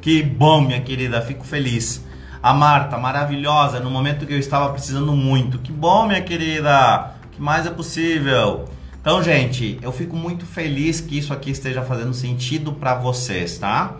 Que 0.00 0.22
bom, 0.22 0.62
minha 0.62 0.80
querida, 0.80 1.20
fico 1.20 1.44
feliz. 1.44 2.02
A 2.44 2.52
Marta, 2.52 2.98
maravilhosa, 2.98 3.80
no 3.80 3.88
momento 3.88 4.26
que 4.26 4.34
eu 4.34 4.38
estava 4.38 4.70
precisando 4.70 5.14
muito. 5.14 5.58
Que 5.60 5.72
bom, 5.72 6.06
minha 6.06 6.20
querida. 6.20 7.14
que 7.32 7.40
mais 7.40 7.64
é 7.64 7.70
possível? 7.70 8.66
Então, 9.00 9.22
gente, 9.22 9.78
eu 9.80 9.90
fico 9.90 10.14
muito 10.14 10.44
feliz 10.44 11.00
que 11.00 11.16
isso 11.16 11.32
aqui 11.32 11.50
esteja 11.50 11.80
fazendo 11.80 12.12
sentido 12.12 12.74
para 12.74 12.96
vocês, 12.96 13.56
tá? 13.56 13.94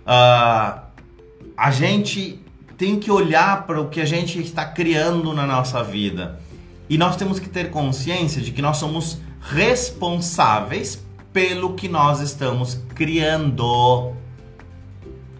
Uh, 0.00 0.80
a 1.56 1.70
gente 1.70 2.40
tem 2.76 2.98
que 2.98 3.08
olhar 3.08 3.64
para 3.68 3.80
o 3.80 3.88
que 3.88 4.00
a 4.00 4.04
gente 4.04 4.40
está 4.40 4.64
criando 4.64 5.32
na 5.32 5.46
nossa 5.46 5.80
vida. 5.80 6.40
E 6.88 6.98
nós 6.98 7.14
temos 7.14 7.38
que 7.38 7.48
ter 7.48 7.70
consciência 7.70 8.42
de 8.42 8.50
que 8.50 8.60
nós 8.60 8.78
somos 8.78 9.20
responsáveis 9.40 11.06
pelo 11.32 11.74
que 11.74 11.88
nós 11.88 12.20
estamos 12.20 12.80
criando. 12.96 14.12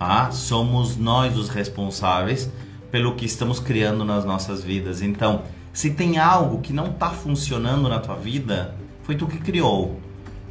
Ah, 0.02 0.30
somos 0.30 0.96
nós 0.96 1.36
os 1.36 1.50
responsáveis 1.50 2.50
pelo 2.90 3.14
que 3.14 3.26
estamos 3.26 3.60
criando 3.60 4.02
nas 4.02 4.24
nossas 4.24 4.64
vidas. 4.64 5.02
Então, 5.02 5.42
se 5.74 5.90
tem 5.90 6.16
algo 6.16 6.62
que 6.62 6.72
não 6.72 6.86
está 6.86 7.10
funcionando 7.10 7.86
na 7.86 8.00
tua 8.00 8.16
vida, 8.16 8.74
foi 9.02 9.14
tu 9.14 9.26
que 9.26 9.36
criou, 9.36 10.00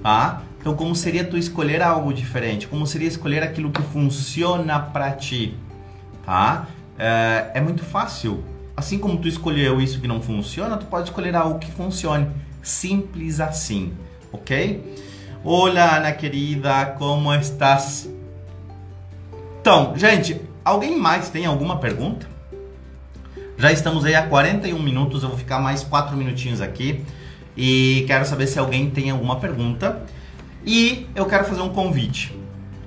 tá? 0.04 0.44
Então, 0.60 0.76
como 0.76 0.96
seria 0.96 1.24
tu 1.24 1.36
escolher 1.36 1.82
algo 1.82 2.14
diferente? 2.14 2.68
Como 2.68 2.86
seria 2.86 3.08
escolher 3.08 3.42
aquilo 3.42 3.72
que 3.72 3.82
funciona 3.82 4.80
para 4.80 5.14
ti, 5.14 5.58
tá? 6.24 6.68
É, 7.00 7.50
é 7.56 7.62
muito 7.62 7.84
fácil. 7.84 8.44
Assim 8.78 9.00
como 9.00 9.18
tu 9.18 9.28
escolheu 9.28 9.82
isso 9.82 10.00
que 10.00 10.08
não 10.08 10.22
funciona, 10.22 10.78
tu 10.78 10.86
pode 10.86 11.10
escolher 11.10 11.36
algo 11.36 11.58
que 11.58 11.72
funcione. 11.72 12.30
Simples 12.62 13.40
assim, 13.40 13.94
ok? 14.32 14.96
Olá, 15.44 15.98
Ana 15.98 16.12
querida, 16.12 16.86
como 17.00 17.34
estás? 17.34 18.08
Então, 19.70 19.94
gente, 19.96 20.42
alguém 20.66 20.98
mais 20.98 21.30
tem 21.30 21.46
alguma 21.46 21.78
pergunta? 21.78 22.26
Já 23.56 23.72
estamos 23.72 24.04
aí 24.04 24.16
a 24.16 24.24
41 24.24 24.82
minutos, 24.82 25.22
eu 25.22 25.30
vou 25.30 25.38
ficar 25.38 25.60
mais 25.60 25.84
4 25.84 26.18
minutinhos 26.18 26.60
aqui 26.60 27.06
e 27.56 28.04
quero 28.08 28.26
saber 28.26 28.48
se 28.48 28.58
alguém 28.58 28.90
tem 28.90 29.12
alguma 29.12 29.36
pergunta. 29.36 30.02
E 30.66 31.06
eu 31.14 31.28
quero 31.28 31.46
fazer 31.46 31.62
um 31.62 31.70
convite. 31.70 32.36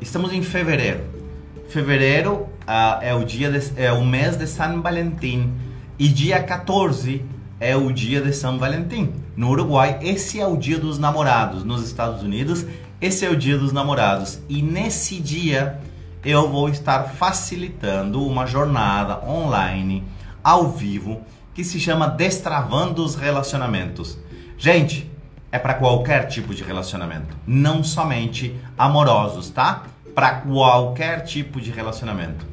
Estamos 0.01 0.33
em 0.33 0.43
fevereiro. 0.43 1.05
Fevereiro 1.69 2.49
uh, 2.67 3.01
é 3.01 3.15
o 3.15 3.25
dia 3.25 3.49
de, 3.49 3.81
é 3.81 3.93
o 3.93 4.05
mês 4.05 4.37
de 4.37 4.49
São 4.49 4.83
Valentim 4.83 5.53
e 5.97 6.09
dia 6.09 6.43
14 6.43 7.25
é 7.61 7.77
o 7.77 7.93
dia 7.93 8.21
de 8.21 8.33
São 8.33 8.59
Valentim. 8.59 9.13
No 9.37 9.51
Uruguai, 9.51 10.01
esse 10.03 10.41
é 10.41 10.47
o 10.49 10.57
dia 10.57 10.81
dos 10.81 10.99
namorados. 10.99 11.63
Nos 11.63 11.87
Estados 11.87 12.25
Unidos, 12.25 12.67
esse 13.01 13.25
é 13.25 13.31
o 13.31 13.37
dia 13.37 13.57
dos 13.57 13.73
namorados. 13.73 14.41
E 14.49 14.61
nesse 14.61 15.21
dia 15.21 15.79
eu 16.25 16.49
vou 16.49 16.69
estar 16.69 17.05
facilitando 17.05 18.25
uma 18.25 18.47
jornada 18.47 19.21
online 19.29 20.05
ao 20.43 20.69
vivo 20.69 21.21
que 21.53 21.65
se 21.65 21.81
chama 21.81 22.07
Destravando 22.09 23.05
os 23.05 23.15
Relacionamentos. 23.15 24.19
Gente, 24.57 25.11
é 25.51 25.59
para 25.59 25.75
qualquer 25.75 26.29
tipo 26.29 26.55
de 26.55 26.63
relacionamento, 26.63 27.37
não 27.47 27.83
somente 27.83 28.57
amorosos, 28.79 29.51
tá? 29.51 29.83
Para 30.15 30.37
qualquer 30.37 31.25
tipo 31.25 31.61
de 31.61 31.71
relacionamento. 31.71 32.47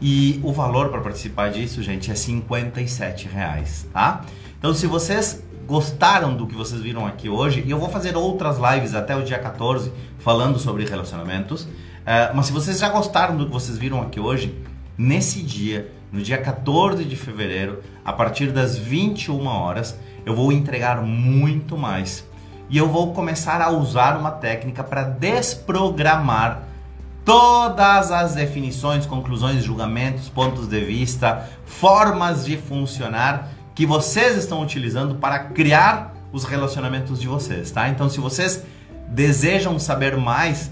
E 0.00 0.38
o 0.44 0.52
valor 0.52 0.90
para 0.90 1.00
participar 1.00 1.50
disso, 1.50 1.82
gente, 1.82 2.10
é 2.10 2.14
57 2.14 3.26
reais, 3.26 3.88
tá? 3.92 4.24
Então, 4.58 4.74
se 4.74 4.86
vocês 4.86 5.42
gostaram 5.66 6.36
do 6.36 6.46
que 6.46 6.54
vocês 6.54 6.80
viram 6.80 7.06
aqui 7.06 7.28
hoje, 7.28 7.64
e 7.66 7.70
eu 7.70 7.78
vou 7.78 7.88
fazer 7.88 8.14
outras 8.16 8.58
lives 8.58 8.94
até 8.94 9.16
o 9.16 9.22
dia 9.24 9.38
14 9.38 9.90
falando 10.18 10.58
sobre 10.58 10.84
relacionamentos, 10.84 11.66
uh, 12.06 12.34
mas 12.34 12.46
se 12.46 12.52
vocês 12.52 12.78
já 12.78 12.88
gostaram 12.88 13.36
do 13.36 13.46
que 13.46 13.52
vocês 13.52 13.76
viram 13.76 14.00
aqui 14.00 14.20
hoje, 14.20 14.56
nesse 14.96 15.42
dia, 15.42 15.92
no 16.12 16.22
dia 16.22 16.38
14 16.38 17.04
de 17.04 17.16
fevereiro, 17.16 17.82
a 18.04 18.12
partir 18.12 18.52
das 18.52 18.78
21 18.78 19.46
horas, 19.46 19.98
eu 20.24 20.34
vou 20.34 20.52
entregar 20.52 21.02
muito 21.02 21.76
mais. 21.76 22.24
E 22.68 22.78
eu 22.78 22.88
vou 22.88 23.12
começar 23.12 23.60
a 23.62 23.70
usar 23.70 24.16
uma 24.16 24.30
técnica 24.30 24.82
para 24.82 25.04
desprogramar 25.04 26.62
todas 27.24 28.10
as 28.10 28.34
definições, 28.34 29.04
conclusões, 29.04 29.62
julgamentos, 29.62 30.28
pontos 30.28 30.68
de 30.68 30.80
vista, 30.80 31.48
formas 31.64 32.44
de 32.44 32.56
funcionar 32.56 33.50
que 33.74 33.84
vocês 33.84 34.36
estão 34.36 34.62
utilizando 34.62 35.16
para 35.16 35.40
criar 35.40 36.14
os 36.32 36.44
relacionamentos 36.44 37.20
de 37.20 37.28
vocês, 37.28 37.70
tá? 37.70 37.88
Então, 37.88 38.08
se 38.08 38.20
vocês 38.20 38.64
desejam 39.08 39.78
saber 39.78 40.16
mais, 40.16 40.70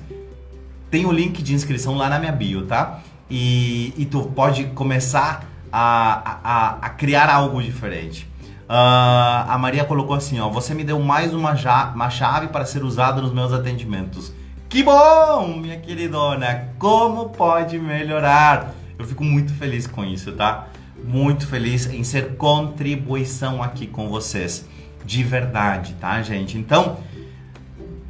tem 0.95 1.07
o 1.07 1.11
link 1.11 1.43
de 1.43 1.53
inscrição 1.53 1.97
lá 1.97 2.09
na 2.09 2.21
minha 2.21 2.31
bio, 2.31 2.67
tá? 2.67 3.01
E, 3.29 3.93
e 3.97 4.07
tu 4.07 4.23
pode 4.27 4.67
começar 4.67 5.45
a, 5.73 6.39
a, 6.45 6.69
a 6.83 6.91
criar 6.91 7.29
algo 7.29 7.61
diferente. 7.61 8.31
Uh, 8.69 9.43
a 9.49 9.59
Maria 9.59 9.85
colocou 9.85 10.15
assim, 10.15 10.39
ó, 10.39 10.49
você 10.49 10.73
me 10.73 10.85
deu 10.85 11.01
mais 11.01 11.35
uma, 11.35 11.57
ja 11.57 11.91
uma 11.93 12.09
chave 12.11 12.47
para 12.47 12.65
ser 12.65 12.85
usada 12.85 13.21
nos 13.21 13.33
meus 13.33 13.53
atendimentos. 13.53 14.33
Que 14.69 14.85
bom, 14.85 15.57
minha 15.57 15.77
queridona! 15.81 16.69
Como 16.79 17.31
pode 17.31 17.77
melhorar? 17.77 18.73
Eu 18.97 19.05
fico 19.05 19.25
muito 19.25 19.53
feliz 19.53 19.89
com 19.89 20.05
isso, 20.05 20.31
tá? 20.31 20.69
muito 21.03 21.49
feliz 21.49 21.87
em 21.87 22.05
ser 22.05 22.37
contribuição 22.37 23.61
aqui 23.61 23.89
com 23.89 24.09
vocês. 24.09 24.65
De 25.05 25.25
verdade, 25.25 25.95
tá, 25.95 26.23
gente? 26.23 26.57
Então, 26.57 26.99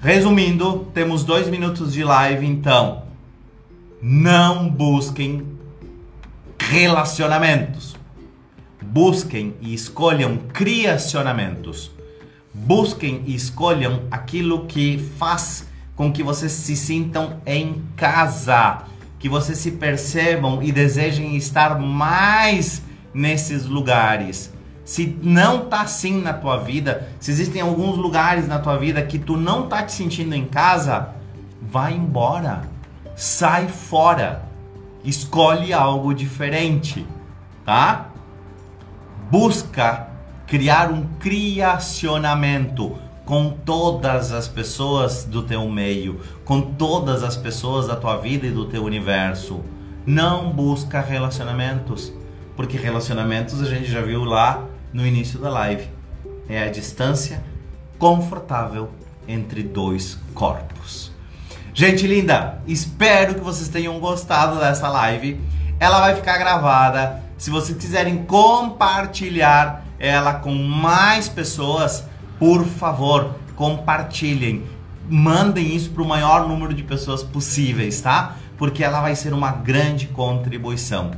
resumindo, 0.04 0.86
temos 0.94 1.24
dois 1.24 1.48
minutos 1.48 1.92
de 1.92 2.04
live, 2.04 2.46
então. 2.46 3.02
Não 4.00 4.68
busquem 4.68 5.44
relacionamentos. 6.58 7.96
Busquem 8.80 9.54
e 9.60 9.74
escolham 9.74 10.36
criacionamentos. 10.52 11.90
Busquem 12.52 13.24
e 13.26 13.34
escolham 13.34 14.02
aquilo 14.10 14.66
que 14.66 14.98
faz 15.18 15.66
com 15.96 16.12
que 16.12 16.22
vocês 16.22 16.52
se 16.52 16.76
sintam 16.76 17.40
em 17.44 17.82
casa 17.96 18.84
que 19.24 19.28
vocês 19.30 19.56
se 19.56 19.70
percebam 19.70 20.62
e 20.62 20.70
desejem 20.70 21.34
estar 21.34 21.78
mais 21.78 22.82
nesses 23.14 23.64
lugares. 23.64 24.52
Se 24.84 25.18
não 25.22 25.66
tá 25.66 25.80
assim 25.80 26.20
na 26.20 26.34
tua 26.34 26.58
vida, 26.58 27.08
se 27.18 27.30
existem 27.30 27.62
alguns 27.62 27.96
lugares 27.96 28.46
na 28.46 28.58
tua 28.58 28.76
vida 28.76 29.02
que 29.02 29.18
tu 29.18 29.36
não 29.36 29.66
tá 29.66 29.82
te 29.82 29.92
sentindo 29.92 30.34
em 30.34 30.44
casa, 30.44 31.08
vai 31.62 31.94
embora. 31.94 32.62
Sai 33.16 33.66
fora. 33.66 34.42
Escolhe 35.02 35.72
algo 35.72 36.14
diferente, 36.14 37.06
tá? 37.64 38.10
Busca 39.30 40.08
criar 40.46 40.90
um 40.90 41.06
criacionamento 41.18 42.98
com 43.24 43.50
todas 43.50 44.32
as 44.32 44.46
pessoas 44.46 45.24
do 45.24 45.42
teu 45.42 45.66
meio, 45.68 46.20
com 46.44 46.60
todas 46.60 47.22
as 47.22 47.36
pessoas 47.36 47.86
da 47.86 47.96
tua 47.96 48.18
vida 48.18 48.46
e 48.46 48.50
do 48.50 48.66
teu 48.66 48.84
universo. 48.84 49.62
Não 50.06 50.50
busca 50.50 51.00
relacionamentos, 51.00 52.12
porque 52.54 52.76
relacionamentos 52.76 53.62
a 53.62 53.66
gente 53.66 53.90
já 53.90 54.02
viu 54.02 54.24
lá 54.24 54.64
no 54.94 55.04
início 55.04 55.40
da 55.40 55.50
live. 55.50 55.88
É 56.48 56.62
a 56.62 56.70
distância 56.70 57.42
confortável 57.98 58.90
entre 59.26 59.62
dois 59.62 60.18
corpos. 60.32 61.12
Gente 61.74 62.06
linda, 62.06 62.62
espero 62.68 63.34
que 63.34 63.40
vocês 63.40 63.68
tenham 63.68 63.98
gostado 63.98 64.60
dessa 64.60 64.88
live. 64.88 65.40
Ela 65.80 66.00
vai 66.00 66.14
ficar 66.14 66.38
gravada. 66.38 67.22
Se 67.36 67.50
vocês 67.50 67.76
quiserem 67.76 68.24
compartilhar 68.24 69.84
ela 69.98 70.34
com 70.34 70.54
mais 70.54 71.28
pessoas, 71.28 72.04
por 72.38 72.64
favor, 72.64 73.34
compartilhem. 73.56 74.64
Mandem 75.08 75.74
isso 75.74 75.90
para 75.90 76.02
o 76.02 76.08
maior 76.08 76.46
número 76.46 76.72
de 76.72 76.84
pessoas 76.84 77.22
possíveis, 77.22 78.00
tá? 78.00 78.36
Porque 78.56 78.84
ela 78.84 79.00
vai 79.00 79.16
ser 79.16 79.32
uma 79.32 79.50
grande 79.50 80.06
contribuição. 80.06 81.10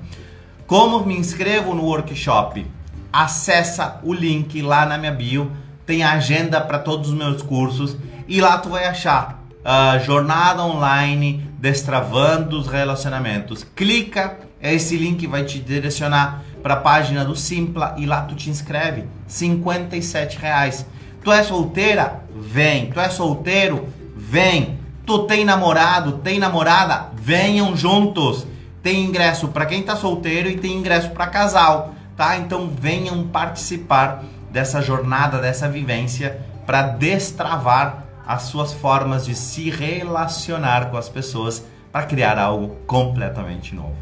Como 0.67 1.05
me 1.05 1.17
inscrevo 1.17 1.75
no 1.75 1.85
workshop? 1.85 2.67
Acessa 3.13 4.01
o 4.03 4.13
link 4.13 4.61
lá 4.63 4.87
na 4.87 4.99
minha 4.99 5.13
bio, 5.13 5.51
tem 5.85 6.03
agenda 6.03 6.61
para 6.61 6.79
todos 6.79 7.11
os 7.11 7.15
meus 7.15 7.43
cursos 7.43 7.97
e 8.29 8.41
lá 8.41 8.59
tu 8.59 8.71
vai 8.71 8.87
achar 8.87 9.43
a 9.65 9.99
jornada 9.99 10.63
online 10.63 11.51
destravando 11.59 12.59
os 12.59 12.69
relacionamentos. 12.69 13.65
Clica, 13.75 14.39
esse 14.63 14.97
link 14.97 15.27
vai 15.27 15.45
te 15.45 15.59
direcionar 15.59 16.43
para 16.63 16.75
a 16.75 16.79
página 16.79 17.25
do 17.25 17.37
Simpla 17.37 17.95
e 17.97 18.07
lá 18.07 18.23
tu 18.23 18.35
te 18.35 18.51
inscreve. 18.51 19.05
57 19.27 20.39
reais. 20.39 20.87
Tu 21.23 21.33
é 21.33 21.43
solteira? 21.43 22.21
Vem. 22.35 22.91
Tu 22.91 23.01
é 23.01 23.09
solteiro? 23.09 23.89
Vem. 24.17 24.79
Tu 25.05 25.19
tem 25.25 25.45
namorado? 25.45 26.19
Tem 26.19 26.39
namorada? 26.39 27.09
Venham 27.15 27.77
juntos. 27.77 28.47
Tem 28.83 29.05
ingresso 29.05 29.49
para 29.49 29.67
quem 29.67 29.83
tá 29.83 29.97
solteiro 29.97 30.49
e 30.49 30.57
tem 30.57 30.77
ingresso 30.77 31.11
para 31.11 31.27
casal. 31.27 31.96
Tá? 32.17 32.39
Então 32.39 32.69
venham 32.69 33.27
participar 33.29 34.25
dessa 34.51 34.81
jornada, 34.81 35.39
dessa 35.39 35.69
vivência 35.69 36.41
para 36.65 36.83
destravar 36.83 38.05
as 38.27 38.45
suas 38.45 38.73
formas 38.73 39.25
de 39.25 39.35
se 39.35 39.71
relacionar 39.71 40.91
com 40.91 40.97
as 40.97 41.09
pessoas 41.09 41.65
para 41.93 42.05
criar 42.05 42.39
algo 42.39 42.77
completamente 42.87 43.75
novo. 43.75 43.95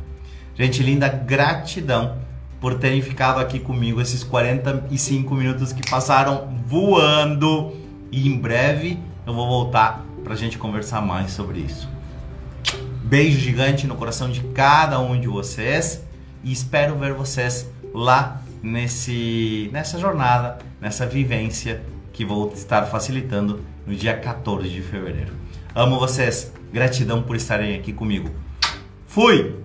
Gente 0.55 0.83
linda, 0.83 1.09
gratidão 1.09 2.17
por 2.61 2.79
terem 2.79 3.03
ficado 3.03 3.41
aqui 3.41 3.59
comigo 3.59 4.01
esses 4.01 4.25
45 4.25 5.35
minutos 5.35 5.73
que 5.73 5.89
passaram 5.91 6.57
voando 6.67 7.75
e 8.11 8.27
em 8.29 8.39
breve 8.39 8.99
eu 9.27 9.35
vou 9.35 9.47
voltar 9.47 10.03
para 10.23 10.33
a 10.33 10.37
gente 10.37 10.57
conversar 10.57 11.03
mais 11.03 11.33
sobre 11.33 11.59
isso. 11.59 11.89
Beijo 13.03 13.39
gigante 13.39 13.87
no 13.87 13.97
coração 13.97 14.31
de 14.31 14.41
cada 14.41 14.99
um 14.99 15.21
de 15.21 15.29
vocês 15.29 16.03
e 16.43 16.53
espero 16.53 16.97
ver 16.97 17.13
vocês 17.13 17.69
lá 17.95 18.43
nesse, 18.61 19.71
nessa 19.73 19.99
jornada, 19.99 20.59
nessa 20.81 21.07
vivência 21.07 21.81
que 22.13 22.25
vou 22.25 22.53
estar 22.53 22.87
facilitando 22.87 23.61
no 23.87 23.95
dia 23.95 24.17
14 24.17 24.69
de 24.69 24.83
fevereiro. 24.83 25.33
Amo 25.75 25.99
vocês, 25.99 26.53
gratidão 26.73 27.23
por 27.23 27.37
estarem 27.37 27.77
aqui 27.77 27.93
comigo. 27.93 28.31
Fui! 29.07 29.64